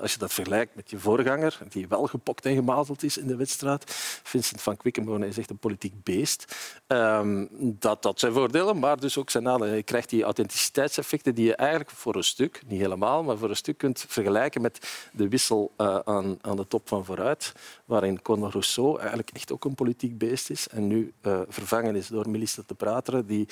als 0.00 0.12
je 0.12 0.18
dat 0.18 0.32
vergelijkt 0.32 0.74
met 0.74 0.90
je 0.90 0.98
voorganger, 0.98 1.58
die 1.68 1.88
wel 1.88 2.06
gepokt 2.06 2.46
en 2.46 2.54
gemazeld 2.54 3.02
is 3.02 3.18
in 3.18 3.26
de 3.26 3.36
wedstrijd. 3.36 3.84
Vincent 4.22 4.62
van 4.62 4.76
Quickenborne 4.76 5.26
is 5.26 5.38
echt 5.38 5.50
een 5.50 5.58
politiek 5.58 6.02
beest. 6.02 6.56
Um, 6.86 7.48
dat 7.60 8.04
had 8.04 8.20
zijn 8.20 8.32
voordelen, 8.32 8.78
maar 8.78 9.00
dus 9.00 9.18
ook 9.18 9.30
zijn 9.30 9.42
nadelen. 9.42 9.76
Je 9.76 9.82
krijgt 9.82 10.10
die 10.10 10.22
authenticiteitseffecten 10.22 11.34
die 11.34 11.46
je 11.46 11.54
eigenlijk 11.54 11.90
voor 11.90 12.16
een 12.16 12.24
stuk, 12.24 12.60
niet 12.66 12.80
helemaal, 12.80 13.22
maar 13.22 13.38
voor 13.38 13.50
een 13.50 13.56
stuk 13.56 13.78
kunt 13.78 14.04
vergelijken 14.08 14.62
met 14.62 14.88
de 15.12 15.28
wissel 15.48 16.02
aan, 16.04 16.38
aan 16.40 16.56
de 16.56 16.66
top 16.66 16.88
van 16.88 17.04
vooruit, 17.04 17.52
waarin 17.84 18.22
Conor 18.22 18.50
Rousseau 18.50 18.98
eigenlijk 18.98 19.30
echt 19.32 19.52
ook 19.52 19.64
een 19.64 19.74
politiek 19.74 20.18
beest 20.18 20.50
is 20.50 20.68
en 20.68 20.86
nu 20.86 21.12
uh, 21.22 21.40
vervangen 21.48 21.96
is 21.96 22.08
door 22.08 22.30
Melissa 22.30 22.62
de 22.66 22.74
Prateren, 22.74 23.26
die 23.26 23.46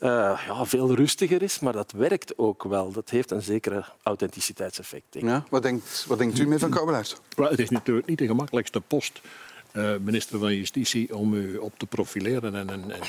uh, 0.00 0.40
ja, 0.46 0.64
veel 0.64 0.94
rustiger 0.94 1.42
is, 1.42 1.58
maar 1.58 1.72
dat 1.72 1.92
werkt 1.92 2.38
ook 2.38 2.62
wel. 2.62 2.92
Dat 2.92 3.10
heeft 3.10 3.30
een 3.30 3.42
zekere 3.42 3.84
authenticiteitseffect. 4.02 5.04
Denk 5.10 5.24
ik. 5.24 5.30
Ja, 5.30 5.44
wat, 5.50 5.62
denkt, 5.62 6.04
wat 6.08 6.18
denkt 6.18 6.38
u 6.38 6.46
mee 6.46 6.58
van 6.58 6.70
Kouwelaars? 6.70 7.16
Het 7.36 7.58
is 7.58 7.70
natuurlijk 7.70 8.06
niet 8.06 8.18
de 8.18 8.26
gemakkelijkste 8.26 8.80
post, 8.80 9.20
uh, 9.72 9.96
minister 10.00 10.38
van 10.38 10.54
Justitie, 10.54 11.16
om 11.16 11.34
u 11.34 11.56
op 11.56 11.78
te 11.78 11.86
profileren 11.86 12.54
en, 12.54 12.70
en, 12.70 12.90
en 12.90 13.02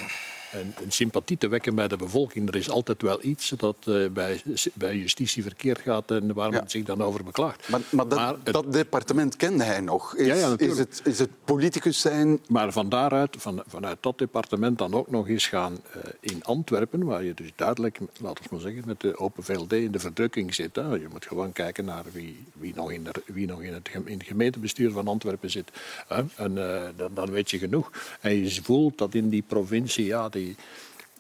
een, 0.60 0.74
een, 0.84 0.92
sympathie 0.92 1.38
te 1.38 1.48
wekken 1.48 1.76
bij 1.76 1.88
de 1.88 1.98
bevolking. 1.98 2.48
Er 2.48 2.56
is 2.56 2.70
altijd 2.70 3.02
wel 3.02 3.20
iets 3.22 3.54
dat 3.58 3.76
uh, 3.86 4.10
bij, 4.10 4.42
bij 4.74 4.98
justitie 4.98 5.44
verkeerd 5.44 5.80
gaat 5.80 6.12
en 6.12 6.34
waar 6.34 6.50
men 6.50 6.70
zich 6.70 6.84
dan 6.84 7.04
over 7.04 7.24
beklaagt. 7.24 7.70
Maar, 7.70 7.82
maar, 7.90 8.08
dat, 8.08 8.38
dat, 8.44 8.74
departement 8.74 9.36
kende 9.36 9.64
hij 9.64 9.80
nog. 9.80 10.16
Is, 10.16 10.28
ja, 10.28 10.54
is, 10.58 10.78
het, 10.78 11.02
is 11.04 11.20
het 11.20 11.30
politicus 11.46 12.00
zijn? 12.00 12.40
Maar 12.48 12.72
van 12.72 12.90
daaruit, 12.90 13.36
van, 13.38 13.64
vanuit 13.68 13.98
dat 14.00 14.18
departement 14.18 14.78
dan 14.78 14.94
ook 14.94 15.10
nog 15.10 15.28
eens 15.28 15.48
gaan 15.48 15.74
uh, 15.74 16.02
in 16.20 16.44
Antwerpen, 16.44 17.04
waar 17.04 17.24
je 17.24 17.34
dus 17.34 17.52
duidelijk, 17.56 18.00
laten 18.20 18.44
we 18.44 18.50
maar 18.52 18.60
zeggen, 18.60 18.84
met 18.86 19.00
de 19.00 19.20
Open 19.20 19.44
VLD 19.44 19.74
in 19.74 19.92
de 19.92 20.00
verdrukking 20.00 20.54
zit. 20.54 20.76
Hè. 20.76 20.94
Je 20.94 21.08
moet 21.12 21.26
gewoon 21.26 21.54
kijken 21.54 21.86
naar 21.86 22.04
wie, 22.12 22.46
wie 22.54 22.74
nog, 22.76 22.92
in, 22.92 23.04
de, 23.04 23.12
wie 23.26 23.48
nog 23.48 23.62
in, 23.62 23.74
het, 23.74 23.90
in 24.06 24.18
het 24.18 24.28
gemeentebestuur 24.28 24.92
van 24.92 25.08
Antwerpen 25.08 25.52
zit. 25.52 25.72
Hè. 26.08 26.24
En 26.36 26.52
uh, 26.52 26.82
dan, 26.96 27.12
dan 27.14 27.32
weet 27.32 27.52
je 27.52 27.58
genoeg. 27.58 27.92
En 28.22 28.36
je 28.36 28.64
voelt 28.64 28.98
dat 28.98 29.14
in 29.14 29.30
die 29.30 29.44
provincie, 29.48 30.06
ja, 30.06 30.30
die, 30.30 30.45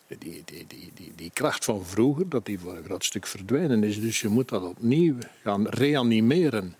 die, 0.07 0.43
die, 0.45 0.65
die, 0.67 0.91
die, 0.93 1.13
die 1.15 1.31
kracht 1.33 1.65
van 1.65 1.85
vroeger, 1.85 2.29
dat 2.29 2.45
die 2.45 2.59
voor 2.59 2.77
een 2.77 2.83
groot 2.83 3.03
stuk 3.03 3.27
verdwenen 3.27 3.83
is. 3.83 4.01
Dus 4.01 4.21
je 4.21 4.27
moet 4.27 4.49
dat 4.49 4.63
opnieuw 4.63 5.15
gaan 5.43 5.67
reanimeren. 5.67 6.75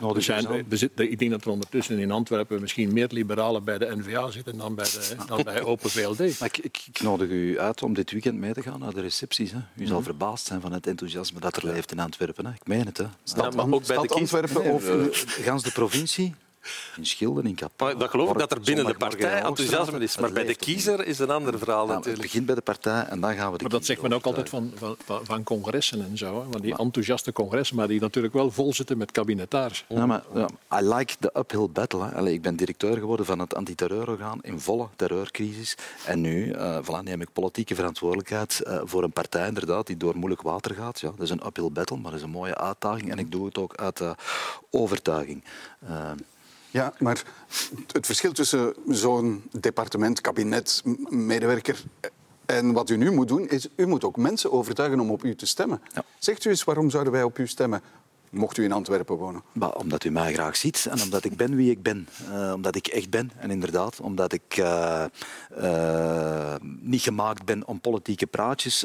Oh 0.00 0.16
er 0.16 0.22
zijn, 0.22 0.46
er 0.46 0.78
zit, 0.78 0.90
ik 0.94 1.18
denk 1.18 1.30
dat 1.30 1.44
er 1.44 1.50
ondertussen 1.50 1.98
in 1.98 2.10
Antwerpen 2.10 2.60
misschien 2.60 2.92
meer 2.92 3.08
liberalen 3.10 3.64
bij 3.64 3.78
de 3.78 3.96
NVA 3.96 4.30
zitten 4.30 4.58
dan 4.58 4.74
bij, 4.74 4.84
de, 4.84 5.16
dan 5.26 5.42
bij 5.42 5.62
Open 5.62 5.90
VLD. 5.90 6.18
Maar 6.40 6.48
ik, 6.48 6.58
ik, 6.58 6.82
ik, 6.86 7.00
nodig 7.00 7.28
u 7.28 7.58
uit 7.58 7.82
om 7.82 7.94
dit 7.94 8.10
weekend 8.10 8.38
mee 8.38 8.52
te 8.52 8.62
gaan 8.62 8.80
naar 8.80 8.94
de 8.94 9.00
recepties. 9.00 9.52
Hè. 9.52 9.58
U 9.76 9.86
zal 9.86 9.96
mhm. 9.96 10.04
verbaasd 10.04 10.46
zijn 10.46 10.60
van 10.60 10.72
het 10.72 10.86
enthousiasme 10.86 11.40
dat 11.40 11.56
er 11.56 11.66
leeft 11.66 11.92
in 11.92 11.98
Antwerpen. 11.98 12.46
Hè. 12.46 12.52
Ik 12.52 12.66
meen 12.66 12.86
het. 12.86 12.96
Hè. 12.96 13.06
Stad, 13.24 13.54
ja, 13.54 13.64
maar 13.64 13.74
ook 13.74 13.86
bij 13.86 13.96
de 13.96 14.08
Antwerpen 14.08 14.62
of 14.62 14.84
gans 15.24 15.62
de 15.62 15.72
provincie. 15.72 16.34
In 16.96 17.06
Schilden, 17.06 17.46
in. 17.46 17.58
Dat 17.76 18.10
geloof 18.10 18.30
ik 18.30 18.38
dat 18.38 18.52
er 18.52 18.60
binnen 18.60 18.86
de 18.86 18.94
partij 18.94 19.42
enthousiasme 19.42 19.98
is. 19.98 20.18
Maar 20.18 20.32
bij 20.32 20.44
de 20.44 20.54
kiezer 20.54 21.06
is 21.06 21.18
een 21.18 21.30
ander 21.30 21.58
verhaal 21.58 21.86
nou, 21.86 22.10
Het 22.10 22.20
begint 22.20 22.46
bij 22.46 22.54
de 22.54 22.60
partij 22.60 23.02
en 23.02 23.20
dan 23.20 23.34
gaan 23.34 23.52
we 23.52 23.56
de 23.56 23.62
Maar 23.62 23.72
dat 23.72 23.84
zegt 23.84 24.02
men 24.02 24.12
ook 24.12 24.24
altijd 24.24 24.48
van, 24.48 24.72
van, 24.74 24.96
van 25.22 25.42
congressen 25.42 26.02
en 26.02 26.18
zo. 26.18 26.46
Van 26.50 26.60
die 26.60 26.76
enthousiaste 26.76 27.32
congressen, 27.32 27.76
maar 27.76 27.88
die 27.88 28.00
natuurlijk 28.00 28.34
wel 28.34 28.50
vol 28.50 28.74
zitten 28.74 28.98
met 28.98 29.10
kabinetaars. 29.10 29.84
Ja, 29.88 30.06
maar 30.06 30.22
ja, 30.34 30.48
I 30.80 30.84
like 30.84 31.14
the 31.20 31.30
uphill 31.36 31.68
battle. 31.72 32.08
Hè. 32.08 32.28
ik 32.28 32.42
ben 32.42 32.56
directeur 32.56 32.96
geworden 32.96 33.26
van 33.26 33.38
het 33.38 33.54
antiterreurorgaan 33.54 34.38
in 34.42 34.60
volle 34.60 34.88
terreurcrisis. 34.96 35.76
En 36.06 36.20
nu 36.20 36.46
uh, 36.46 36.78
voilà, 36.82 37.02
neem 37.02 37.20
ik 37.20 37.32
politieke 37.32 37.74
verantwoordelijkheid 37.74 38.62
uh, 38.66 38.80
voor 38.84 39.02
een 39.02 39.12
partij 39.12 39.46
inderdaad, 39.46 39.86
die 39.86 39.96
door 39.96 40.16
moeilijk 40.16 40.42
water 40.42 40.74
gaat. 40.74 41.00
Ja, 41.00 41.10
dat 41.10 41.20
is 41.20 41.30
een 41.30 41.46
uphill 41.46 41.70
battle, 41.70 41.96
maar 41.96 42.10
dat 42.10 42.20
is 42.20 42.26
een 42.26 42.32
mooie 42.32 42.56
uitdaging. 42.56 43.10
En 43.10 43.18
ik 43.18 43.30
doe 43.30 43.46
het 43.46 43.58
ook 43.58 43.76
uit 43.76 44.00
uh, 44.00 44.10
overtuiging. 44.70 45.44
Ja, 46.70 46.92
maar 46.98 47.22
het 47.92 48.06
verschil 48.06 48.32
tussen 48.32 48.74
zo'n 48.88 49.42
departement, 49.52 50.20
kabinet, 50.20 50.82
medewerker 51.08 51.84
en 52.50 52.72
wat 52.72 52.90
u 52.90 52.96
nu 52.96 53.10
moet 53.10 53.28
doen, 53.28 53.48
is 53.48 53.68
u 53.76 53.86
moet 53.86 54.04
ook 54.04 54.16
mensen 54.16 54.52
overtuigen 54.52 55.00
om 55.00 55.10
op 55.10 55.24
u 55.24 55.34
te 55.34 55.46
stemmen. 55.46 55.82
Zegt 56.18 56.44
u 56.44 56.50
eens, 56.50 56.64
waarom 56.64 56.90
zouden 56.90 57.12
wij 57.12 57.22
op 57.22 57.38
u 57.38 57.46
stemmen? 57.46 57.82
Mocht 58.30 58.56
u 58.56 58.64
in 58.64 58.72
Antwerpen 58.72 59.16
wonen? 59.16 59.42
Maar 59.52 59.72
omdat 59.72 60.04
u 60.04 60.10
mij 60.10 60.32
graag 60.32 60.56
ziet 60.56 60.86
en 60.90 61.02
omdat 61.02 61.24
ik 61.24 61.36
ben 61.36 61.56
wie 61.56 61.70
ik 61.70 61.82
ben. 61.82 62.08
Uh, 62.32 62.52
omdat 62.52 62.76
ik 62.76 62.86
echt 62.86 63.10
ben. 63.10 63.30
En 63.36 63.50
inderdaad, 63.50 64.00
omdat 64.00 64.32
ik 64.32 64.56
uh, 64.58 65.04
uh, 65.62 66.54
niet 66.80 67.02
gemaakt 67.02 67.44
ben 67.44 67.66
om 67.66 67.80
politieke 67.80 68.26
praatjes 68.26 68.78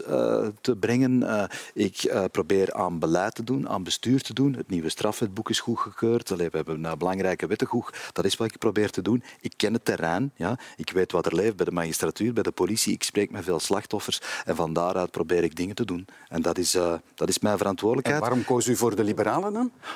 te 0.61 0.75
brengen. 0.79 1.49
ik 1.73 2.13
probeer 2.31 2.73
aan 2.73 2.99
beleid 2.99 3.35
te 3.35 3.43
doen, 3.43 3.69
aan 3.69 3.83
bestuur 3.83 4.21
te 4.21 4.33
doen. 4.33 4.53
Het 4.53 4.69
nieuwe 4.69 4.89
strafwetboek 4.89 5.49
is 5.49 5.59
goedgekeurd. 5.59 6.31
Allee, 6.31 6.49
we 6.49 6.57
hebben 6.57 6.83
een 6.83 6.97
belangrijke 6.97 7.47
wetten 7.47 7.67
goed. 7.67 7.97
Dat 8.13 8.25
is 8.25 8.37
wat 8.37 8.47
ik 8.47 8.57
probeer 8.57 8.89
te 8.89 9.01
doen. 9.01 9.23
Ik 9.41 9.53
ken 9.57 9.73
het 9.73 9.85
terrein. 9.85 10.31
Ja. 10.35 10.59
Ik 10.75 10.91
weet 10.91 11.11
wat 11.11 11.25
er 11.25 11.35
leeft 11.35 11.55
bij 11.55 11.65
de 11.65 11.71
magistratuur, 11.71 12.33
bij 12.33 12.43
de 12.43 12.51
politie. 12.51 12.93
Ik 12.93 13.03
spreek 13.03 13.31
met 13.31 13.43
veel 13.43 13.59
slachtoffers. 13.59 14.21
En 14.45 14.55
van 14.55 14.73
daaruit 14.73 15.11
probeer 15.11 15.43
ik 15.43 15.55
dingen 15.55 15.75
te 15.75 15.85
doen. 15.85 16.07
En 16.27 16.41
dat 16.41 16.57
is, 16.57 16.77
dat 17.15 17.29
is 17.29 17.39
mijn 17.39 17.57
verantwoordelijkheid. 17.57 18.21
En 18.21 18.27
waarom 18.27 18.45
koos 18.45 18.67
u 18.67 18.75
voor 18.75 18.95
de 18.95 19.03
liberalen? 19.03 19.34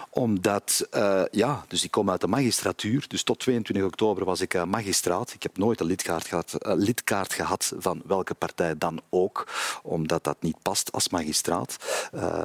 Omdat, 0.10 0.88
uh, 0.96 1.22
ja, 1.32 1.64
dus 1.68 1.84
ik 1.84 1.92
kom 1.92 2.10
uit 2.10 2.22
de 2.22 2.28
magistratuur. 2.28 3.06
Dus 3.08 3.24
tot 3.24 3.40
22 3.40 3.86
oktober 3.86 4.26
was 4.26 4.42
ik 4.42 4.54
uh, 4.54 4.64
magistraat. 4.64 5.34
Ik 5.34 5.44
heb 5.44 5.58
nooit 5.58 5.80
een 5.80 5.86
lidkaart 5.86 6.28
gehad, 6.28 6.56
uh, 6.60 6.74
lidkaart 6.76 7.34
gehad 7.34 7.74
van 7.78 8.02
welke 8.06 8.34
partij 8.34 8.78
dan 8.78 9.02
ook, 9.10 9.48
omdat 9.84 10.24
dat 10.24 10.38
niet 10.40 10.62
past 10.62 10.92
als 10.92 11.10
magistraat. 11.10 11.78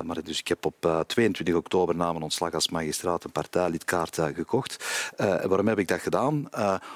maar 0.03 0.23
dus 0.23 0.39
ik 0.39 0.49
heb 0.49 0.65
op 0.67 1.05
22 1.07 1.55
oktober 1.55 1.97
na 1.97 2.13
ontslag 2.13 2.55
als 2.55 2.69
magistraat 2.69 3.25
een 3.25 3.33
partijlidkaart 3.33 4.19
gekocht. 4.35 4.85
waarom 5.17 5.69
heb 5.69 5.79
ik 5.79 5.89
dat 5.89 6.01
gedaan? 6.01 6.49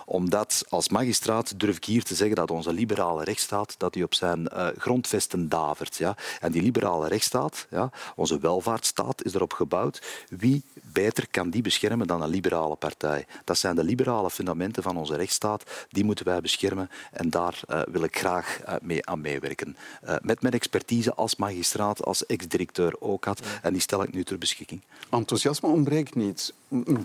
omdat 0.05 0.65
als 0.69 0.89
magistraat 0.89 1.61
durf 1.61 1.77
ik 1.77 1.85
hier 1.85 2.03
te 2.03 2.15
zeggen 2.15 2.37
dat 2.37 2.51
onze 2.51 2.73
liberale 2.73 3.25
rechtsstaat 3.25 3.75
dat 3.79 3.93
die 3.93 4.05
op 4.05 4.15
zijn 4.15 4.49
grondvesten 4.77 5.49
davert. 5.49 5.97
Ja? 5.97 6.17
En 6.41 6.53
die 6.53 6.63
liberale 6.63 7.09
rechtsstaat, 7.09 7.67
ja, 7.71 7.91
onze 8.17 8.39
welvaartsstaat, 8.39 9.25
is 9.25 9.35
erop 9.35 9.53
gebouwd 9.53 9.88
wie 10.29 10.63
beter 10.93 11.27
kan 11.31 11.51
die 11.51 11.63
beschermen 11.63 12.07
dan 12.07 12.23
een 12.23 12.29
liberale 12.29 12.77
partij? 12.77 13.27
Dat 13.45 13.59
zijn 13.59 13.75
de 13.75 13.85
liberale 13.85 14.31
fundamenten 14.31 14.83
van 14.83 14.97
onze 14.97 15.17
rechtsstaat. 15.17 15.65
Die 15.91 16.05
moeten 16.05 16.25
wij 16.25 16.41
beschermen 16.41 16.91
en 17.13 17.31
daar 17.31 17.61
uh, 17.69 17.83
wil 17.91 18.03
ik 18.03 18.19
graag 18.19 18.61
uh, 18.69 18.75
mee 18.83 19.07
aan 19.07 19.21
meewerken. 19.21 19.77
Uh, 20.05 20.15
met 20.21 20.43
mijn 20.43 20.55
expertise 20.55 21.15
als 21.15 21.37
magistraat, 21.37 22.05
als 22.05 22.27
ex-directeur 22.27 23.01
ook 23.01 23.25
had. 23.25 23.41
En 23.63 23.73
die 23.73 23.83
stel 23.83 24.03
ik 24.03 24.13
nu 24.13 24.25
ter 24.25 24.39
beschikking. 24.39 24.81
Enthousiasme 25.11 25.69
ontbreekt 25.69 26.15
niet. 26.15 26.53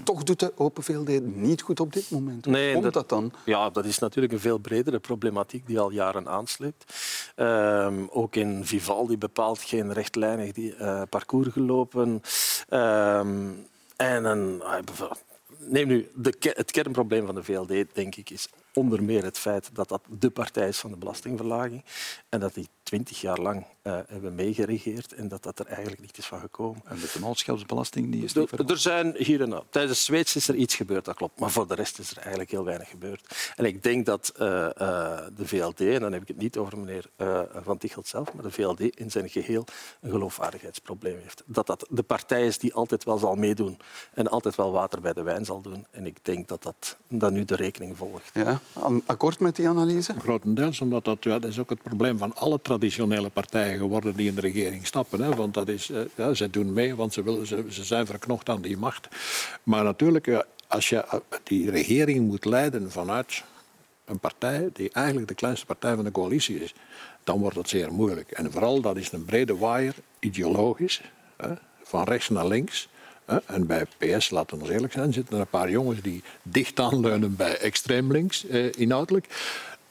Toch 0.03 0.23
doet 0.23 0.39
de 0.39 0.53
Open 0.55 0.83
VLD 0.83 1.35
niet 1.35 1.61
goed 1.61 1.79
op 1.79 1.93
dit 1.93 2.09
moment. 2.09 2.45
Hoe 2.45 2.53
nee, 2.53 2.73
komt 2.73 2.93
dat, 2.93 3.09
dan? 3.09 3.33
Ja, 3.45 3.69
dat 3.69 3.85
is 3.85 3.99
natuurlijk 3.99 4.33
een 4.33 4.39
veel 4.39 4.57
bredere 4.57 4.99
problematiek 4.99 5.67
die 5.67 5.79
al 5.79 5.89
jaren 5.89 6.27
aansleept. 6.27 6.93
Um, 7.35 8.07
ook 8.09 8.35
in 8.35 8.65
Vivaldi 8.65 9.17
bepaalt 9.17 9.61
geen 9.61 9.93
rechtlijnig 9.93 10.51
die, 10.51 10.75
parcours 11.09 11.47
gelopen. 11.47 12.21
Um, 12.69 13.67
en 13.95 14.25
een, 14.25 14.63
ah, 14.63 15.11
neem 15.57 15.87
nu 15.87 16.09
de, 16.15 16.33
het 16.39 16.71
kernprobleem 16.71 17.25
van 17.25 17.35
de 17.35 17.43
VLD, 17.43 17.85
denk 17.93 18.15
ik, 18.15 18.29
is 18.29 18.47
onder 18.73 19.03
meer 19.03 19.23
het 19.23 19.37
feit 19.37 19.69
dat 19.73 19.89
dat 19.89 20.01
de 20.19 20.29
partij 20.29 20.67
is 20.67 20.79
van 20.79 20.91
de 20.91 20.97
belastingverlaging 20.97 21.83
en 22.29 22.39
dat 22.39 22.53
die 22.53 22.67
twintig 22.93 23.21
jaar 23.21 23.39
lang 23.39 23.65
uh, 23.83 23.99
hebben 24.07 24.35
meegeregeerd 24.35 25.13
en 25.13 25.27
dat 25.27 25.43
dat 25.43 25.59
er 25.59 25.65
eigenlijk 25.65 26.01
niet 26.01 26.17
is 26.17 26.25
van 26.25 26.39
gekomen. 26.39 26.81
En 26.85 26.95
de 26.95 27.07
vennootschapsbelasting 27.07 28.11
die 28.11 28.23
is 28.23 28.33
niet 28.33 28.51
er, 28.51 28.69
er 28.69 28.77
zijn 28.77 29.15
hier 29.17 29.41
en 29.41 29.49
daar. 29.49 29.61
Tijdens 29.69 30.05
Zweeds 30.05 30.35
is 30.35 30.47
er 30.47 30.55
iets 30.55 30.75
gebeurd, 30.75 31.05
dat 31.05 31.15
klopt. 31.15 31.39
Maar 31.39 31.51
voor 31.51 31.67
de 31.67 31.75
rest 31.75 31.99
is 31.99 32.11
er 32.11 32.17
eigenlijk 32.17 32.51
heel 32.51 32.63
weinig 32.63 32.89
gebeurd. 32.89 33.53
En 33.55 33.65
ik 33.65 33.83
denk 33.83 34.05
dat 34.05 34.33
uh, 34.39 34.47
uh, 34.47 34.69
de 35.35 35.47
VLD, 35.47 35.79
en 35.81 35.99
dan 35.99 36.11
heb 36.11 36.21
ik 36.21 36.27
het 36.27 36.37
niet 36.37 36.57
over 36.57 36.77
meneer 36.77 37.09
Van 37.63 37.77
Tichelt 37.77 38.07
zelf, 38.07 38.33
maar 38.33 38.43
de 38.43 38.51
VLD 38.51 38.79
in 38.79 39.11
zijn 39.11 39.29
geheel 39.29 39.65
een 40.01 40.11
geloofwaardigheidsprobleem 40.11 41.19
heeft. 41.21 41.43
Dat 41.45 41.67
dat 41.67 41.87
de 41.89 42.03
partij 42.03 42.45
is 42.45 42.57
die 42.57 42.73
altijd 42.73 43.03
wel 43.03 43.17
zal 43.17 43.35
meedoen 43.35 43.77
en 44.13 44.27
altijd 44.27 44.55
wel 44.55 44.71
water 44.71 45.01
bij 45.01 45.13
de 45.13 45.23
wijn 45.23 45.45
zal 45.45 45.61
doen. 45.61 45.85
En 45.91 46.05
ik 46.05 46.17
denk 46.21 46.47
dat 46.47 46.63
dat, 46.63 46.97
dat 47.07 47.31
nu 47.31 47.45
de 47.45 47.55
rekening 47.55 47.97
volgt. 47.97 48.31
Ja, 48.33 48.59
akkoord 49.05 49.39
met 49.39 49.55
die 49.55 49.67
analyse? 49.67 50.13
Grotendeels, 50.19 50.81
omdat 50.81 51.05
dat, 51.05 51.23
ja, 51.23 51.39
dat 51.39 51.49
is 51.49 51.59
ook 51.59 51.69
het 51.69 51.81
probleem 51.81 52.17
van 52.17 52.35
alle 52.35 52.59
traditionele 52.83 53.29
partijen 53.29 53.77
geworden 53.77 54.15
die 54.15 54.27
in 54.27 54.35
de 54.35 54.41
regering 54.41 54.87
stappen. 54.87 55.21
Hè? 55.21 55.35
Want 55.35 55.53
dat 55.53 55.67
is, 55.67 55.91
ja, 56.15 56.33
ze 56.33 56.49
doen 56.49 56.73
mee, 56.73 56.95
want 56.95 57.13
ze, 57.13 57.23
willen, 57.23 57.47
ze, 57.47 57.83
zijn 57.83 58.05
verknocht 58.05 58.49
aan 58.49 58.61
die 58.61 58.77
macht. 58.77 59.07
Maar 59.63 59.83
natuurlijk, 59.83 60.45
als 60.67 60.89
je 60.89 60.97
eh, 60.97 61.19
die 61.43 61.69
regering 61.69 62.27
moet 62.27 62.45
leiden 62.45 62.91
vanuit 62.91 63.43
een 64.05 64.19
partij 64.19 64.69
die 64.73 64.89
eigenlijk 64.91 65.27
de 65.27 65.33
kleinste 65.33 65.65
partij 65.65 65.95
van 65.95 66.03
de 66.03 66.11
coalitie 66.11 66.63
is, 66.63 66.73
dan 67.23 67.39
wordt 67.39 67.57
het 67.57 67.69
zeer 67.69 67.91
moeilijk. 67.91 68.31
En 68.31 68.51
vooral, 68.51 68.81
dat 68.81 68.97
is 68.97 69.11
een 69.11 69.25
brede 69.25 69.57
waaier, 69.57 69.95
ideologisch, 70.19 71.01
hè, 71.37 71.53
van 71.83 72.03
rechts 72.03 72.29
naar 72.29 72.47
links. 72.47 72.87
En 73.45 73.67
bij 73.67 73.85
PS, 73.97 74.29
laten 74.29 74.59
we 74.59 74.73
eerlijk 74.73 74.93
zijn, 74.93 75.13
zitten 75.13 75.35
er 75.35 75.41
een 75.41 75.47
paar 75.47 75.69
jongens 75.69 76.01
die 76.01 76.23
dicht 76.41 76.79
aanleunen 76.79 77.35
bij 77.35 77.57
extreem 77.57 78.11
links 78.11 78.47
eh, 78.47 78.71
inhoudelijk 78.71 79.27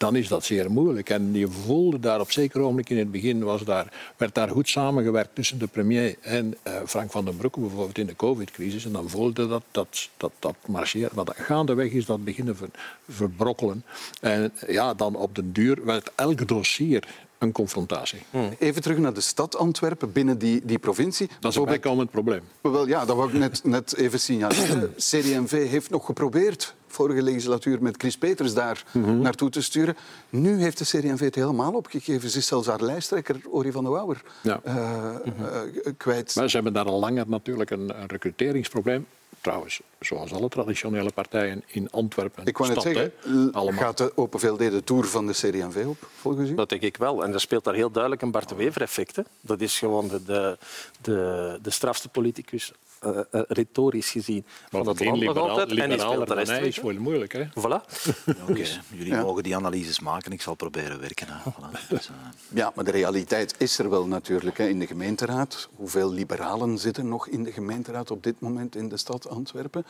dan 0.03 0.17
is 0.17 0.29
dat 0.29 0.45
zeer 0.45 0.71
moeilijk. 0.71 1.11
En 1.11 1.35
je 1.35 1.49
voelde 1.49 2.01
daar 2.01 2.21
op 2.21 2.31
zeker 2.31 2.61
ogenblik 2.61 2.91
in 2.91 2.99
het 2.99 3.11
begin 3.11 3.45
was 3.45 3.65
daar, 3.65 4.13
werd 4.17 4.35
daar 4.35 4.49
goed 4.49 4.69
samengewerkt 4.69 5.35
tussen 5.35 5.59
de 5.59 5.67
premier 5.67 6.17
en 6.21 6.55
uh, 6.67 6.73
Frank 6.87 7.11
van 7.11 7.25
den 7.25 7.37
Broeke, 7.37 7.61
bijvoorbeeld 7.61 7.99
in 7.99 8.07
de 8.07 8.17
covid-crisis. 8.17 8.85
En 8.85 8.93
dan 8.93 9.09
voelde 9.09 9.49
dat 9.49 9.63
dat, 9.71 10.09
dat, 10.17 10.33
dat 10.39 10.55
marcheert. 10.67 11.15
Maar 11.15 11.27
gaandeweg 11.37 11.91
is 11.91 12.07
dat 12.07 12.25
beginnen 12.25 12.57
ver, 12.57 12.69
verbrokkelen. 13.09 13.85
En 14.21 14.53
ja, 14.67 14.95
dan 14.95 15.17
op 15.17 15.35
den 15.35 15.53
duur 15.53 15.85
werd 15.85 16.11
elk 16.15 16.49
dossier 16.49 17.09
een 17.39 17.53
confrontatie. 17.53 18.23
Hmm. 18.31 18.55
Even 18.59 18.83
terug 18.83 18.99
naar 18.99 19.15
de 19.15 19.21
stad 19.21 19.57
Antwerpen, 19.57 20.13
binnen 20.13 20.39
die, 20.39 20.61
die 20.65 20.79
provincie. 20.79 21.29
Dat 21.41 21.53
is 21.53 21.59
een 21.59 21.99
het 21.99 22.11
probleem. 22.11 22.43
Wel, 22.61 22.87
ja, 22.87 23.05
dat 23.05 23.17
wou 23.17 23.29
ik 23.29 23.39
net, 23.39 23.65
net 23.65 23.97
even 23.97 24.21
signaleren. 24.21 24.95
CD&V 24.97 25.69
heeft 25.69 25.91
nog 25.91 26.07
geprobeerd 26.07 26.75
vorige 26.93 27.23
legislatuur 27.23 27.83
met 27.83 27.95
Chris 27.99 28.17
Peters 28.17 28.55
daar 28.55 28.85
naartoe 28.93 29.51
te 29.51 29.63
sturen. 29.63 29.97
Nu 30.29 30.61
heeft 30.63 30.79
de 30.79 30.85
CD&V 30.85 31.21
het 31.21 31.35
helemaal 31.35 31.73
opgegeven. 31.73 32.31
Ze 32.31 32.39
is 32.39 32.47
zelfs 32.47 32.67
haar 32.67 32.81
lijsttrekker, 32.83 33.37
Ori 33.51 33.73
van 33.73 33.83
der 33.85 33.93
Wouwer, 33.93 34.23
Ja. 34.43 34.61
eh, 34.65 35.15
eh, 35.15 35.93
kwijt. 35.97 36.35
Maar 36.35 36.49
ze 36.49 36.55
hebben 36.55 36.73
daar 36.73 36.85
al 36.87 36.99
langer 37.01 37.29
natuurlijk 37.29 37.71
een, 37.71 38.01
een 38.01 38.07
recruteringsprobleem. 38.07 39.07
Trouwens, 39.41 39.81
zoals 40.01 40.33
alle 40.33 40.49
traditionele 40.49 41.11
partijen 41.13 41.63
in 41.67 41.91
Antwerpen. 41.91 42.45
Ik 42.47 42.59
wou 42.59 42.71
net 42.71 42.81
stad, 42.81 42.95
zeggen, 42.95 43.75
gaat 43.75 43.99
de 43.99 44.13
Open 44.15 44.41
VLD 44.41 44.59
de 44.59 44.83
Tour 44.85 45.05
van 45.05 45.27
de 45.27 45.33
CD&V 45.33 45.85
op, 45.87 45.97
volgens 46.17 46.51
u? 46.51 46.55
Dat 46.55 46.69
denk 46.69 46.83
ik 46.83 46.97
wel. 46.97 47.25
En 47.25 47.33
er 47.33 47.41
speelt 47.41 47.65
daar 47.65 47.75
heel 47.75 47.91
duidelijk 47.91 48.23
een 48.23 48.31
Bart 48.31 48.49
de 48.49 48.55
Wever-effect. 48.55 49.19
Dat 49.41 49.61
is 49.61 49.79
gewoon 49.79 50.09
de, 50.09 50.23
de, 50.25 50.59
de, 51.01 51.59
de 51.63 51.71
strafste 51.71 52.09
politicus, 52.09 52.73
eh, 53.03 53.19
eh, 53.31 53.41
retorisch 53.49 54.11
gezien, 54.11 54.45
van 54.71 54.89
het 54.89 55.05
land 55.05 55.23
nog 55.23 55.37
altijd. 55.37 55.71
En 55.79 55.99
speelt 56.01 56.29
de 56.29 56.35
rest 56.35 56.51
is 56.51 56.81
wel 56.81 56.95
moeilijk. 56.95 57.33
Hè? 57.33 57.45
Voilà. 57.45 57.81
Oké, 58.49 58.65
jullie 58.91 59.07
Ja. 59.07 59.23
mogen 59.23 59.43
die 59.43 59.57
analyses 59.57 60.01
maken. 60.01 60.33
Ik 60.33 60.43
zal 60.43 60.55
proberen 60.55 61.01
werken. 61.01 61.27
Hè. 61.31 61.51
Voilà. 61.51 61.81
Dus, 61.89 62.09
eh, 62.09 62.15
Ja, 62.49 62.73
maar 62.75 62.85
de 62.85 62.91
realiteit 62.91 63.55
is 63.59 63.79
er 63.79 63.91
wel 63.91 64.07
natuurlijk 64.07 64.59
hè, 64.59 64.67
in 64.69 64.79
de 64.79 64.87
gemeenteraad. 64.87 65.69
Hoeveel 65.75 66.13
liberalen 66.13 66.79
zitten 66.79 67.09
nog 67.09 67.29
in 67.29 67.43
de 67.45 67.53
gemeenteraad 67.53 68.11
op 68.11 68.23
dit 68.23 68.41
moment 68.41 68.77
in 68.77 68.89
de 68.89 68.97
stad 68.97 69.29
Antwerpen? 69.29 69.85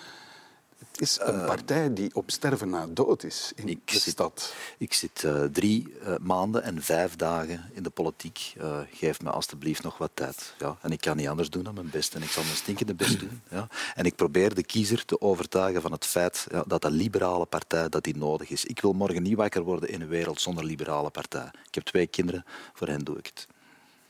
Het 0.90 1.00
is 1.00 1.18
een 1.22 1.44
partij 1.44 1.92
die 1.94 2.14
op 2.14 2.30
sterven 2.30 2.70
na 2.70 2.86
dood 2.90 3.22
is 3.22 3.52
in 3.54 3.68
Ik 3.68 3.80
de 3.84 3.92
zit- 3.98 4.12
stad. 4.12 4.54
Ik 4.78 4.92
zit 4.92 5.24
eh, 5.24 5.42
drie 5.44 5.94
eh, 6.04 6.14
maanden 6.20 6.62
en 6.62 6.82
vijf 6.82 7.16
dagen 7.16 7.70
in 7.72 7.82
de 7.82 7.90
politiek. 7.90 8.54
Eh, 8.58 8.78
geef 8.92 9.22
me 9.22 9.30
alstublieft 9.30 9.82
nog 9.82 9.98
wat 9.98 10.10
tijd. 10.14 10.54
Ja? 10.58 10.76
En 10.80 10.90
ik 10.92 11.00
kan 11.00 11.16
niet 11.16 11.28
anders 11.28 11.50
doen 11.50 11.62
dan 11.62 11.74
mijn 11.74 11.90
best. 11.90 12.14
En 12.14 12.22
ik 12.22 12.28
zal 12.30 12.42
mijn 12.42 12.56
stinkende 12.56 12.94
best 12.94 13.20
doen. 13.20 13.40
Ja? 13.50 13.68
En 13.94 14.04
ik 14.04 14.14
probeer 14.16 14.54
de 14.54 14.64
kiezer 14.64 15.04
te 15.04 15.20
overtuigen 15.20 15.82
van 15.82 15.92
het 15.92 16.06
feit 16.06 16.46
ja, 16.50 16.64
dat 16.66 16.84
een 16.84 16.92
liberale 16.92 17.46
partij 17.46 17.88
dat 17.88 18.04
die 18.04 18.16
nodig 18.16 18.50
is. 18.50 18.64
Ik 18.64 18.80
wil 18.80 18.92
morgen 18.92 19.22
niet 19.22 19.36
wakker 19.36 19.62
worden 19.62 19.88
in 19.88 20.00
een 20.00 20.08
wereld 20.08 20.40
zonder 20.40 20.64
liberale 20.64 21.10
partij. 21.10 21.50
Ik 21.66 21.74
heb 21.74 21.84
twee 21.84 22.06
kinderen, 22.06 22.44
voor 22.72 22.88
hen 22.88 23.04
doe 23.04 23.18
ik 23.18 23.26
het. 23.26 23.46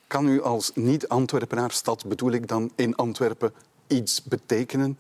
Kan 0.07 0.29
u 0.29 0.43
als 0.43 0.71
niet-Antwerpenaar, 0.75 1.71
stad 1.71 2.05
bedoel 2.07 2.31
ik 2.33 2.49
dan, 2.49 2.73
in 2.77 2.95
Antwerpen 2.97 3.53
iets 3.87 4.23
betekenen? 4.23 4.99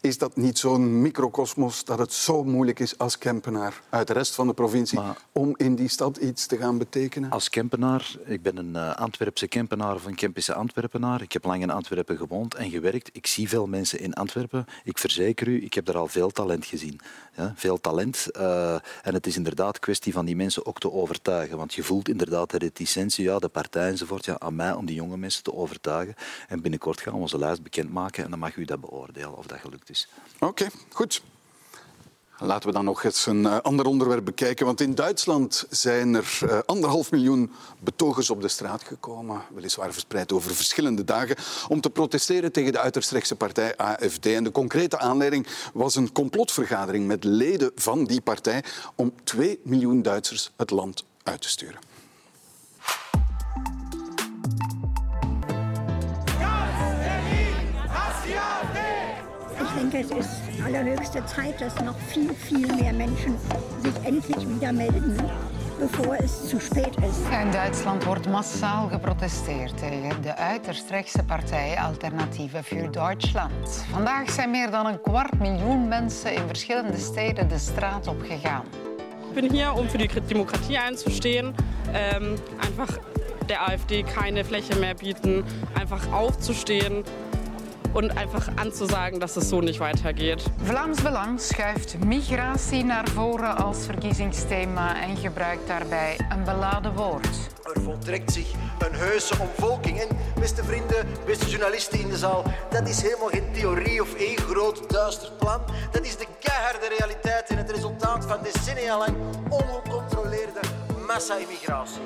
Is 0.00 0.18
dat 0.18 0.36
niet 0.36 0.58
zo'n 0.58 1.00
microcosmos 1.02 1.84
dat 1.84 1.98
het 1.98 2.12
zo 2.12 2.44
moeilijk 2.44 2.78
is 2.78 2.98
als 2.98 3.18
Kempenaar 3.18 3.82
uit 3.88 4.06
de 4.06 4.12
rest 4.12 4.34
van 4.34 4.46
de 4.46 4.52
provincie 4.54 4.98
Maar- 4.98 5.16
om 5.32 5.54
in 5.56 5.74
die 5.74 5.88
stad 5.88 6.16
iets 6.16 6.46
te 6.46 6.56
gaan 6.56 6.78
betekenen? 6.78 7.30
Als 7.30 7.48
Kempenaar, 7.48 8.16
ik 8.24 8.42
ben 8.42 8.56
een 8.56 8.76
eh, 8.76 8.94
Antwerpse 8.96 9.46
Kempenaar 9.48 9.94
of 9.94 10.04
een 10.04 10.14
Kempische 10.14 10.54
Antwerpenaar. 10.54 11.22
Ik 11.22 11.32
heb 11.32 11.44
lang 11.44 11.62
in 11.62 11.70
Antwerpen 11.70 12.16
gewoond 12.16 12.54
en 12.54 12.70
gewerkt. 12.70 13.10
Ik 13.12 13.26
zie 13.26 13.48
veel 13.48 13.66
mensen 13.66 14.00
in 14.00 14.14
Antwerpen. 14.14 14.66
Ik 14.84 14.98
verzeker 14.98 15.48
u, 15.48 15.64
ik 15.64 15.74
heb 15.74 15.84
daar 15.84 15.96
al 15.96 16.08
veel 16.08 16.30
talent 16.30 16.64
gezien. 16.66 17.00
Ja, 17.36 17.52
veel 17.56 17.80
talent. 17.80 18.30
eh, 18.30 18.74
en 19.02 19.14
het 19.14 19.26
is 19.26 19.36
inderdaad 19.36 19.78
kwestie 19.78 20.12
van 20.12 20.24
die 20.24 20.36
mensen 20.36 20.66
ook 20.66 20.78
te 20.78 20.92
overtuigen. 20.92 21.56
Want 21.56 21.74
je 21.74 21.82
voelt 21.82 22.08
inderdaad 22.08 22.50
de 22.50 22.58
reticentie, 22.58 23.24
ja, 23.24 23.38
de 23.38 23.48
partij 23.48 23.88
enzovoort. 23.88 24.24
Ja, 24.24 24.38
aan 24.38 24.56
mij 24.56 24.72
om 24.72 24.86
die 24.86 24.94
jonge 24.96 25.16
mensen 25.16 25.42
te 25.42 25.54
overtuigen. 25.54 26.14
En 26.48 26.60
binnenkort 26.60 27.00
gaan 27.00 27.12
we 27.12 27.18
onze 27.18 27.38
lijst 27.38 27.62
bekendmaken 27.62 28.24
en 28.24 28.30
dan 28.30 28.38
mag 28.38 28.56
u 28.56 28.64
dat 28.64 28.80
beoordelen 28.80 29.36
of 29.36 29.46
dat 29.46 29.58
gelukt 29.58 29.86
Oké, 30.38 30.66
goed. 30.92 31.22
Laten 32.40 32.68
we 32.68 32.74
dan 32.74 32.84
nog 32.84 33.04
eens 33.04 33.26
een 33.26 33.46
eh, 33.46 33.58
ander 33.58 33.86
onderwerp 33.86 34.24
bekijken. 34.24 34.66
Want 34.66 34.80
in 34.80 34.94
Duitsland 34.94 35.66
zijn 35.70 36.14
er 36.14 36.38
eh, 36.40 36.58
anderhalf 36.66 37.10
miljoen 37.10 37.52
betogers 37.80 38.30
op 38.30 38.40
de 38.40 38.48
straat 38.48 38.82
gekomen. 38.82 39.42
Weliswaar 39.54 39.92
verspreid 39.92 40.32
over 40.32 40.54
verschillende 40.54 41.04
dagen. 41.04 41.36
Om 41.68 41.80
te 41.80 41.90
protesteren 41.90 42.52
tegen 42.52 42.72
de 42.72 42.78
uiterst 42.78 43.10
rechtse 43.10 43.36
partij 43.36 43.76
AFD. 43.76 44.26
En 44.26 44.44
de 44.44 44.50
concrete 44.50 44.98
aanleiding 44.98 45.46
was 45.72 45.94
een 45.94 46.12
complotvergadering 46.12 47.06
met 47.06 47.24
leden 47.24 47.72
van 47.74 48.04
die 48.04 48.20
partij. 48.20 48.64
om 48.94 49.12
2 49.24 49.60
miljoen 49.62 50.02
Duitsers 50.02 50.50
het 50.56 50.70
land 50.70 51.04
uit 51.22 51.40
te 51.40 51.48
sturen. 51.48 51.78
Denke, 59.78 59.98
es 59.98 60.10
ist 60.10 60.64
allerhöchste 60.64 61.24
Zeit, 61.26 61.60
dass 61.60 61.74
noch 61.84 61.98
viel, 62.08 62.34
viel 62.34 62.66
mehr 62.74 62.92
Menschen 62.92 63.36
sich 63.82 63.94
endlich 64.04 64.48
wieder 64.48 64.72
melden, 64.72 65.16
bevor 65.78 66.16
es 66.18 66.48
zu 66.48 66.60
spät 66.60 66.96
ist. 66.96 67.20
In 67.42 67.50
Duitsland 67.52 68.04
wordt 68.04 68.28
massaal 68.28 68.88
geprotesteerd 68.88 69.76
tegen 69.76 70.22
de 70.22 70.36
uiterst 70.36 70.90
rechtse 70.90 71.22
partij 71.22 71.76
Alternatieven 71.76 72.64
voor 72.64 72.90
Duitsland. 72.90 73.84
Vandaag 73.90 74.30
zijn 74.30 74.50
meer 74.50 74.70
dan 74.70 74.86
een 74.86 75.00
kwart 75.00 75.38
miljoen 75.38 75.88
mensen 75.88 76.34
in 76.34 76.46
verschillende 76.46 76.98
steden 76.98 77.48
de 77.48 77.58
straat 77.58 78.06
op 78.06 78.22
gegaan. 78.22 78.64
Ich 79.28 79.34
bin 79.34 79.50
hier, 79.50 79.74
um 79.74 79.88
für 79.88 79.98
die 79.98 80.08
Demokratie 80.26 80.78
einzustehen, 80.78 81.54
ähm, 81.92 82.36
einfach 82.58 82.98
der 83.46 83.60
AfD 83.60 84.02
keine 84.02 84.44
Fläche 84.44 84.76
mehr 84.78 84.94
bieten, 84.94 85.44
einfach 85.74 86.12
aufzustehen 86.12 87.04
und 87.94 88.16
einfach 88.16 88.48
anzusagen, 88.56 89.20
dass 89.20 89.36
es 89.36 89.48
so 89.48 89.60
nicht 89.60 89.80
weitergeht. 89.80 90.42
Vlaams 90.64 91.02
Belang 91.02 91.38
schuift 91.38 92.04
migratie 92.04 92.84
naar 92.84 93.08
voren 93.08 93.56
als 93.56 93.86
verkiezingsthema 93.86 95.02
en 95.02 95.16
gebruikt 95.16 95.66
daarbij 95.66 96.16
een 96.28 96.44
beladen 96.44 96.94
woord. 96.94 97.28
Er 97.74 97.82
voltrekt 97.82 98.32
zich 98.32 98.52
een 98.78 98.94
heuse 98.94 99.34
omvolking. 99.40 100.00
En 100.00 100.08
beste 100.40 100.64
vrienden, 100.64 101.06
beste 101.26 101.46
journalisten 101.50 102.00
in 102.00 102.08
de 102.08 102.16
zaal, 102.16 102.44
dat 102.70 102.88
is 102.88 103.02
helemaal 103.02 103.28
geen 103.28 103.52
theorie 103.52 104.02
of 104.02 104.14
één 104.14 104.36
groot 104.36 104.90
duister 104.90 105.32
plan. 105.38 105.60
Dat 105.90 106.06
is 106.06 106.16
de 106.16 106.26
keiharde 106.38 106.88
realiteit 106.98 107.48
en 107.48 107.56
het 107.56 107.70
resultaat 107.70 108.26
van 108.26 108.38
decennia 108.42 108.98
lang 108.98 109.16
ongecontroleerde 109.48 110.60
massa-immigratie. 111.06 112.00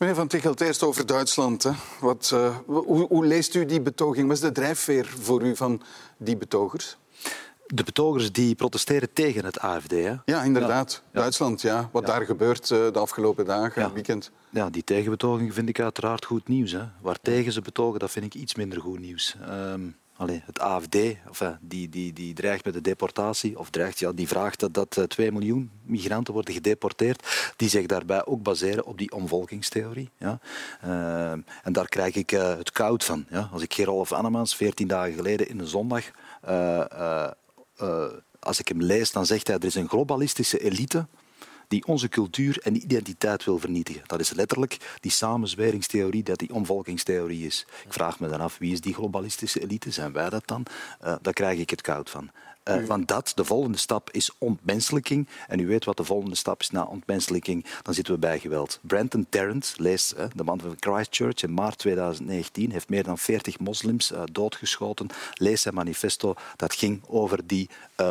Meneer 0.00 0.14
Van 0.14 0.28
Tichelt, 0.28 0.60
eerst 0.60 0.82
over 0.82 1.06
Duitsland. 1.06 1.62
Hè. 1.62 1.70
Wat, 2.00 2.30
eh, 2.34 2.56
hoe, 2.66 3.06
hoe 3.08 3.26
leest 3.26 3.54
u 3.54 3.64
die 3.64 3.80
betoging? 3.80 4.26
Wat 4.26 4.36
is 4.36 4.42
de 4.42 4.52
drijfveer 4.52 5.06
voor 5.06 5.42
u 5.42 5.56
van 5.56 5.82
die 6.16 6.36
betogers? 6.36 6.96
De 7.66 7.82
betogers 7.82 8.32
die 8.32 8.54
protesteren 8.54 9.12
tegen 9.12 9.44
het 9.44 9.58
AFD. 9.58 9.90
Hè? 9.90 10.14
Ja, 10.24 10.42
inderdaad. 10.42 11.02
Duitsland, 11.12 11.60
ja. 11.60 11.88
Wat 11.92 12.06
daar 12.06 12.24
gebeurt 12.24 12.70
eh, 12.70 12.78
de 12.92 12.98
afgelopen 12.98 13.44
dagen, 13.44 13.82
het 13.82 13.92
weekend. 13.92 14.30
Ja, 14.50 14.70
die 14.70 14.84
tegenbetoging 14.84 15.54
vind 15.54 15.68
ik 15.68 15.80
uiteraard 15.80 16.24
goed 16.24 16.48
nieuws. 16.48 16.72
Hè. 16.72 16.82
Waar 17.00 17.18
tegen 17.22 17.52
ze 17.52 17.60
betogen, 17.60 18.00
dat 18.00 18.10
vind 18.10 18.24
ik 18.24 18.34
iets 18.34 18.54
minder 18.54 18.80
goed 18.80 19.00
nieuws. 19.00 19.36
Ehm, 19.48 19.80
allee, 20.20 20.42
het 20.44 20.60
AFD, 20.60 20.94
eh, 20.94 21.48
die, 21.60 21.88
die, 21.88 22.12
die 22.12 22.34
dreigt 22.34 22.64
met 22.64 22.74
de 22.74 22.80
deportatie, 22.80 23.58
of 23.58 23.70
dreigt, 23.70 23.98
ja, 23.98 24.12
die 24.12 24.28
vraagt 24.28 24.60
dat, 24.60 24.74
dat 24.74 24.96
eh, 24.96 25.04
2 25.04 25.32
miljoen 25.32 25.70
migranten 25.82 26.34
worden 26.34 26.54
gedeporteerd. 26.54 27.52
Die 27.56 27.68
zich 27.68 27.86
daarbij 27.86 28.26
ook 28.26 28.42
baseren 28.42 28.86
op 28.86 28.98
die 28.98 29.12
omvolkingstheorie. 29.12 30.10
Ja. 30.18 30.38
Ehm, 30.80 31.40
en 31.62 31.72
daar 31.72 31.88
krijg 31.88 32.14
ik 32.14 32.32
eh, 32.32 32.56
het 32.56 32.72
koud 32.72 33.04
van. 33.04 33.26
Ja. 33.30 33.48
Als 33.52 33.62
ik 33.62 33.74
Gerolf 33.74 34.12
Annemans 34.12 34.56
14 34.56 34.88
dagen 34.88 35.14
geleden 35.14 35.48
in 35.48 35.58
een 35.58 35.66
zondag... 35.66 36.04
eh, 36.42 36.80
eh, 36.90 37.30
eh, 37.76 38.04
als 38.40 38.60
ik 38.60 38.68
hem 38.68 38.82
lees, 38.82 39.12
dan 39.12 39.26
zegt 39.26 39.46
hij 39.46 39.56
er 39.56 39.64
is 39.64 39.74
een 39.74 39.88
globalistische 39.88 40.58
elite 40.58 41.06
die 41.70 41.86
onze 41.86 42.08
cultuur 42.08 42.58
en 42.58 42.76
identiteit 42.76 43.44
wil 43.44 43.58
vernietigen. 43.58 44.02
Dat 44.06 44.20
is 44.20 44.32
letterlijk 44.32 44.96
die 45.00 45.10
samenzweringstheorie 45.10 46.22
dat 46.22 46.38
die 46.38 46.54
omvolkingstheorie 46.54 47.46
is. 47.46 47.66
Ik 47.84 47.92
vraag 47.92 48.20
me 48.20 48.28
dan 48.28 48.40
af, 48.40 48.58
wie 48.58 48.72
is 48.72 48.80
die 48.80 48.94
globalistische 48.94 49.60
elite? 49.60 49.90
Zijn 49.90 50.12
wij 50.12 50.30
dat 50.30 50.46
dan? 50.46 50.66
Uh, 51.04 51.14
daar 51.22 51.32
krijg 51.32 51.58
ik 51.58 51.70
het 51.70 51.80
koud 51.80 52.10
van. 52.10 52.30
Uh, 52.64 52.84
want 52.84 53.08
dat, 53.08 53.32
de 53.34 53.44
volgende 53.44 53.78
stap 53.78 54.10
is 54.10 54.30
ontmenselijking. 54.38 55.28
En 55.48 55.60
u 55.60 55.66
weet 55.66 55.84
wat 55.84 55.96
de 55.96 56.04
volgende 56.04 56.36
stap 56.36 56.60
is 56.60 56.70
na 56.70 56.84
ontmenselijking. 56.84 57.66
Dan 57.82 57.94
zitten 57.94 58.14
we 58.14 58.20
bij 58.20 58.38
geweld. 58.38 58.78
Brandon 58.82 59.26
Tarrant, 59.28 59.74
lees 59.76 60.14
uh, 60.14 60.24
de 60.34 60.44
man 60.44 60.60
van 60.60 60.76
Christchurch 60.80 61.42
in 61.42 61.54
maart 61.54 61.78
2019, 61.78 62.70
heeft 62.72 62.88
meer 62.88 63.02
dan 63.02 63.18
40 63.18 63.58
moslims 63.58 64.12
uh, 64.12 64.22
doodgeschoten. 64.32 65.06
Lees 65.34 65.62
zijn 65.62 65.74
manifesto. 65.74 66.34
Dat 66.56 66.74
ging 66.74 67.02
over 67.06 67.46
die 67.46 67.68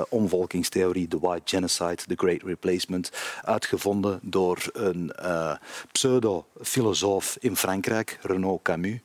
omvolkingstheorie, 0.10 1.08
de 1.08 1.20
white 1.20 1.42
genocide, 1.46 1.96
the 1.96 2.16
great 2.16 2.42
replacement. 2.44 3.12
Uitgevonden 3.42 4.20
door 4.22 4.70
een 4.74 5.12
pseudo-filosoof 5.92 7.38
in 7.40 7.56
Frankrijk, 7.56 8.20
Renaud 8.22 8.62
Camus. 8.62 9.00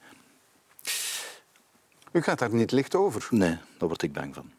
U 2.13 2.23
gaat 2.23 2.39
daar 2.39 2.55
niet 2.55 2.73
licht 2.73 2.95
over. 2.95 3.27
Nee, 3.31 3.59
daar 3.79 3.89
word 3.89 4.03
ik 4.03 4.13
bang 4.13 4.35
van. 4.35 4.51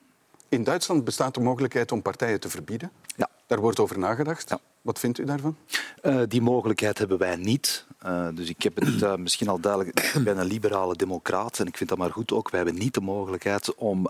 In 0.49 0.63
Duitsland 0.63 1.03
bestaat 1.03 1.33
de 1.33 1.39
mogelijkheid 1.39 1.91
om 1.91 2.01
partijen 2.01 2.39
te 2.39 2.49
verbieden. 2.49 2.91
Ja. 3.15 3.29
Daar 3.47 3.59
wordt 3.59 3.79
over 3.79 3.99
nagedacht. 3.99 4.49
Ja. 4.49 4.59
Wat 4.85 4.99
vindt 4.99 5.17
u 5.17 5.23
daarvan? 5.23 5.55
Uh, 6.03 6.21
die 6.27 6.41
mogelijkheid 6.41 6.97
hebben 6.97 7.17
wij 7.17 7.35
niet. 7.35 7.85
Uh, 8.05 8.27
dus 8.33 8.49
ik 8.49 8.63
heb 8.63 8.75
het 8.75 9.01
uh, 9.01 9.15
misschien 9.15 9.47
al 9.47 9.59
duidelijk. 9.59 9.99
Ik 9.99 10.23
ben 10.23 10.37
een 10.37 10.45
liberale 10.45 10.95
democraat 10.95 11.59
en 11.59 11.65
ik 11.65 11.77
vind 11.77 11.89
dat 11.89 11.97
maar 11.97 12.11
goed 12.11 12.31
ook. 12.31 12.49
Wij 12.49 12.61
hebben 12.61 12.79
niet 12.79 12.93
de 12.93 13.01
mogelijkheid 13.01 13.75
om 13.75 14.07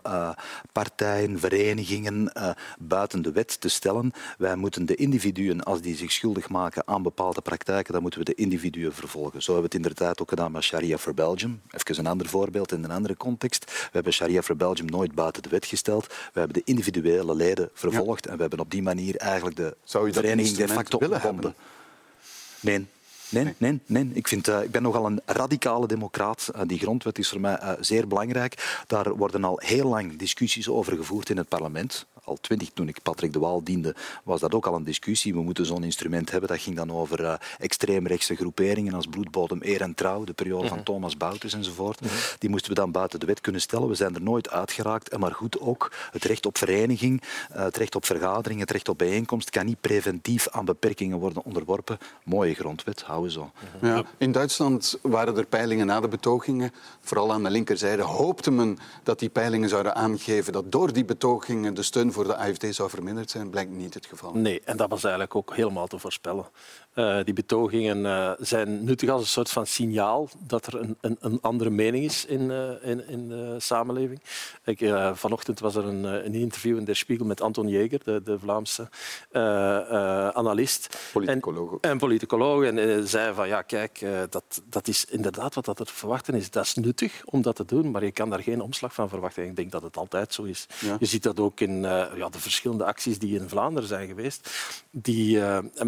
partijen, 0.71 1.39
verenigingen 1.39 2.31
buiten 2.79 3.21
de 3.21 3.31
wet 3.31 3.61
te 3.61 3.69
stellen. 3.69 4.11
Wij 4.37 4.55
moeten 4.55 4.85
de 4.85 4.95
individuen, 4.95 5.63
als 5.63 5.81
die 5.81 5.95
zich 5.95 6.11
schuldig 6.11 6.49
maken 6.49 6.87
aan 6.87 7.03
bepaalde 7.03 7.41
praktijken, 7.41 7.93
dan 7.93 8.01
moeten 8.01 8.19
we 8.19 8.25
de 8.25 8.35
individuen 8.35 8.93
vervolgen. 8.93 9.41
Zo 9.41 9.53
hebben 9.53 9.71
we 9.71 9.77
het 9.77 9.85
inderdaad 9.85 10.21
ook 10.21 10.29
gedaan 10.29 10.51
met 10.51 10.63
Sharia 10.63 10.97
for 10.97 11.13
Belgium. 11.13 11.61
Even 11.69 11.99
een 11.99 12.07
ander 12.11 12.27
voorbeeld 12.27 12.71
in 12.71 12.83
een 12.83 12.91
andere 12.91 13.17
context. 13.17 13.65
We 13.65 13.89
hebben 13.91 14.13
Sharia 14.13 14.41
for 14.41 14.55
Belgium 14.55 14.89
nooit 14.89 15.13
buiten 15.13 15.43
de 15.43 15.49
wet 15.49 15.65
gesteld. 15.65 16.07
We 16.07 16.39
hebben 16.39 16.53
de 16.53 16.63
individuele 16.65 17.35
leden 17.35 17.69
vervolgd 17.73 18.25
ja. 18.25 18.31
en 18.31 18.35
we 18.35 18.41
hebben 18.41 18.59
op 18.59 18.71
die 18.71 18.81
manier 18.81 19.15
eigenlijk 19.15 19.55
de 19.55 19.75
vereniging 19.85 20.63
de 20.67 20.73
facto 20.73 20.97
ontbonden. 20.97 21.55
Nee, 22.59 22.87
Nee, 23.29 23.53
nee, 23.57 23.79
nee. 23.85 24.09
Ik, 24.13 24.27
vind, 24.27 24.47
uh, 24.47 24.61
ik 24.61 24.71
ben 24.71 24.81
nogal 24.81 25.05
een 25.05 25.21
radicale 25.25 25.87
democraat. 25.87 26.51
Uh, 26.55 26.61
die 26.65 26.79
grondwet 26.79 27.17
is 27.17 27.29
voor 27.29 27.39
mij 27.39 27.59
uh, 27.61 27.71
zeer 27.79 28.07
belangrijk. 28.07 28.83
Daar 28.87 29.15
worden 29.15 29.43
al 29.43 29.59
heel 29.63 29.87
lang 29.87 30.17
discussies 30.17 30.69
over 30.69 30.95
gevoerd 30.95 31.29
in 31.29 31.37
het 31.37 31.47
parlement 31.47 32.05
al 32.25 32.37
twintig, 32.41 32.69
toen 32.73 32.87
ik 32.87 33.01
Patrick 33.03 33.33
de 33.33 33.39
Waal 33.39 33.63
diende, 33.63 33.95
was 34.23 34.39
dat 34.39 34.53
ook 34.53 34.67
al 34.67 34.75
een 34.75 34.83
discussie. 34.83 35.33
We 35.33 35.41
moeten 35.41 35.65
zo'n 35.65 35.83
instrument 35.83 36.31
hebben. 36.31 36.49
Dat 36.49 36.59
ging 36.59 36.75
dan 36.75 36.91
over 36.91 37.21
uh, 37.21 37.33
extreemrechtse 37.59 38.35
groeperingen 38.35 38.93
als 38.93 39.05
bloedbodem, 39.05 39.59
eer 39.61 39.81
en 39.81 39.93
trouw, 39.93 40.23
de 40.23 40.33
periode 40.33 40.67
van 40.67 40.77
mhm. 40.77 40.85
Thomas 40.85 41.17
Bouters 41.17 41.53
enzovoort. 41.53 42.01
Mhm. 42.01 42.13
Die 42.39 42.49
moesten 42.49 42.69
we 42.69 42.75
dan 42.75 42.91
buiten 42.91 43.19
de 43.19 43.25
wet 43.25 43.41
kunnen 43.41 43.61
stellen. 43.61 43.87
We 43.87 43.95
zijn 43.95 44.15
er 44.15 44.21
nooit 44.21 44.49
uitgeraakt. 44.49 45.09
En 45.09 45.19
maar 45.19 45.33
goed 45.33 45.59
ook, 45.59 45.91
het 46.11 46.23
recht 46.23 46.45
op 46.45 46.57
vereniging, 46.57 47.21
uh, 47.51 47.57
het 47.63 47.77
recht 47.77 47.95
op 47.95 48.05
vergadering, 48.05 48.59
het 48.59 48.71
recht 48.71 48.89
op 48.89 48.97
bijeenkomst 48.97 49.49
kan 49.49 49.65
niet 49.65 49.81
preventief 49.81 50.49
aan 50.49 50.65
beperkingen 50.65 51.19
worden 51.19 51.43
onderworpen. 51.45 51.97
Mooie 52.23 52.53
grondwet, 52.53 53.01
houden 53.01 53.31
zo. 53.31 53.51
Ja, 53.81 54.03
in 54.17 54.31
Duitsland 54.31 54.99
waren 55.01 55.37
er 55.37 55.45
peilingen 55.45 55.85
na 55.85 55.99
de 55.99 56.07
betogingen. 56.07 56.71
Vooral 57.01 57.33
aan 57.33 57.43
de 57.43 57.49
linkerzijde 57.49 58.01
hoopte 58.01 58.51
men 58.51 58.77
dat 59.03 59.19
die 59.19 59.29
peilingen 59.29 59.69
zouden 59.69 59.95
aangeven 59.95 60.53
dat 60.53 60.71
door 60.71 60.93
die 60.93 61.05
betogingen 61.05 61.73
de 61.73 61.83
steun 61.83 62.13
voor 62.15 62.23
de 62.23 62.35
AFD 62.35 62.75
zou 62.75 62.89
verminderd 62.89 63.29
zijn, 63.29 63.49
blijkt 63.49 63.71
niet 63.71 63.93
het 63.93 64.05
geval. 64.05 64.33
Nee, 64.33 64.61
en 64.65 64.77
dat 64.77 64.89
was 64.89 65.03
eigenlijk 65.03 65.35
ook 65.35 65.55
helemaal 65.55 65.87
te 65.87 65.99
voorspellen. 65.99 66.45
Uh, 66.95 67.23
die 67.23 67.33
betogingen 67.33 67.97
uh, 67.97 68.31
zijn 68.39 68.83
nuttig 68.83 69.09
als 69.09 69.21
een 69.21 69.27
soort 69.27 69.49
van 69.49 69.65
signaal 69.65 70.29
dat 70.39 70.65
er 70.65 70.79
een, 70.79 70.97
een, 71.01 71.17
een 71.19 71.41
andere 71.41 71.69
mening 71.69 72.05
is 72.05 72.25
in, 72.25 72.41
uh, 72.41 72.69
in, 72.81 73.07
in, 73.07 73.29
de 73.29 73.55
samenleving. 73.57 74.21
Ik, 74.63 74.93
vanochtend 75.13 75.59
was 75.59 75.75
er 75.75 75.85
een, 75.85 76.03
een, 76.03 76.33
interview 76.33 76.77
in 76.77 76.85
Der 76.85 76.95
Spiegel 76.95 77.25
met 77.25 77.41
Anton 77.41 77.67
Jäger, 77.67 78.03
de, 78.03 78.21
de 78.23 78.39
Vlaamse 78.39 78.89
analist. 80.33 80.97
Politicoloog. 81.13 81.71
En, 81.81 81.89
en 81.89 81.97
politicoloog. 81.97 82.63
En 82.63 83.07
zei 83.07 83.33
van 83.33 83.47
ja, 83.47 83.61
kijk, 83.61 84.05
dat, 84.29 84.61
dat 84.69 84.87
is 84.87 85.05
inderdaad 85.05 85.55
wat 85.55 85.65
dat 85.65 85.79
er 85.79 85.85
te 85.85 85.93
verwachten 85.93 86.33
is. 86.33 86.51
Dat 86.51 86.63
is 86.63 86.73
nuttig 86.75 87.21
om 87.25 87.41
dat 87.41 87.55
te 87.55 87.65
doen, 87.65 87.91
maar 87.91 88.03
je 88.03 88.11
kan 88.11 88.29
daar 88.29 88.43
geen 88.43 88.61
omslag 88.61 88.93
van 88.93 89.09
verwachten. 89.09 89.45
Ik 89.45 89.55
denk 89.55 89.71
dat 89.71 89.81
het 89.81 89.97
altijd 89.97 90.33
zo 90.33 90.43
is. 90.43 90.65
Ja. 90.79 90.95
Je 90.99 91.05
ziet 91.05 91.23
dat 91.23 91.39
ook 91.39 91.59
in 91.59 91.85
ja, 92.15 92.29
de 92.29 92.39
verschillende 92.39 92.85
acties 92.85 93.19
die 93.19 93.39
in 93.39 93.49
Vlaanderen 93.49 93.89
zijn 93.89 94.07
geweest. 94.07 94.49
Die 94.91 95.41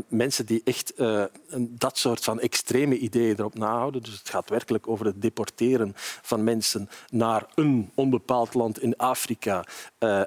mensen 0.07 0.45
die 0.45 0.61
echt 0.63 0.93
uh, 0.97 1.23
dat 1.57 1.97
soort 1.97 2.23
van 2.23 2.39
extreme 2.39 2.97
ideeën 2.97 3.35
erop 3.39 3.57
nahouden. 3.57 4.03
Dus 4.03 4.17
het 4.17 4.29
gaat 4.29 4.49
werkelijk 4.49 4.87
over 4.87 5.05
het 5.05 5.21
deporteren 5.21 5.91
van 6.21 6.43
mensen 6.43 6.89
naar 7.09 7.45
een 7.55 7.91
onbepaald 7.95 8.53
land 8.53 8.81
in 8.81 8.97
Afrika. 8.97 9.65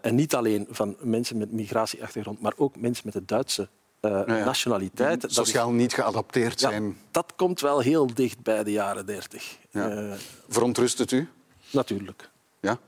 En 0.02 0.14
niet 0.14 0.34
alleen 0.34 0.66
van 0.70 0.96
mensen 1.00 1.36
met 1.36 1.52
migratieachtergrond, 1.52 2.40
maar 2.40 2.54
ook 2.56 2.76
mensen 2.76 3.02
met 3.04 3.14
de 3.14 3.24
Duitse 3.24 3.68
uh, 4.00 4.22
ja. 4.26 4.44
nationaliteit. 4.44 5.24
Sociaal 5.28 5.70
niet 5.70 5.94
geadapteerd 5.94 6.60
zijn. 6.60 6.84
Ja, 6.84 6.92
dat 7.10 7.32
komt 7.36 7.60
wel 7.60 7.80
heel 7.80 8.14
dicht 8.14 8.42
bij 8.42 8.64
de 8.64 8.72
jaren 8.72 9.06
dertig. 9.06 9.56
Ja. 9.70 10.16
Verontrust 10.48 10.98
het 10.98 11.10
u? 11.10 11.28
Natuurlijk. 11.70 12.30
Ja? 12.60 12.78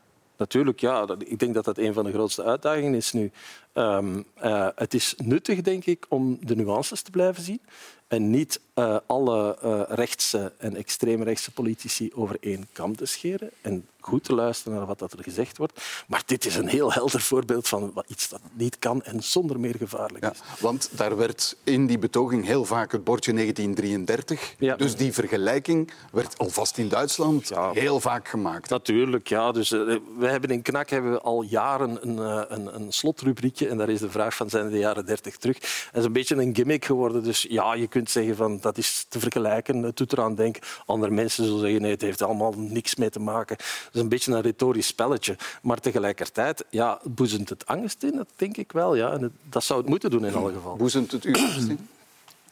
Natuurlijk, 0.43 0.81
ja. 0.81 1.07
Ik 1.19 1.39
denk 1.39 1.55
dat 1.55 1.65
dat 1.65 1.79
een 1.79 1.93
van 1.93 2.05
de 2.05 2.13
grootste 2.13 2.45
uitdagingen 2.45 2.95
is 2.95 3.13
nu. 3.13 3.31
Um, 3.75 4.25
uh, 4.45 4.69
het 4.75 4.95
is 4.95 5.15
nuttig, 5.25 5.61
denk 5.61 5.85
ik, 5.85 6.07
om 6.09 6.39
de 6.41 6.57
nuances 6.57 7.03
te 7.03 7.11
blijven 7.11 7.43
zien 7.43 7.61
en 8.09 8.31
niet 8.31 8.61
uh, 8.75 8.97
alle 9.07 9.59
uh, 9.65 9.83
rechtse 9.89 10.53
en 10.59 10.77
extreemrechtse 10.77 11.51
politici 11.51 12.11
over 12.15 12.37
één 12.41 12.69
kam 12.73 12.97
te 12.97 13.07
scheren 13.07 13.51
en 13.61 13.87
goed 14.01 14.25
te 14.25 14.35
luisteren 14.35 14.79
naar 14.79 14.87
wat 14.87 14.99
dat 14.99 15.13
er 15.13 15.23
gezegd 15.23 15.59
wordt. 15.59 15.83
Maar 16.07 16.23
dit 16.27 16.45
is 16.45 16.57
een 16.57 16.69
heel 16.69 16.93
helder 16.93 17.21
voorbeeld 17.21 17.69
van 17.69 18.05
iets 18.07 18.29
dat 18.29 18.41
niet 18.53 18.79
kan 18.79 19.03
en 19.03 19.23
zonder 19.23 19.61
meer 19.61 19.75
gevaarlijk 19.79 20.25
is. 20.25 20.39
Ja, 20.39 20.45
want 20.59 20.91
daar 20.93 21.17
werd 21.17 21.57
in 21.65 21.87
die 21.87 21.99
betoging 21.99 22.45
heel 22.45 22.65
vaak 22.65 22.93
het 22.93 23.05
bordje 23.05 23.33
1933. 23.33 24.55
Ja. 24.59 24.77
Dus 24.77 24.97
die 24.97 25.13
vergelijking 25.13 25.93
werd 26.13 26.39
alvast 26.39 26.79
in 26.79 26.89
Duitsland 26.89 27.49
ja. 27.49 27.71
heel 27.73 28.01
vaak 28.01 28.29
gemaakt. 28.29 28.71
Natuurlijk, 28.71 29.29
ja. 29.29 29.53
Dus, 29.53 29.73
uh, 29.73 29.99
we 30.19 30.29
hebben 30.29 30.51
in 30.51 30.63
KNAK 30.63 30.91
hebben 30.91 31.13
we 31.13 31.21
al 31.21 31.43
jaren 31.43 32.09
een, 32.09 32.19
een, 32.53 32.75
een 32.75 32.93
slotrubriekje 32.93 33.69
en 33.69 33.77
daar 33.77 33.89
is 33.89 34.01
de 34.01 34.11
vraag 34.11 34.35
van 34.35 34.51
zijn 34.51 34.71
de 34.71 34.79
jaren 34.79 35.07
30 35.07 35.37
terug. 35.37 35.59
Dat 35.59 36.01
is 36.01 36.05
een 36.05 36.13
beetje 36.13 36.37
een 36.37 36.55
gimmick 36.55 36.85
geworden. 36.85 37.23
Dus 37.23 37.47
ja, 37.49 37.75
je 37.75 37.87
kunt 37.87 38.11
zeggen 38.11 38.37
van 38.37 38.61
dat 38.63 38.79
is 38.79 39.07
te 39.09 39.21
vergelijken. 39.21 39.83
Het 39.83 39.97
doet 39.97 40.13
eraan 40.13 40.35
denken. 40.35 40.63
Andere 40.87 41.13
mensen 41.13 41.45
zullen 41.45 41.61
zeggen 41.61 41.83
nee, 41.83 41.91
het 41.91 42.01
heeft 42.01 42.23
allemaal 42.23 42.53
niks 42.57 42.95
mee 42.95 43.11
te 43.11 43.21
maken. 43.21 43.57
Het 43.57 43.95
is 43.95 44.01
een 44.01 44.09
beetje 44.09 44.33
een 44.33 44.41
retorisch 44.41 44.87
spelletje. 44.87 45.37
Maar 45.63 45.81
tegelijkertijd 45.81 46.65
ja, 46.71 47.01
boezemt 47.05 47.49
het 47.49 47.67
angst 47.67 48.03
in, 48.03 48.17
dat 48.17 48.29
denk 48.37 48.57
ik 48.57 48.73
wel. 48.73 48.95
Ja. 48.95 49.13
En 49.13 49.33
dat 49.49 49.65
zou 49.65 49.81
het 49.81 49.89
moeten 49.89 50.11
doen 50.11 50.25
in 50.25 50.35
alle 50.35 50.53
geval. 50.53 50.77
Boezemt 50.77 51.13
het 51.13 51.25
u 51.25 51.35
angst 51.35 51.69
in? 51.69 51.89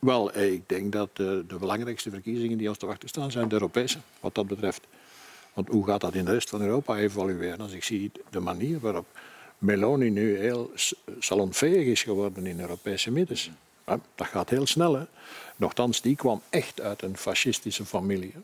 Wel, 0.00 0.38
ik 0.38 0.68
denk 0.68 0.92
dat 0.92 1.16
de, 1.16 1.44
de 1.48 1.56
belangrijkste 1.56 2.10
verkiezingen 2.10 2.58
die 2.58 2.68
ons 2.68 2.78
te 2.78 2.86
wachten 2.86 3.08
staan, 3.08 3.30
zijn 3.30 3.48
de 3.48 3.54
Europese, 3.54 3.98
wat 4.20 4.34
dat 4.34 4.46
betreft. 4.46 4.86
Want 5.52 5.68
hoe 5.68 5.86
gaat 5.86 6.00
dat 6.00 6.14
in 6.14 6.24
de 6.24 6.32
rest 6.32 6.48
van 6.48 6.62
Europa 6.62 6.96
evolueren? 6.96 7.60
Als 7.60 7.72
ik 7.72 7.84
zie 7.84 8.12
de 8.30 8.40
manier 8.40 8.80
waarop 8.80 9.06
Meloni 9.58 10.10
nu 10.10 10.38
heel 10.38 10.70
salonveeg 11.18 11.86
is 11.86 12.02
geworden 12.02 12.46
in 12.46 12.60
Europese 12.60 13.10
middens. 13.10 13.50
Dat 14.14 14.26
gaat 14.26 14.50
heel 14.50 14.66
snel. 14.66 14.94
Hè? 14.94 15.04
Nochtans, 15.56 16.00
die 16.00 16.16
kwam 16.16 16.42
echt 16.50 16.80
uit 16.80 17.02
een 17.02 17.16
fascistische 17.16 17.84
familie. 17.84 18.34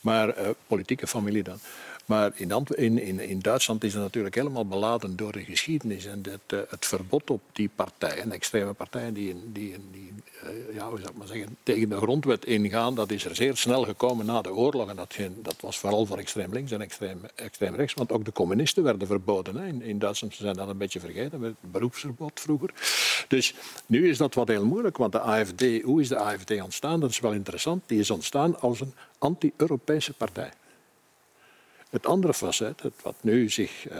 Maar, 0.00 0.38
uh, 0.38 0.48
politieke 0.66 1.06
familie 1.06 1.42
dan. 1.42 1.58
Maar 2.04 2.32
in, 2.34 2.50
in, 2.76 2.98
in, 2.98 3.20
in, 3.20 3.40
Duitsland 3.40 3.84
is 3.84 3.92
het 3.92 4.02
natuurlijk 4.02 4.34
helemaal 4.34 4.66
beladen 4.66 5.16
door 5.16 5.32
de 5.32 5.44
geschiedenis. 5.44 6.06
En 6.06 6.22
het, 6.30 6.52
uh, 6.52 6.60
het 6.68 6.86
verbod 6.86 7.30
op 7.30 7.40
die 7.52 7.70
partijen, 7.74 8.32
extreme 8.32 8.72
partijen, 8.72 9.14
die, 9.14 9.36
die, 9.52 9.76
die 9.92 10.12
uh, 10.44 10.74
ja, 10.74 10.88
maar 11.14 11.26
zeggen, 11.26 11.56
tegen 11.62 11.88
de 11.88 11.96
grondwet 11.96 12.44
ingaan, 12.44 12.94
dat 12.94 13.10
is 13.10 13.24
er 13.24 13.34
zeer 13.34 13.56
snel 13.56 13.84
gekomen 13.84 14.26
na 14.26 14.42
de 14.42 14.52
oorlog. 14.52 14.88
En 14.88 14.96
dat, 14.96 15.16
dat 15.42 15.56
was 15.60 15.78
vooral 15.78 16.06
voor 16.06 16.18
extreem 16.18 16.52
links 16.52 16.70
en 16.70 16.80
extreem, 16.80 17.20
extreem 17.34 17.74
rechts. 17.74 17.94
Want 17.94 18.12
ook 18.12 18.24
de 18.24 18.32
communisten 18.32 18.82
werden 18.82 19.06
verboden. 19.06 19.56
Hè. 19.56 19.66
In, 19.66 19.82
in 19.82 19.98
Duitsland 19.98 20.34
zijn 20.34 20.56
dat 20.56 20.68
een 20.68 20.78
beetje 20.78 21.00
vergeten, 21.00 21.40
met 21.40 21.54
het 21.60 21.72
beroepsverbod 21.72 22.40
vroeger. 22.40 22.70
Dus 23.28 23.54
nu 23.86 24.08
is 24.08 24.18
dat 24.18 24.34
wat 24.34 24.48
heel 24.48 24.66
moeilijk, 24.66 24.96
want 24.96 25.12
de 25.12 25.20
AFD, 25.20 25.82
hoe 25.82 26.00
is 26.00 26.08
de 26.08 26.16
AFD 26.16 26.62
ontstaan? 26.62 27.00
Dat 27.00 27.10
is 27.10 27.20
wel 27.20 27.32
interessant. 27.32 27.82
Die 27.86 27.98
is 27.98 28.10
ontstaan 28.10 28.60
als 28.60 28.80
een 28.80 28.94
anti-Europese 29.18 30.12
partij. 30.12 30.52
Het 31.92 32.06
andere 32.06 32.34
facet, 32.34 32.82
het 32.82 32.92
wat 33.02 33.14
nu 33.20 33.50
zich 33.50 33.90
uh, 33.90 33.98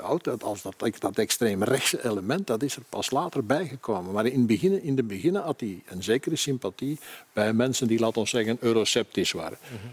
houdt, 0.00 0.42
als 0.42 0.62
dat, 0.62 0.74
dat 0.98 1.18
extreem 1.18 1.62
rechtse 1.62 2.04
element, 2.04 2.46
dat 2.46 2.62
is 2.62 2.76
er 2.76 2.82
pas 2.88 3.10
later 3.10 3.46
bijgekomen. 3.46 4.12
Maar 4.12 4.26
in, 4.26 4.38
het 4.38 4.46
begin, 4.46 4.82
in 4.82 4.96
de 4.96 5.02
begin 5.02 5.34
had 5.34 5.60
hij 5.60 5.82
een 5.86 6.02
zekere 6.02 6.36
sympathie 6.36 6.98
bij 7.32 7.52
mensen 7.52 7.86
die, 7.86 7.98
laten 7.98 8.22
we 8.22 8.28
zeggen, 8.28 8.56
euroceptisch 8.60 9.32
waren. 9.32 9.58
Mhm. 9.62 9.86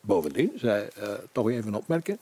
Bovendien, 0.00 0.52
zij 0.56 0.90
uh, 0.98 1.08
toch 1.32 1.50
even 1.50 1.74
opmerken, 1.74 2.18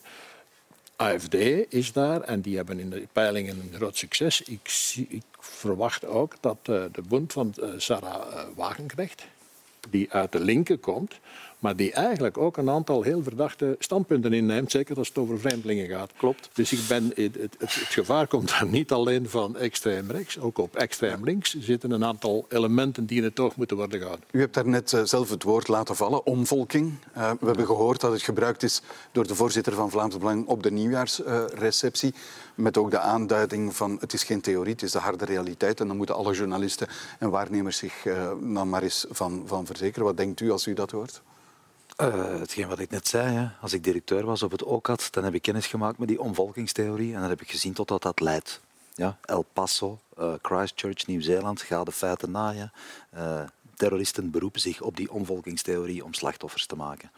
AFD 0.97 1.35
is 1.69 1.93
daar 1.93 2.21
en 2.21 2.41
die 2.41 2.57
hebben 2.57 2.79
in 2.79 2.91
de 2.91 3.07
peilingen 3.13 3.61
een 3.61 3.75
groot 3.75 3.97
succes. 3.97 4.43
Ik, 4.43 4.69
zie, 4.69 5.07
ik 5.09 5.25
verwacht 5.39 6.05
ook 6.05 6.35
dat 6.41 6.59
uh, 6.71 6.85
de 6.93 7.03
bond 7.03 7.33
van 7.33 7.55
Sarah 7.77 8.47
Wagenknecht, 8.55 9.25
die 9.91 10.13
uit 10.13 10.33
de 10.33 10.41
linker 10.41 10.79
komt, 10.79 11.21
maar 11.63 11.77
die 11.77 11.93
eigenlijk 11.93 12.39
ook 12.39 12.57
een 12.57 12.71
aantal 12.71 13.03
heel 13.03 13.23
verdachte 13.23 13.77
standpunten 13.79 14.33
inneemt, 14.33 14.71
zeker 14.71 14.97
als 14.97 15.09
het 15.09 15.19
over 15.19 15.41
vreemdelingen 15.41 15.89
gaat. 15.89 16.13
Klopt. 16.17 16.49
Dus 16.53 16.73
ik 16.73 16.81
ben, 16.89 17.13
het, 17.15 17.35
het, 17.35 17.57
het 17.59 17.71
gevaar 17.71 18.27
komt 18.27 18.49
daar 18.49 18.67
niet 18.67 18.93
alleen 18.93 19.29
van 19.29 19.57
extreem 19.57 20.11
rechts, 20.11 20.39
ook 20.39 20.59
op 20.59 20.77
extreem 20.77 21.25
links 21.25 21.59
zitten 21.59 21.91
een 21.91 22.05
aantal 22.05 22.47
elementen 22.49 23.07
die 23.07 23.19
in 23.19 23.25
het 23.25 23.41
oog 23.41 23.57
moeten 23.57 23.77
worden 23.77 23.99
gehouden. 23.99 24.27
U 24.31 24.41
hebt 24.41 24.55
daarnet 24.55 24.93
uh, 24.93 25.03
zelf 25.05 25.31
het 25.31 25.43
woord 25.43 25.69
laten 25.69 25.97
vallen, 25.97 26.27
omvolking. 26.27 26.93
Uh, 27.17 27.31
we 27.41 27.47
hebben 27.47 27.67
gehoord 27.67 28.01
dat 28.01 28.13
het 28.13 28.23
gebruikt 28.23 28.63
is 28.63 28.83
door 29.13 29.27
de 29.27 29.35
voorzitter 29.35 29.73
van 29.73 29.91
Vlaams 29.91 30.19
Belang 30.19 30.47
op 30.47 30.63
de 30.63 30.71
nieuwjaarsreceptie. 30.71 32.13
Uh, 32.15 32.21
met 32.55 32.77
ook 32.77 32.91
de 32.91 32.99
aanduiding 32.99 33.77
van 33.77 33.97
het 34.01 34.13
is 34.13 34.25
geen 34.25 34.41
theorie, 34.41 34.73
het 34.73 34.83
is 34.83 34.93
de 34.93 34.99
harde 34.99 35.25
realiteit. 35.25 35.81
En 35.81 35.87
dan 35.87 35.97
moeten 35.97 36.15
alle 36.15 36.35
journalisten 36.35 36.89
en 37.19 37.31
waarnemers 37.31 37.77
zich 37.77 38.05
uh, 38.05 38.31
dan 38.41 38.69
maar 38.69 38.83
eens 38.83 39.07
van, 39.11 39.43
van 39.47 39.67
verzekeren. 39.67 40.05
Wat 40.05 40.17
denkt 40.17 40.41
u 40.41 40.51
als 40.51 40.67
u 40.67 40.75
dat 40.75 40.91
hoort? 40.91 41.23
Uh, 42.03 42.39
hetgeen 42.39 42.69
wat 42.69 42.79
ik 42.79 42.91
net 42.91 43.09
zei, 43.09 43.35
hè. 43.37 43.49
als 43.61 43.73
ik 43.73 43.85
directeur 43.85 44.25
was 44.25 44.43
op 44.43 44.51
het 44.51 44.63
OCAD, 44.63 45.09
dan 45.11 45.25
heb 45.25 45.35
ik 45.35 45.43
kennis 45.43 45.67
gemaakt 45.67 45.99
met 45.99 46.09
die 46.09 46.21
omvolkingstheorie 46.21 47.15
en 47.15 47.21
dan 47.21 47.29
heb 47.29 47.41
ik 47.41 47.51
gezien 47.51 47.73
tot 47.73 47.91
wat 47.91 48.03
dat 48.03 48.21
leidt. 48.21 48.61
Ja, 48.95 49.19
El 49.25 49.45
Paso, 49.53 49.99
uh, 50.19 50.25
uh, 50.25 50.33
Christchurch, 50.43 51.07
Nieuw-Zeeland, 51.07 51.63
ga 51.63 51.85
de 51.85 51.93
feiten 51.93 52.31
naaien. 52.31 52.73
Uh, 53.15 53.41
terroristen 53.75 54.31
beroepen 54.31 54.61
zich 54.61 54.81
op 54.81 54.97
die 54.97 55.13
omvolkingstheorie 55.13 56.05
om 56.05 56.15
slachtoffers 56.15 56.67
te 56.67 56.77
maken. 56.77 57.11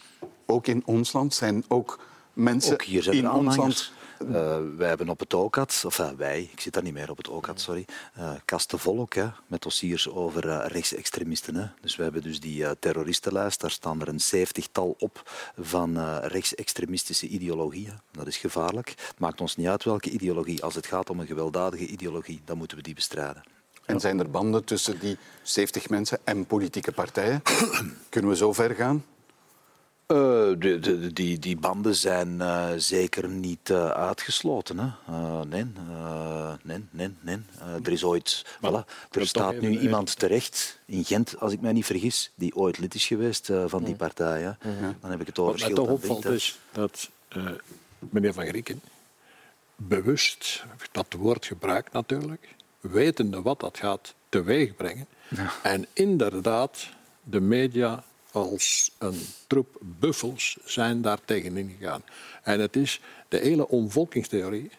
Ook 0.47 0.66
in 0.66 0.82
ons 0.85 1.12
land 1.12 1.35
zijn 1.35 1.64
ook 1.68 1.99
mensen 2.32 2.72
ook 2.72 2.82
hier 2.82 3.03
zijn 3.03 3.16
in 3.16 3.30
ons 3.30 3.57
land 3.57 3.93
uh, 4.29 4.57
wij 4.77 4.89
hebben 4.89 5.09
op 5.09 5.20
het 5.20 5.35
OCAT, 5.35 5.83
of 5.87 5.99
uh, 5.99 6.11
wij, 6.11 6.49
ik 6.53 6.61
zit 6.61 6.72
daar 6.72 6.83
niet 6.83 6.93
meer 6.93 7.11
op 7.11 7.16
het 7.16 7.29
OCAT, 7.29 7.61
sorry, 7.61 7.85
uh, 8.18 8.31
kasten 8.45 8.79
vol 8.79 9.01
ook, 9.01 9.14
hè, 9.14 9.27
met 9.47 9.62
dossiers 9.62 10.09
over 10.09 10.66
rechtsextremisten. 10.66 11.55
Hè. 11.55 11.66
Dus 11.81 11.97
we 11.97 12.03
hebben 12.03 12.22
dus 12.22 12.41
die 12.41 12.79
terroristenlijst, 12.79 13.61
daar 13.61 13.70
staan 13.70 14.01
er 14.01 14.09
een 14.09 14.20
zeventigtal 14.20 14.95
op 14.99 15.31
van 15.59 16.18
rechtsextremistische 16.20 17.27
ideologieën. 17.27 17.99
Dat 18.11 18.27
is 18.27 18.37
gevaarlijk. 18.37 18.89
Het 18.89 19.18
maakt 19.18 19.41
ons 19.41 19.57
niet 19.57 19.66
uit 19.66 19.85
welke 19.85 20.11
ideologie. 20.11 20.62
Als 20.62 20.75
het 20.75 20.87
gaat 20.87 21.11
om 21.11 21.20
een 21.20 21.27
gewelddadige 21.27 21.87
ideologie, 21.87 22.41
dan 22.45 22.57
moeten 22.57 22.77
we 22.77 22.83
die 22.83 22.95
bestrijden. 22.95 23.43
En 23.85 24.01
zijn 24.01 24.18
er 24.18 24.31
banden 24.31 24.64
tussen 24.64 24.99
die 24.99 25.18
70 25.43 25.89
mensen 25.89 26.18
en 26.25 26.47
politieke 26.47 26.93
partijen? 26.93 27.43
Kunnen 28.09 28.31
we 28.31 28.37
zo 28.37 28.53
ver 28.53 28.75
gaan? 28.75 29.05
Uh, 30.07 30.17
de, 30.59 30.79
de, 30.79 31.13
die, 31.13 31.39
die, 31.39 31.57
banden 31.57 31.95
zijn 31.95 32.29
uh, 32.29 32.69
zeker 32.77 33.29
niet 33.29 33.71
uh, 33.71 33.89
uitgesloten. 33.89 34.79
Hè? 34.79 35.15
nee, 35.45 35.65
nee, 36.63 36.85
nee, 36.91 37.11
nee. 37.21 37.39
er 37.85 37.93
is 37.93 38.05
ooit, 38.05 38.45
voilà, 38.57 39.09
er 39.11 39.27
staat 39.27 39.61
nu 39.61 39.79
iemand 39.79 40.19
terecht 40.19 40.79
in 40.85 41.05
Gent, 41.05 41.41
als 41.41 41.53
ik 41.53 41.61
mij 41.61 41.73
niet 41.73 41.87
vergis, 41.87 42.31
die 42.35 42.57
ooit 42.57 42.79
lid 42.79 42.95
is 42.95 43.07
geweest 43.07 43.51
van 43.67 43.85
die 43.85 43.95
partij. 43.95 44.41
Ja. 44.41 44.57
Dan 45.01 45.11
heb 45.11 45.21
ik 45.21 45.27
het 45.27 45.39
over 45.39 45.53
Wat 45.53 45.67
mij 45.67 45.77
toch 45.77 45.89
opvalt 45.89 46.25
is 46.25 46.59
dat 46.73 47.11
meneer 47.99 48.33
Van 48.33 48.47
Grieken 48.47 48.81
bewust 49.77 50.65
dat 50.93 51.13
woord 51.19 51.47
gebruikt 51.47 51.93
natuurlijk, 51.93 52.55
wetende 52.81 53.43
wat 53.43 53.61
dat 53.61 53.79
gaat 53.79 54.15
teweegbrengen. 54.29 55.07
Ja. 55.29 55.53
En 55.63 55.87
inderdaad 55.93 56.89
de 57.23 57.41
media 57.41 58.05
als 58.35 58.91
een 58.99 59.20
troep 59.47 59.76
buffels 59.80 60.57
zijn 60.64 61.03
daar 61.03 61.18
tegenin 61.24 61.76
gegaan. 61.78 62.03
En 62.43 62.61
het 62.61 62.76
is 62.76 63.01
de 63.28 63.39
hele 63.39 63.68
omvolkingstheorie, 63.68 64.70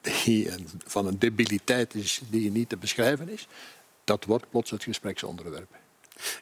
die 0.00 0.50
van 0.84 1.06
een 1.06 1.18
debiliteit 1.18 1.94
is 1.94 2.20
die 2.30 2.50
niet 2.50 2.68
te 2.68 2.76
beschrijven 2.76 3.28
is, 3.28 3.48
dat 4.04 4.24
wordt 4.24 4.50
plots 4.50 4.70
het 4.70 4.82
gespreksonderwerp. 4.82 5.68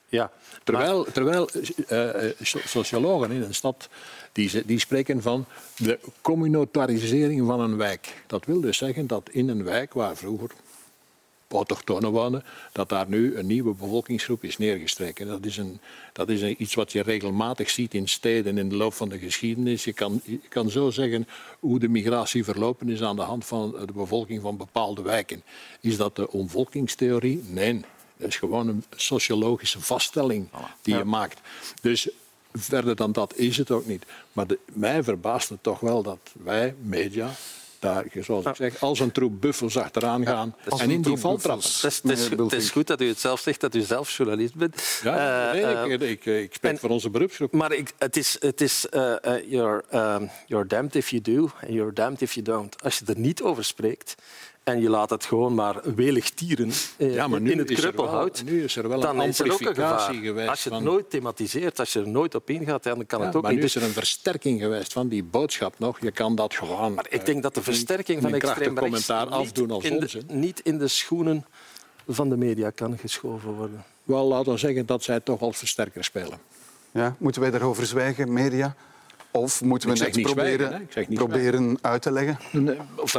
Ja, 0.08 0.32
terwijl 0.64 1.02
maar... 1.02 1.12
terwijl 1.12 1.48
uh, 1.90 2.30
sociologen 2.64 3.30
in 3.30 3.42
een 3.42 3.54
stad 3.54 3.88
die, 4.32 4.64
die 4.66 4.78
spreken 4.78 5.22
van 5.22 5.46
de 5.76 5.98
communautarisering 6.20 7.46
van 7.46 7.60
een 7.60 7.76
wijk. 7.76 8.22
Dat 8.26 8.44
wil 8.44 8.60
dus 8.60 8.76
zeggen 8.76 9.06
dat 9.06 9.28
in 9.30 9.48
een 9.48 9.64
wijk 9.64 9.92
waar 9.92 10.16
vroeger 10.16 10.50
autochtonen 11.54 12.10
wonen, 12.10 12.44
dat 12.72 12.88
daar 12.88 13.08
nu 13.08 13.36
een 13.36 13.46
nieuwe 13.46 13.74
bevolkingsgroep 13.74 14.44
is 14.44 14.58
neergestreken. 14.58 15.26
Dat 15.26 15.44
is, 15.46 15.56
een, 15.56 15.80
dat 16.12 16.28
is 16.28 16.42
een, 16.42 16.54
iets 16.58 16.74
wat 16.74 16.92
je 16.92 17.02
regelmatig 17.02 17.70
ziet 17.70 17.94
in 17.94 18.08
steden 18.08 18.58
in 18.58 18.68
de 18.68 18.76
loop 18.76 18.94
van 18.94 19.08
de 19.08 19.18
geschiedenis. 19.18 19.84
Je 19.84 19.92
kan, 19.92 20.20
je 20.24 20.40
kan 20.48 20.70
zo 20.70 20.90
zeggen 20.90 21.28
hoe 21.60 21.78
de 21.78 21.88
migratie 21.88 22.44
verlopen 22.44 22.88
is 22.88 23.02
aan 23.02 23.16
de 23.16 23.22
hand 23.22 23.44
van 23.44 23.76
de 23.86 23.92
bevolking 23.92 24.42
van 24.42 24.56
bepaalde 24.56 25.02
wijken. 25.02 25.42
Is 25.80 25.96
dat 25.96 26.16
de 26.16 26.30
omvolkingstheorie? 26.30 27.42
Nee. 27.46 27.80
Dat 28.16 28.28
is 28.28 28.36
gewoon 28.36 28.68
een 28.68 28.84
sociologische 28.96 29.80
vaststelling 29.80 30.48
die 30.82 30.96
je 30.96 31.04
maakt. 31.04 31.40
Dus 31.80 32.08
verder 32.52 32.96
dan 32.96 33.12
dat 33.12 33.36
is 33.36 33.56
het 33.56 33.70
ook 33.70 33.86
niet. 33.86 34.04
Maar 34.32 34.46
de, 34.46 34.58
mij 34.72 35.02
verbaast 35.02 35.48
het 35.48 35.62
toch 35.62 35.80
wel 35.80 36.02
dat 36.02 36.18
wij, 36.32 36.74
media, 36.82 37.30
daar, 37.84 38.04
zoals 38.20 38.44
ik 38.44 38.56
zeg, 38.56 38.80
als 38.80 39.00
een 39.00 39.12
troep 39.12 39.40
buffels 39.40 39.76
achteraan 39.76 40.26
gaan 40.26 40.54
ja, 40.70 40.78
en 40.78 40.90
in 40.90 41.02
die 41.02 41.16
val 41.16 41.36
trappen. 41.36 41.70
Het 42.02 42.52
is, 42.52 42.70
goed 42.70 42.86
dat 42.86 43.00
u 43.00 43.08
het 43.08 43.18
zelf 43.18 43.40
zegt, 43.40 43.60
dat 43.60 43.74
u 43.74 43.80
zelf 43.80 44.16
journalist 44.16 44.54
bent. 44.54 45.00
Ja, 45.02 45.52
nee, 45.52 45.62
uh, 45.62 45.92
ik, 45.92 46.00
ik, 46.00 46.24
ik 46.24 46.54
spreek 46.54 46.72
en, 46.72 46.78
voor 46.78 46.90
onze 46.90 47.10
beroepsgroep. 47.10 47.52
Maar 47.52 47.72
ik, 47.72 47.92
het 47.98 48.16
is, 48.16 48.36
het 48.40 48.60
is 48.60 48.86
uh, 48.90 49.14
you're, 49.46 49.84
um, 49.92 50.30
you're 50.46 50.66
damned 50.66 50.94
if 50.94 51.08
you 51.08 51.22
do 51.22 51.50
and 51.60 51.72
you're 51.72 51.92
damned 51.92 52.22
if 52.22 52.32
you 52.32 52.44
don't. 52.44 52.82
Als 52.82 52.98
je 52.98 53.04
er 53.06 53.18
niet 53.18 53.42
over 53.42 53.64
spreekt, 53.64 54.14
en 54.64 54.80
je 54.80 54.90
laat 54.90 55.10
het 55.10 55.24
gewoon 55.24 55.54
maar 55.54 55.94
welig 55.94 56.30
tieren 56.30 56.70
eh, 56.96 57.14
ja, 57.14 57.28
maar 57.28 57.42
in 57.42 57.58
het 57.58 57.72
kruppelhout, 57.72 58.42
nu 58.44 58.64
is 58.64 58.76
er 58.76 58.88
wel 58.88 59.04
een 59.04 59.16
dan 59.16 59.26
is 59.26 59.40
er 59.40 59.52
ook 59.52 59.60
een 59.60 59.66
gevaar. 59.66 60.14
Geweest 60.14 60.48
als 60.48 60.64
je 60.64 60.74
het 60.74 60.82
nooit 60.82 61.10
thematiseert, 61.10 61.78
als 61.78 61.92
je 61.92 62.00
er 62.00 62.08
nooit 62.08 62.34
op 62.34 62.50
ingaat, 62.50 62.82
dan 62.82 63.06
kan 63.06 63.20
ja, 63.20 63.26
het 63.26 63.36
ook 63.36 63.42
maar 63.42 63.50
niet. 63.50 63.60
nu 63.60 63.66
is 63.66 63.74
er 63.74 63.82
een 63.82 63.88
versterking 63.88 64.60
geweest 64.60 64.92
van 64.92 65.08
die 65.08 65.24
boodschap 65.24 65.78
nog. 65.78 66.00
Je 66.00 66.10
kan 66.10 66.34
dat 66.34 66.54
gewoon... 66.54 66.94
Maar 66.94 67.06
ik 67.08 67.26
denk 67.26 67.42
dat 67.42 67.54
de 67.54 67.62
versterking 67.62 68.22
van 68.22 68.34
extreem 68.34 68.78
rechts 68.78 69.10
afdoen 69.10 69.70
als 69.70 69.84
in 69.84 70.00
de, 70.00 70.22
niet 70.28 70.60
in 70.60 70.78
de 70.78 70.88
schoenen 70.88 71.44
van 72.08 72.28
de 72.28 72.36
media 72.36 72.70
kan 72.70 72.98
geschoven 72.98 73.52
worden. 73.52 73.84
Wel, 74.04 74.26
laten 74.26 74.52
we 74.52 74.58
zeggen 74.58 74.86
dat 74.86 75.02
zij 75.02 75.20
toch 75.20 75.40
als 75.40 75.56
versterker 75.56 76.04
spelen. 76.04 76.38
Ja, 76.90 77.16
moeten 77.18 77.40
wij 77.40 77.50
daarover 77.50 77.86
zwijgen, 77.86 78.32
media? 78.32 78.74
Of 79.30 79.62
moeten 79.62 79.88
we 79.88 79.98
net 79.98 80.22
proberen, 80.22 80.86
zwijgen, 80.90 81.14
proberen 81.14 81.78
uit 81.80 82.02
te 82.02 82.12
leggen? 82.12 82.38
Nee, 82.52 82.76
of, 82.96 83.16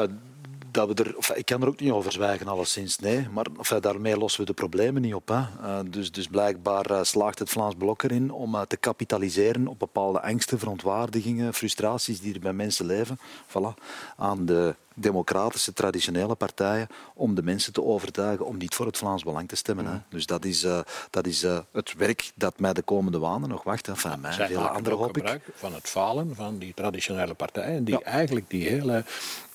dat 0.76 0.88
we 0.88 1.04
er, 1.04 1.38
ik 1.38 1.46
kan 1.46 1.62
er 1.62 1.68
ook 1.68 1.80
niet 1.80 1.92
over 1.92 2.12
zwijgen, 2.12 2.48
alleszins. 2.48 2.98
Nee, 2.98 3.28
maar 3.32 3.46
of, 3.58 3.68
daarmee 3.68 4.18
lossen 4.18 4.40
we 4.40 4.46
de 4.46 4.54
problemen 4.54 5.02
niet 5.02 5.14
op. 5.14 5.28
Hè. 5.28 5.36
Uh, 5.36 5.80
dus, 5.90 6.12
dus 6.12 6.28
blijkbaar 6.28 6.92
uh, 6.92 7.04
slaagt 7.04 7.40
het 7.40 7.50
Vlaams 7.50 7.76
Blok 7.78 8.04
erin 8.04 8.32
om 8.32 8.66
te 8.68 8.78
kapitaliseren 8.78 9.68
op 9.68 9.80
bepaalde 9.80 10.22
angsten, 10.22 10.60
verontwaardigingen, 10.60 11.54
frustraties 11.54 12.20
die 12.20 12.34
er 12.34 12.40
bij 12.40 12.54
mensen 12.54 12.86
leven. 12.86 13.20
Voilà, 13.48 13.84
aan 14.18 14.46
de 14.46 14.76
democratische, 14.96 15.74
traditionele 15.74 16.36
partijen 16.36 16.88
om 17.14 17.36
de 17.36 17.44
mensen 17.44 17.74
te 17.74 17.84
overtuigen 17.84 18.46
om 18.46 18.58
niet 18.58 18.76
voor 18.76 18.86
het 18.86 18.98
Vlaams 18.98 19.24
Belang 19.24 19.48
te 19.48 19.56
stemmen. 19.56 19.86
Hè. 19.86 19.92
Mm. 19.92 20.04
Dus 20.10 20.26
dat 20.26 20.46
is, 20.46 20.64
uh, 20.64 20.80
dat 21.10 21.28
is 21.28 21.44
uh, 21.44 21.60
het 21.72 21.94
werk 21.98 22.32
dat 22.36 22.60
mij 22.60 22.74
de 22.74 22.82
komende 22.82 23.18
maanden 23.18 23.50
nog 23.50 23.64
wacht. 23.64 23.88
Enfin, 23.88 24.12
ja, 24.12 24.18
mij 24.18 24.32
en 24.32 24.48
vele 24.48 24.68
anderen 24.68 25.00
hoop 25.00 25.14
gebruik 25.14 25.48
van 25.56 25.74
het 25.74 25.90
falen 25.90 26.36
van 26.36 26.58
die 26.58 26.74
traditionele 26.74 27.34
partijen 27.34 27.84
die 27.84 27.94
ja. 27.94 28.02
eigenlijk 28.02 28.50
die 28.50 28.68
hele 28.68 29.04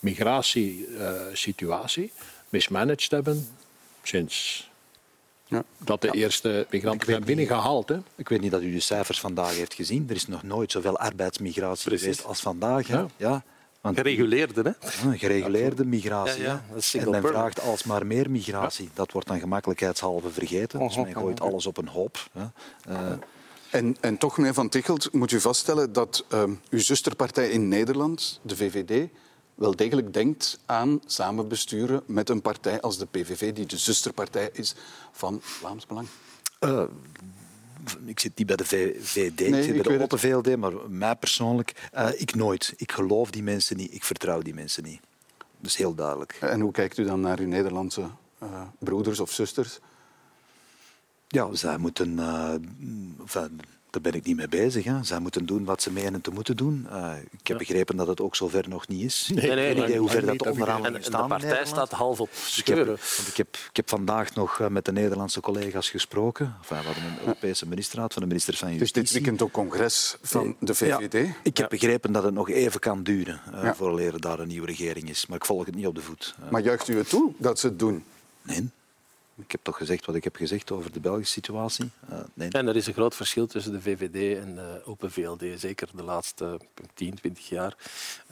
migratiesituatie 0.00 2.04
uh, 2.04 2.10
mismanaged 2.48 3.10
hebben 3.10 3.48
sinds 4.02 4.68
ja. 5.50 5.64
Dat 5.78 6.00
de 6.00 6.06
ja. 6.06 6.12
eerste 6.12 6.66
migranten 6.70 7.06
zijn 7.06 7.24
binnengehaald. 7.24 7.88
Hè? 7.88 7.96
Ik 8.14 8.28
weet 8.28 8.40
niet 8.40 8.50
dat 8.50 8.62
u 8.62 8.72
de 8.72 8.80
cijfers 8.80 9.20
vandaag 9.20 9.56
heeft 9.56 9.74
gezien. 9.74 10.06
Er 10.08 10.14
is 10.14 10.26
nog 10.26 10.42
nooit 10.42 10.72
zoveel 10.72 10.98
arbeidsmigratie 10.98 11.88
Precies. 11.88 12.02
geweest 12.02 12.24
als 12.24 12.40
vandaag. 12.40 12.86
Hè? 12.86 13.04
Ja. 13.16 13.42
Want 13.80 13.96
gereguleerde, 13.96 14.62
hè? 14.62 14.88
Gereguleerde 15.16 15.84
migratie. 15.84 16.42
Ja, 16.42 16.62
ja, 16.74 17.00
en 17.00 17.10
men 17.10 17.22
vraagt 17.22 17.60
alsmaar 17.60 18.06
meer 18.06 18.30
migratie. 18.30 18.84
Ja. 18.84 18.90
Dat 18.94 19.12
wordt 19.12 19.28
dan 19.28 19.38
gemakkelijkheidshalve 19.38 20.30
vergeten. 20.30 20.78
Dus 20.78 20.96
men 20.96 21.14
gooit 21.14 21.40
alles 21.40 21.66
op 21.66 21.76
een 21.76 21.88
hoop. 21.88 22.28
Hè. 22.32 22.44
Uh, 22.88 23.12
en, 23.70 23.96
en, 24.00 24.18
toch, 24.18 24.36
meneer 24.36 24.54
Van 24.54 24.68
Tichelt, 24.68 25.12
moet 25.12 25.30
u 25.30 25.40
vaststellen 25.40 25.92
dat 25.92 26.24
uh, 26.34 26.42
uw 26.70 26.78
zusterpartij 26.78 27.50
in 27.50 27.68
Nederland, 27.68 28.40
de 28.42 28.56
VVD, 28.56 29.08
wel 29.54 29.76
degelijk 29.76 30.12
denkt 30.12 30.58
aan 30.66 31.00
samenbesturen 31.06 32.02
met 32.06 32.28
een 32.28 32.42
partij 32.42 32.80
als 32.80 32.98
de 32.98 33.06
PVV, 33.06 33.52
die 33.52 33.66
de 33.66 33.78
zusterpartij 33.78 34.50
is 34.52 34.74
van 35.12 35.38
Vlaams 35.42 35.86
Belang. 35.86 36.08
Uh, 36.60 36.82
ik 38.04 38.20
zit 38.20 38.38
niet 38.38 38.46
bij 38.46 38.56
de 38.56 38.64
VVD, 38.64 39.40
nee, 39.40 39.58
ik 39.58 39.64
zit 39.64 39.82
bij 39.82 39.96
de 39.96 40.02
Otte 40.02 40.18
VLD, 40.18 40.56
maar 40.56 40.72
mij 40.88 41.16
persoonlijk, 41.16 41.90
uh, 41.94 42.08
ik 42.16 42.34
nooit. 42.34 42.74
Ik 42.76 42.92
geloof 42.92 43.30
die 43.30 43.42
mensen 43.42 43.76
niet, 43.76 43.94
ik 43.94 44.04
vertrouw 44.04 44.42
die 44.42 44.54
mensen 44.54 44.82
niet. 44.82 45.00
Dat 45.36 45.70
is 45.70 45.76
heel 45.76 45.94
duidelijk. 45.94 46.38
En 46.40 46.60
hoe 46.60 46.72
kijkt 46.72 46.98
u 46.98 47.04
dan 47.04 47.20
naar 47.20 47.38
uw 47.38 47.46
Nederlandse 47.46 48.10
uh, 48.42 48.62
broeders 48.78 49.20
of 49.20 49.30
zusters? 49.30 49.78
Ja, 51.28 51.54
zij 51.54 51.78
moeten... 51.78 52.18
Uh, 52.18 52.54
enfin, 53.20 53.60
daar 53.90 54.02
ben 54.02 54.12
ik 54.12 54.24
niet 54.24 54.36
mee 54.36 54.48
bezig. 54.48 54.84
Hè. 54.84 55.04
Zij 55.04 55.18
moeten 55.18 55.46
doen 55.46 55.64
wat 55.64 55.82
ze 55.82 55.92
menen 55.92 56.20
te 56.20 56.30
moeten 56.30 56.56
doen. 56.56 56.86
Uh, 56.90 57.12
ik 57.30 57.46
heb 57.46 57.60
ja. 57.60 57.66
begrepen 57.66 57.96
dat 57.96 58.06
het 58.06 58.20
ook 58.20 58.36
zover 58.36 58.68
nog 58.68 58.88
niet 58.88 59.04
is. 59.04 59.30
Nee, 59.34 59.46
nee, 59.46 59.54
nee, 59.54 59.74
nee, 59.74 59.86
nee 59.86 59.98
hoe 59.98 60.08
ver 60.08 60.26
dat 60.26 60.38
de 60.38 60.50
onderhandelingen 60.50 61.04
staan. 61.04 61.22
De 61.22 61.28
partij 61.28 61.64
staat 61.64 61.90
half 61.90 62.20
op 62.20 62.30
scheuren. 62.32 62.94
Ik 62.94 63.00
heb, 63.00 63.26
ik, 63.26 63.36
heb, 63.36 63.56
ik 63.70 63.76
heb 63.76 63.88
vandaag 63.88 64.34
nog 64.34 64.68
met 64.68 64.84
de 64.84 64.92
Nederlandse 64.92 65.40
collega's 65.40 65.90
gesproken. 65.90 66.56
Enfin, 66.60 66.78
we 66.78 66.84
hadden 66.84 67.04
een 67.04 67.18
Europese 67.20 67.66
ministerraad 67.66 68.12
van 68.12 68.22
de 68.22 68.28
minister 68.28 68.56
van 68.56 68.68
Justitie. 68.68 69.02
Dus 69.02 69.10
dit 69.10 69.22
weekend 69.22 69.42
ook 69.42 69.52
congres 69.52 70.16
van 70.22 70.56
de 70.60 70.74
VVD? 70.74 71.26
Ja, 71.26 71.34
ik 71.42 71.56
heb 71.56 71.68
begrepen 71.68 72.12
dat 72.12 72.22
het 72.22 72.34
nog 72.34 72.50
even 72.50 72.80
kan 72.80 73.02
duren 73.02 73.40
uh, 73.54 73.62
ja. 73.62 73.74
voor 73.74 74.00
er 74.00 74.20
daar 74.20 74.38
een 74.38 74.48
nieuwe 74.48 74.66
regering 74.66 75.08
is. 75.08 75.26
Maar 75.26 75.36
ik 75.36 75.44
volg 75.44 75.66
het 75.66 75.74
niet 75.74 75.86
op 75.86 75.94
de 75.94 76.00
voet. 76.00 76.34
Uh, 76.44 76.50
maar 76.50 76.62
juicht 76.62 76.88
u 76.88 76.96
het 76.96 77.08
toe 77.08 77.32
dat 77.38 77.58
ze 77.58 77.66
het 77.66 77.78
doen? 77.78 78.04
Nee. 78.42 78.70
Ik 79.42 79.52
heb 79.52 79.60
toch 79.62 79.76
gezegd 79.76 80.06
wat 80.06 80.14
ik 80.14 80.24
heb 80.24 80.36
gezegd 80.36 80.70
over 80.70 80.92
de 80.92 81.00
Belgische 81.00 81.32
situatie. 81.32 81.90
Uh, 82.10 82.18
nee. 82.34 82.48
En 82.48 82.66
er 82.66 82.76
is 82.76 82.86
een 82.86 82.92
groot 82.92 83.14
verschil 83.14 83.46
tussen 83.46 83.72
de 83.72 83.80
VVD 83.80 84.38
en 84.38 84.54
de 84.54 84.80
Open 84.84 85.10
VLD, 85.10 85.42
zeker 85.56 85.88
de 85.94 86.02
laatste 86.02 86.60
10, 86.94 87.14
20 87.14 87.48
jaar. 87.48 87.76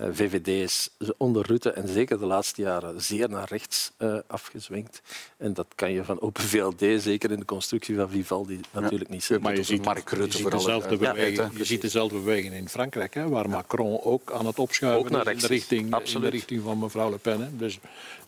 Uh, 0.01 0.07
VVD 0.13 0.47
is 0.47 0.89
onder 1.17 1.47
Rutte 1.47 1.71
en 1.71 1.89
zeker 1.89 2.19
de 2.19 2.27
laatste 2.27 2.63
jaren 2.63 3.03
zeer 3.03 3.29
naar 3.29 3.49
rechts 3.49 3.93
uh, 3.99 4.19
afgezwenkt. 4.27 5.03
En 5.37 5.55
dat 5.55 5.67
kan 5.75 5.93
je 5.93 6.05
van 6.05 6.21
Open 6.21 6.43
VLD, 6.43 7.03
zeker 7.03 7.31
in 7.31 7.39
de 7.39 7.45
constructie 7.45 7.97
van 7.97 8.11
Vivaldi, 8.11 8.61
natuurlijk 8.73 9.11
niet 9.11 9.25
zeggen. 9.25 9.47
Maar 9.47 9.57
je 9.57 9.63
ziet, 9.63 9.85
Mark 9.85 10.11
Rutte 10.11 10.37
je 10.37 10.43
ziet 10.43 10.51
dezelfde 10.51 10.97
beweging, 10.97 11.37
ja, 11.37 11.51
je 11.55 11.65
ziet 11.65 11.81
dezelfde 11.81 12.19
beweging 12.19 12.55
in 12.55 12.69
Frankrijk, 12.69 13.15
hè, 13.15 13.29
waar 13.29 13.49
Macron 13.49 14.01
ook 14.03 14.33
aan 14.33 14.47
het 14.47 14.59
opschuiven 14.59 15.01
ook 15.01 15.11
naar 15.11 15.27
is 15.27 15.33
in 15.33 15.39
de, 15.39 15.47
richting, 15.47 15.97
in 16.15 16.21
de 16.21 16.29
richting 16.29 16.63
van 16.63 16.79
mevrouw 16.79 17.11
Le 17.11 17.19
Pen. 17.19 17.41
Hè. 17.41 17.57
Dus 17.57 17.79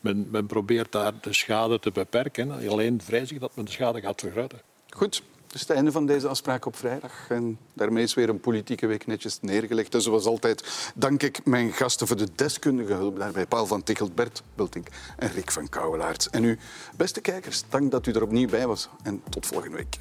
men, 0.01 0.29
men 0.31 0.47
probeert 0.47 0.93
daar 0.93 1.13
de 1.21 1.33
schade 1.33 1.79
te 1.79 1.91
beperken. 1.91 2.69
Alleen 2.69 3.01
vrees 3.03 3.33
ik 3.33 3.41
dat 3.41 3.57
men 3.57 3.65
de 3.65 3.71
schade 3.71 4.01
gaat 4.01 4.21
vergroten. 4.21 4.61
Goed, 4.89 5.23
dus 5.47 5.61
het 5.61 5.71
einde 5.71 5.93
van 5.93 6.07
deze 6.07 6.29
afspraak 6.29 6.67
op 6.67 6.77
vrijdag. 6.77 7.13
En 7.29 7.59
daarmee 7.73 8.03
is 8.03 8.15
weer 8.15 8.29
een 8.29 8.41
politieke 8.41 8.87
week 8.87 9.07
netjes 9.07 9.39
neergelegd. 9.41 9.95
En 9.95 10.03
zoals 10.03 10.25
altijd 10.25 10.93
dank 10.95 11.23
ik 11.23 11.45
mijn 11.45 11.73
gasten 11.73 12.07
voor 12.07 12.17
de 12.17 12.29
deskundige 12.35 12.93
hulp 12.93 13.19
daarbij. 13.19 13.47
Paul 13.47 13.67
van 13.67 13.83
Tichelt, 13.83 14.15
Bert 14.15 14.43
Bultink 14.55 14.89
en 15.17 15.33
Rick 15.33 15.51
van 15.51 15.69
Kouwelaerts. 15.69 16.31
En 16.31 16.45
u, 16.45 16.59
beste 16.97 17.21
kijkers, 17.21 17.65
dank 17.69 17.91
dat 17.91 18.07
u 18.07 18.13
er 18.13 18.23
opnieuw 18.23 18.49
bij 18.49 18.67
was. 18.67 18.89
En 19.03 19.23
tot 19.29 19.47
volgende 19.47 19.77
week. 19.77 19.99